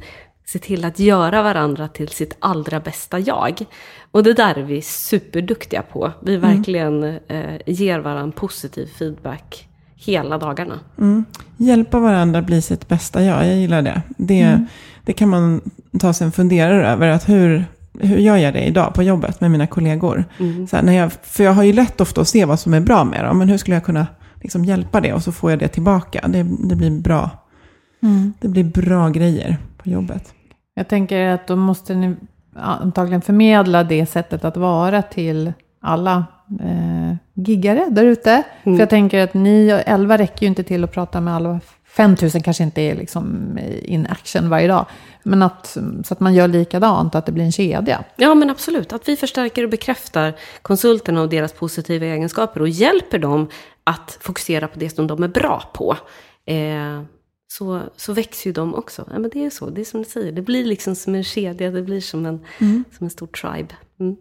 ser 0.46 0.58
till 0.58 0.84
att 0.84 0.98
göra 0.98 1.42
varandra 1.42 1.88
till 1.88 2.08
sitt 2.08 2.36
allra 2.38 2.80
bästa 2.80 3.18
jag. 3.18 3.64
Och 4.10 4.22
det 4.22 4.32
där 4.32 4.58
är 4.58 4.62
vi 4.62 4.82
superduktiga 4.82 5.82
på. 5.82 6.12
Vi 6.22 6.36
verkligen 6.36 7.04
eh, 7.28 7.56
ger 7.66 7.98
varandra 7.98 8.36
positiv 8.36 8.86
feedback 8.86 9.68
hela 9.94 10.38
dagarna. 10.38 10.80
Hjälpa 11.56 11.98
varandra 11.98 12.42
bli 12.42 12.62
sitt 12.62 12.88
bästa 12.88 13.22
jag, 13.22 13.46
jag 13.46 13.56
gillar 13.56 13.82
det. 13.82 14.02
Det, 14.16 14.66
det 15.04 15.12
kan 15.12 15.28
man 15.28 15.60
ta 16.00 16.12
sig 16.12 16.24
en 16.24 16.32
funderare 16.32 16.88
över. 16.88 17.08
Att 17.08 17.28
hur, 17.28 17.64
hur 17.98 18.18
gör 18.18 18.36
jag 18.36 18.54
det 18.54 18.64
idag 18.64 18.94
på 18.94 19.02
jobbet 19.02 19.40
med 19.40 19.50
mina 19.50 19.66
kollegor? 19.66 20.24
Så 20.70 20.76
här, 20.76 20.82
när 20.82 20.92
jag, 20.92 21.12
för 21.22 21.44
jag 21.44 21.52
har 21.52 21.62
ju 21.62 21.72
lätt 21.72 22.00
ofta 22.00 22.20
att 22.20 22.28
se 22.28 22.44
vad 22.44 22.60
som 22.60 22.74
är 22.74 22.80
bra 22.80 23.04
med 23.04 23.24
dem. 23.24 23.38
Men 23.38 23.48
hur 23.48 23.58
skulle 23.58 23.76
jag 23.76 23.84
kunna 23.84 24.06
liksom 24.40 24.64
hjälpa 24.64 25.00
det? 25.00 25.12
Och 25.12 25.22
så 25.22 25.32
får 25.32 25.50
jag 25.50 25.58
det 25.58 25.68
tillbaka. 25.68 26.28
Det, 26.28 26.46
det, 26.68 26.76
blir, 26.76 26.90
bra. 26.90 27.30
det 28.40 28.48
blir 28.48 28.64
bra 28.64 29.08
grejer 29.08 29.58
på 29.82 29.90
jobbet. 29.90 30.34
Jag 30.74 30.88
tänker 30.88 31.26
att 31.28 31.46
då 31.46 31.56
måste 31.56 31.94
ni 31.94 32.16
antagligen 32.56 33.22
förmedla 33.22 33.84
det 33.84 34.06
sättet 34.06 34.44
att 34.44 34.56
vara 34.56 35.02
till 35.02 35.52
alla 35.80 36.24
eh, 36.60 37.16
giggare 37.34 37.86
där 37.90 38.04
ute. 38.04 38.42
För 38.62 38.78
jag 38.78 38.90
tänker 38.90 39.24
att 39.24 39.34
ni 39.34 39.74
och 39.74 39.80
elva 39.86 40.18
räcker 40.18 40.42
ju 40.42 40.48
inte 40.48 40.62
till 40.62 40.84
att 40.84 40.92
prata 40.92 41.20
med 41.20 41.34
alla. 41.34 41.60
5000 41.84 42.42
kanske 42.42 42.64
inte 42.64 42.80
är 42.80 42.94
liksom 42.94 43.58
in 43.82 44.06
action 44.06 44.48
varje 44.48 44.68
dag. 44.68 44.86
Men 45.22 45.42
att, 45.42 45.66
så 46.04 46.14
att 46.14 46.20
man 46.20 46.34
gör 46.34 46.48
likadant, 46.48 47.14
att 47.14 47.26
det 47.26 47.32
blir 47.32 47.44
en 47.44 47.52
kedja. 47.52 48.04
Ja, 48.16 48.34
men 48.34 48.50
absolut. 48.50 48.92
Att 48.92 49.08
vi 49.08 49.16
förstärker 49.16 49.64
och 49.64 49.70
bekräftar 49.70 50.34
konsulterna 50.62 51.20
och 51.20 51.28
deras 51.28 51.52
positiva 51.52 52.06
egenskaper 52.06 52.60
och 52.60 52.68
hjälper 52.68 53.18
dem 53.18 53.48
att 53.84 54.18
fokusera 54.20 54.68
på 54.68 54.78
det 54.78 54.90
som 54.90 55.06
de 55.06 55.22
är 55.22 55.28
bra 55.28 55.62
på. 55.74 55.96
Eh, 56.46 57.02
så, 57.52 57.80
så 57.96 58.12
växer 58.12 58.50
ju 58.50 58.52
de 58.52 58.74
också. 58.74 59.08
Ja, 59.12 59.18
men 59.18 59.30
det 59.30 59.44
är 59.44 59.50
så, 59.50 59.70
det 59.70 59.80
är 59.80 59.84
som 59.84 60.02
du 60.02 60.08
säger. 60.08 60.32
Det 60.32 60.42
blir 60.42 60.64
liksom 60.64 60.94
som 60.94 61.14
en 61.14 61.24
kedja, 61.24 61.70
det 61.70 61.82
blir 61.82 62.00
som 62.00 62.26
en, 62.26 62.40
som 62.58 63.04
en 63.04 63.10
stor 63.10 63.26
tribe. 63.26 63.74
Mm. 64.00 64.16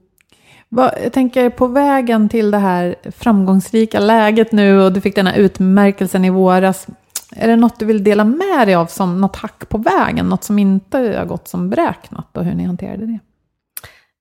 Jag 1.03 1.13
tänker 1.13 1.49
på 1.49 1.67
vägen 1.67 2.29
till 2.29 2.51
det 2.51 2.57
här 2.57 2.95
framgångsrika 3.11 3.99
läget 3.99 4.51
nu 4.51 4.82
och 4.82 4.93
du 4.93 5.01
fick 5.01 5.15
den 5.15 5.27
här 5.27 5.38
utmärkelsen 5.38 6.25
i 6.25 6.29
våras. 6.29 6.88
Är 7.36 7.47
det 7.47 7.55
något 7.55 7.79
du 7.79 7.86
vill 7.86 8.03
dela 8.03 8.23
med 8.23 8.67
dig 8.67 8.75
av 8.75 8.86
som 8.86 9.21
något 9.21 9.36
hack 9.36 9.69
på 9.69 9.77
vägen? 9.77 10.29
Något 10.29 10.43
som 10.43 10.59
inte 10.59 10.97
har 10.97 11.25
gått 11.25 11.47
som 11.47 11.69
beräknat 11.69 12.38
och 12.38 12.45
hur 12.45 12.53
ni 12.53 12.63
hanterade 12.63 13.05
det? 13.05 13.19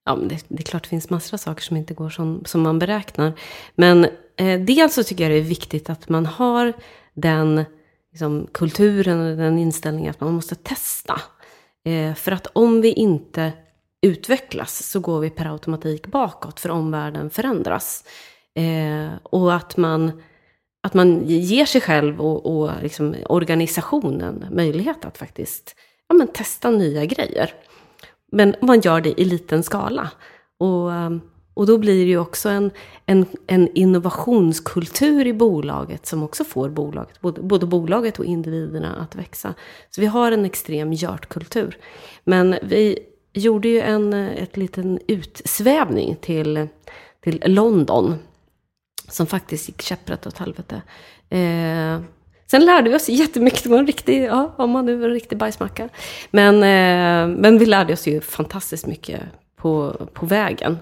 Ja, 0.04 0.16
det, 0.16 0.44
det 0.48 0.62
är 0.62 0.62
klart 0.62 0.82
det 0.82 0.88
finns 0.88 1.11
massor 1.11 1.34
av 1.34 1.38
saker 1.38 1.62
som 1.62 1.76
inte 1.76 1.94
går 1.94 2.11
som, 2.11 2.42
som 2.46 2.62
man 2.62 2.78
beräknar. 2.78 3.32
Men 3.74 4.06
eh, 4.36 4.61
dels 4.61 4.94
så 4.94 5.02
tycker 5.02 5.24
jag 5.24 5.32
det 5.32 5.38
är 5.38 5.48
viktigt 5.48 5.90
att 5.90 6.08
man 6.08 6.26
har 6.26 6.72
den 7.14 7.64
liksom, 8.11 8.48
kulturen 8.52 9.20
och 9.20 9.36
den 9.36 9.58
inställningen 9.58 10.11
att 10.11 10.20
man 10.20 10.34
måste 10.34 10.54
testa. 10.54 11.20
Eh, 11.84 12.14
för 12.14 12.32
att 12.32 12.46
om 12.52 12.80
vi 12.80 12.92
inte 12.92 13.52
utvecklas 14.02 14.90
så 14.90 15.00
går 15.00 15.20
vi 15.20 15.30
per 15.30 15.52
automatik 15.52 16.06
bakåt 16.06 16.61
för 16.61 16.70
omvärlden 16.70 17.30
förändras. 17.30 18.04
Eh, 18.54 19.11
och 19.22 19.54
att 19.54 19.76
man, 19.76 20.22
att 20.82 20.94
man 20.94 21.26
ger 21.26 21.64
sig 21.64 21.80
själv 21.80 22.20
och, 22.20 22.46
och 22.46 22.70
liksom 22.82 23.14
organisationen 23.28 24.44
möjlighet 24.50 25.04
att 25.04 25.18
faktiskt 25.18 25.76
ja, 26.08 26.14
men 26.14 26.28
testa 26.28 26.70
nya 26.70 27.04
grejer. 27.04 27.54
Men 28.32 28.54
man 28.61 28.80
gör 28.80 29.00
det 29.00 29.20
i 29.20 29.24
liten 29.24 29.62
skala. 29.62 30.11
Och, 30.58 30.90
um, 30.90 31.30
och 31.55 31.66
då 31.66 31.78
blir 31.78 32.05
det 32.05 32.11
ju 32.11 32.18
också 32.18 32.48
en, 32.48 32.70
en, 33.07 33.26
en 33.46 33.68
innovationskultur 33.74 35.26
i 35.26 35.32
bolaget 35.32 36.07
som 36.07 36.22
också 36.22 36.44
får 36.44 36.68
bolaget, 36.68 37.20
både, 37.20 37.42
både 37.42 37.66
bolaget 37.66 38.18
och 38.18 38.24
individerna 38.24 38.96
att 38.96 39.14
växa. 39.14 39.55
Så 39.90 40.01
vi 40.01 40.07
har 40.07 40.32
en 40.32 40.44
extrem 40.44 40.92
görtkultur. 40.92 41.78
Men 42.24 42.57
vi 42.62 42.98
gjorde 43.32 43.68
ju 43.68 43.80
en 43.80 44.12
ett 44.12 44.57
liten 44.57 44.98
utsvävning 45.07 46.16
till, 46.20 46.68
till 47.20 47.42
London. 47.46 48.14
Som 49.09 49.26
faktiskt 49.26 49.68
gick 49.68 49.82
käpprätt 49.82 50.26
åt 50.26 50.38
helvete. 50.38 50.82
Eh, 51.28 52.01
Sen 52.51 52.64
lärde 52.64 52.90
vi 52.90 52.96
oss 52.96 53.09
jättemycket, 53.09 53.62
det 53.62 53.70
var 53.70 53.78
en 53.78 53.86
riktig, 53.86 54.24
ja, 54.24 54.55
om 54.57 54.70
man 54.70 54.86
nu 54.86 54.96
var 54.96 55.09
en 55.09 55.14
riktig 55.14 55.38
bajsmacka. 55.38 55.88
Men, 56.30 56.55
eh, 56.55 57.38
men 57.38 57.59
vi 57.59 57.66
lärde 57.66 57.92
oss 57.92 58.07
ju 58.07 58.20
fantastiskt 58.20 58.86
mycket 58.86 59.20
på, 59.57 59.96
på 60.12 60.26
vägen. 60.26 60.78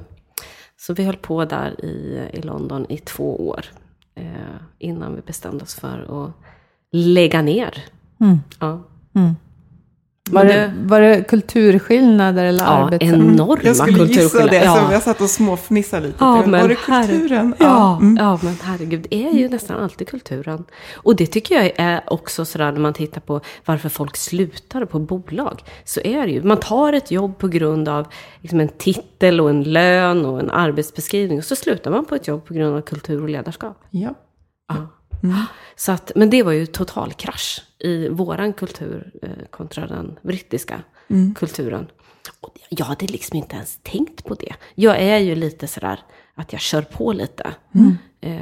Så 0.80 0.94
vi 0.94 1.04
höll 1.04 1.16
på 1.16 1.44
där 1.44 1.84
i, 1.84 2.28
i 2.32 2.42
London 2.42 2.86
i 2.88 2.98
två 2.98 3.48
år. 3.48 3.64
Eh, 4.14 4.56
innan 4.78 5.14
vi 5.14 5.20
bestämde 5.20 5.64
oss 5.64 5.74
för 5.74 6.26
att 6.26 6.32
lägga 6.90 7.42
ner. 7.42 7.84
Mm. 8.20 8.38
Ja. 8.60 8.82
Var 10.32 10.44
det, 10.44 10.72
var 10.84 11.00
det 11.00 11.22
kulturskillnader 11.28 12.44
eller 12.44 12.64
Ja, 12.64 12.70
arbets... 12.70 13.04
enorma 13.04 13.58
Jag 13.62 13.76
skulle 13.76 14.04
gissa 14.04 14.46
det, 14.46 14.56
Ja. 14.64 14.86
så 14.86 14.92
jag 14.92 15.02
satt 15.02 15.20
och 15.20 15.30
småfnissade 15.30 16.06
lite. 16.06 16.16
Ja, 16.20 16.46
men 16.46 16.60
var 16.60 16.68
det 16.68 16.74
herre- 16.74 17.06
kulturen? 17.06 17.54
Ja, 17.58 17.96
mm. 18.00 18.16
ja, 18.20 18.38
men 18.42 18.56
herregud, 18.62 19.06
det 19.10 19.26
är 19.26 19.32
ju 19.32 19.48
nästan 19.48 19.82
alltid 19.82 20.08
kulturen. 20.08 20.64
Och 20.96 21.16
det 21.16 21.26
tycker 21.26 21.54
jag 21.54 21.72
är 21.76 22.00
också 22.06 22.44
sådär 22.44 22.72
när 22.72 22.80
man 22.80 22.92
tittar 22.94 23.20
på 23.20 23.40
varför 23.64 23.88
folk 23.88 24.16
slutar 24.16 24.84
på 24.84 24.98
bolag. 24.98 25.62
Så 25.84 26.00
är 26.04 26.26
det 26.26 26.32
ju, 26.32 26.42
man 26.42 26.56
tar 26.60 26.92
ett 26.92 27.10
jobb 27.10 27.38
på 27.38 27.48
grund 27.48 27.88
av 27.88 28.06
liksom 28.40 28.60
en 28.60 28.68
titel 28.68 29.40
och 29.40 29.50
en 29.50 29.62
lön 29.62 30.24
och 30.26 30.40
en 30.40 30.50
arbetsbeskrivning. 30.50 31.38
Och 31.38 31.44
så 31.44 31.56
slutar 31.56 31.90
man 31.90 32.04
på 32.04 32.14
ett 32.14 32.28
jobb 32.28 32.44
på 32.44 32.54
grund 32.54 32.76
av 32.76 32.80
kultur 32.80 33.22
och 33.22 33.28
ledarskap. 33.28 33.80
Ja. 33.90 34.14
Ja. 34.68 35.44
Så 35.76 35.92
att, 35.92 36.12
men 36.16 36.30
det 36.30 36.42
var 36.42 36.52
ju 36.52 36.66
total 36.66 37.12
krasch 37.12 37.62
i 37.80 38.08
våran 38.08 38.52
kultur 38.52 39.10
eh, 39.22 39.28
kontra 39.50 39.86
den 39.86 40.18
brittiska 40.22 40.80
kulturen. 41.36 41.86
Och 42.40 42.54
jag 42.68 42.86
hade 42.86 43.06
liksom 43.06 43.36
inte 43.36 43.56
ens 43.56 43.78
tänkt 43.82 44.24
på 44.24 44.34
det. 44.34 44.54
Jag 44.74 44.98
är 44.98 45.18
ju 45.18 45.34
lite 45.34 45.66
sådär 45.66 46.00
att 46.34 46.52
jag 46.52 46.60
kör 46.60 46.82
på 46.82 47.12
lite. 47.12 47.50
Eh, 48.20 48.32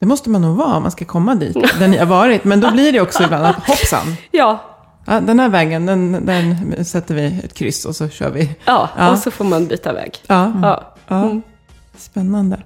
Det 0.00 0.06
måste 0.06 0.30
man 0.30 0.42
nog 0.42 0.56
vara 0.56 0.76
om 0.76 0.82
man 0.82 0.92
ska 0.92 1.04
komma 1.04 1.34
dit, 1.34 1.56
där 1.78 1.88
ni 1.88 1.96
har 1.96 2.06
varit. 2.06 2.44
Men 2.44 2.60
då 2.60 2.70
blir 2.70 2.92
det 2.92 3.00
också 3.00 3.22
ibland 3.24 3.44
att 3.46 3.66
hoppsan, 3.66 4.06
ja, 4.30 4.60
ja, 5.06 5.20
den 5.20 5.40
här 5.40 5.48
vägen, 5.48 5.86
den, 5.86 6.26
den 6.26 6.84
sätter 6.84 7.14
vi 7.14 7.26
ett 7.44 7.54
kryss 7.54 7.84
och 7.84 7.96
så 7.96 8.08
kör 8.08 8.30
vi. 8.30 8.50
ja, 8.64 8.88
Ja. 8.96 9.10
och 9.12 9.18
så 9.18 9.30
får 9.30 9.44
man 9.44 9.66
byta 9.66 9.92
väg. 9.92 10.18
Ja, 10.26 10.52
Ja. 10.62 10.94
ja. 11.08 11.40
Spännande. 11.96 12.62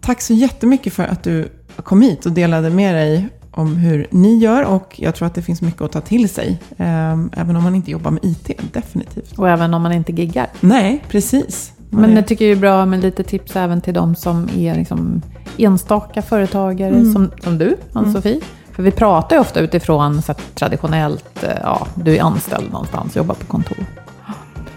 Tack 0.00 0.20
så 0.20 0.32
jättemycket 0.34 0.92
för 0.92 1.02
att 1.04 1.22
du 1.24 1.48
kom 1.82 2.02
hit 2.02 2.26
och 2.26 2.32
delade 2.32 2.70
med 2.70 2.94
dig 2.94 3.28
om 3.50 3.76
hur 3.76 4.06
ni 4.10 4.38
gör. 4.38 4.64
Och 4.64 4.94
jag 5.00 5.14
tror 5.14 5.26
att 5.26 5.34
det 5.34 5.42
finns 5.42 5.62
mycket 5.62 5.82
att 5.82 5.92
ta 5.92 6.00
till 6.00 6.28
sig. 6.28 6.58
eh, 6.76 7.12
Även 7.32 7.56
om 7.56 7.62
man 7.64 7.74
inte 7.74 7.90
jobbar 7.90 8.10
med 8.10 8.24
IT, 8.24 8.50
definitivt. 8.72 9.38
Och 9.38 9.48
även 9.48 9.74
om 9.74 9.82
man 9.82 9.92
inte 9.92 10.12
giggar. 10.12 10.46
Nej, 10.60 11.04
precis. 11.08 11.72
Men 11.92 12.16
jag 12.16 12.26
tycker 12.26 12.44
det 12.44 12.52
är 12.52 12.56
bra 12.56 12.86
med 12.86 13.00
lite 13.02 13.22
tips 13.22 13.56
även 13.56 13.80
till 13.80 13.94
de 13.94 14.14
som 14.14 14.48
är 14.56 14.74
liksom 14.74 15.22
enstaka 15.58 16.22
företagare 16.22 17.12
som, 17.12 17.30
som 17.44 17.58
du, 17.58 17.76
Ann-Sofie. 17.92 18.40
För 18.72 18.82
vi 18.82 18.90
pratar 18.90 19.36
ju 19.36 19.40
ofta 19.40 19.60
utifrån 19.60 20.22
så 20.22 20.34
traditionellt, 20.54 21.44
eh, 21.44 21.50
ja, 21.62 21.86
du 21.94 22.16
är 22.16 22.22
anställd 22.22 22.72
någonstans, 22.72 23.16
jobbar 23.16 23.34
på 23.34 23.46
kontor. 23.46 23.78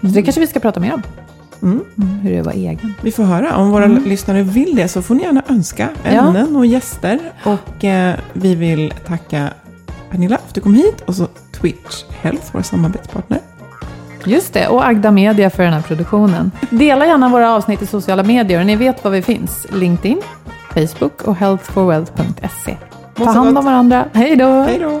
Så 0.00 0.06
det 0.06 0.22
kanske 0.22 0.40
vi 0.40 0.46
ska 0.46 0.60
prata 0.60 0.80
mer 0.80 0.94
om. 0.94 1.02
Mm, 1.64 1.84
hur 2.22 2.30
det 2.30 2.36
är 2.36 2.40
att 2.40 2.46
vara 2.46 2.54
egen. 2.54 2.94
Vi 3.02 3.12
får 3.12 3.22
höra. 3.24 3.56
Om 3.56 3.70
våra 3.70 3.86
lyssnare 3.86 4.42
vill 4.42 4.76
det 4.76 4.88
så 4.88 5.02
får 5.02 5.14
ni 5.14 5.22
gärna 5.22 5.42
önska 5.48 5.88
ämnen 6.04 6.56
och 6.56 6.66
gäster. 6.66 7.18
Och 7.44 7.84
eh, 7.84 8.14
vi 8.32 8.54
vill 8.54 8.94
tacka 9.06 9.48
Pernilla 10.10 10.38
för 10.38 10.48
att 10.48 10.54
du 10.54 10.60
kom 10.60 10.74
hit. 10.74 11.00
Och 11.06 11.14
så 11.14 11.28
Twitch 11.60 12.04
Health, 12.22 12.46
vår 12.52 12.62
samarbetspartner. 12.62 13.40
Just 14.26 14.52
det, 14.52 14.68
och 14.68 14.86
Agda 14.86 15.10
Media 15.10 15.50
för 15.50 15.62
den 15.62 15.72
här 15.72 15.82
produktionen. 15.82 16.50
Dela 16.70 17.06
gärna 17.06 17.28
våra 17.28 17.54
avsnitt 17.54 17.82
i 17.82 17.86
sociala 17.86 18.22
medier. 18.22 18.64
Ni 18.64 18.76
vet 18.76 19.04
var 19.04 19.10
vi 19.10 19.22
finns. 19.22 19.66
LinkedIn, 19.72 20.20
Facebook 20.74 21.22
och 21.22 21.36
healthforwealth.se. 21.36 22.76
Ta 23.14 23.24
hand 23.24 23.58
om 23.58 23.64
varandra. 23.64 24.04
Hej 24.12 24.36
då! 24.36 24.62
Hej 24.62 24.78
då! 24.78 25.00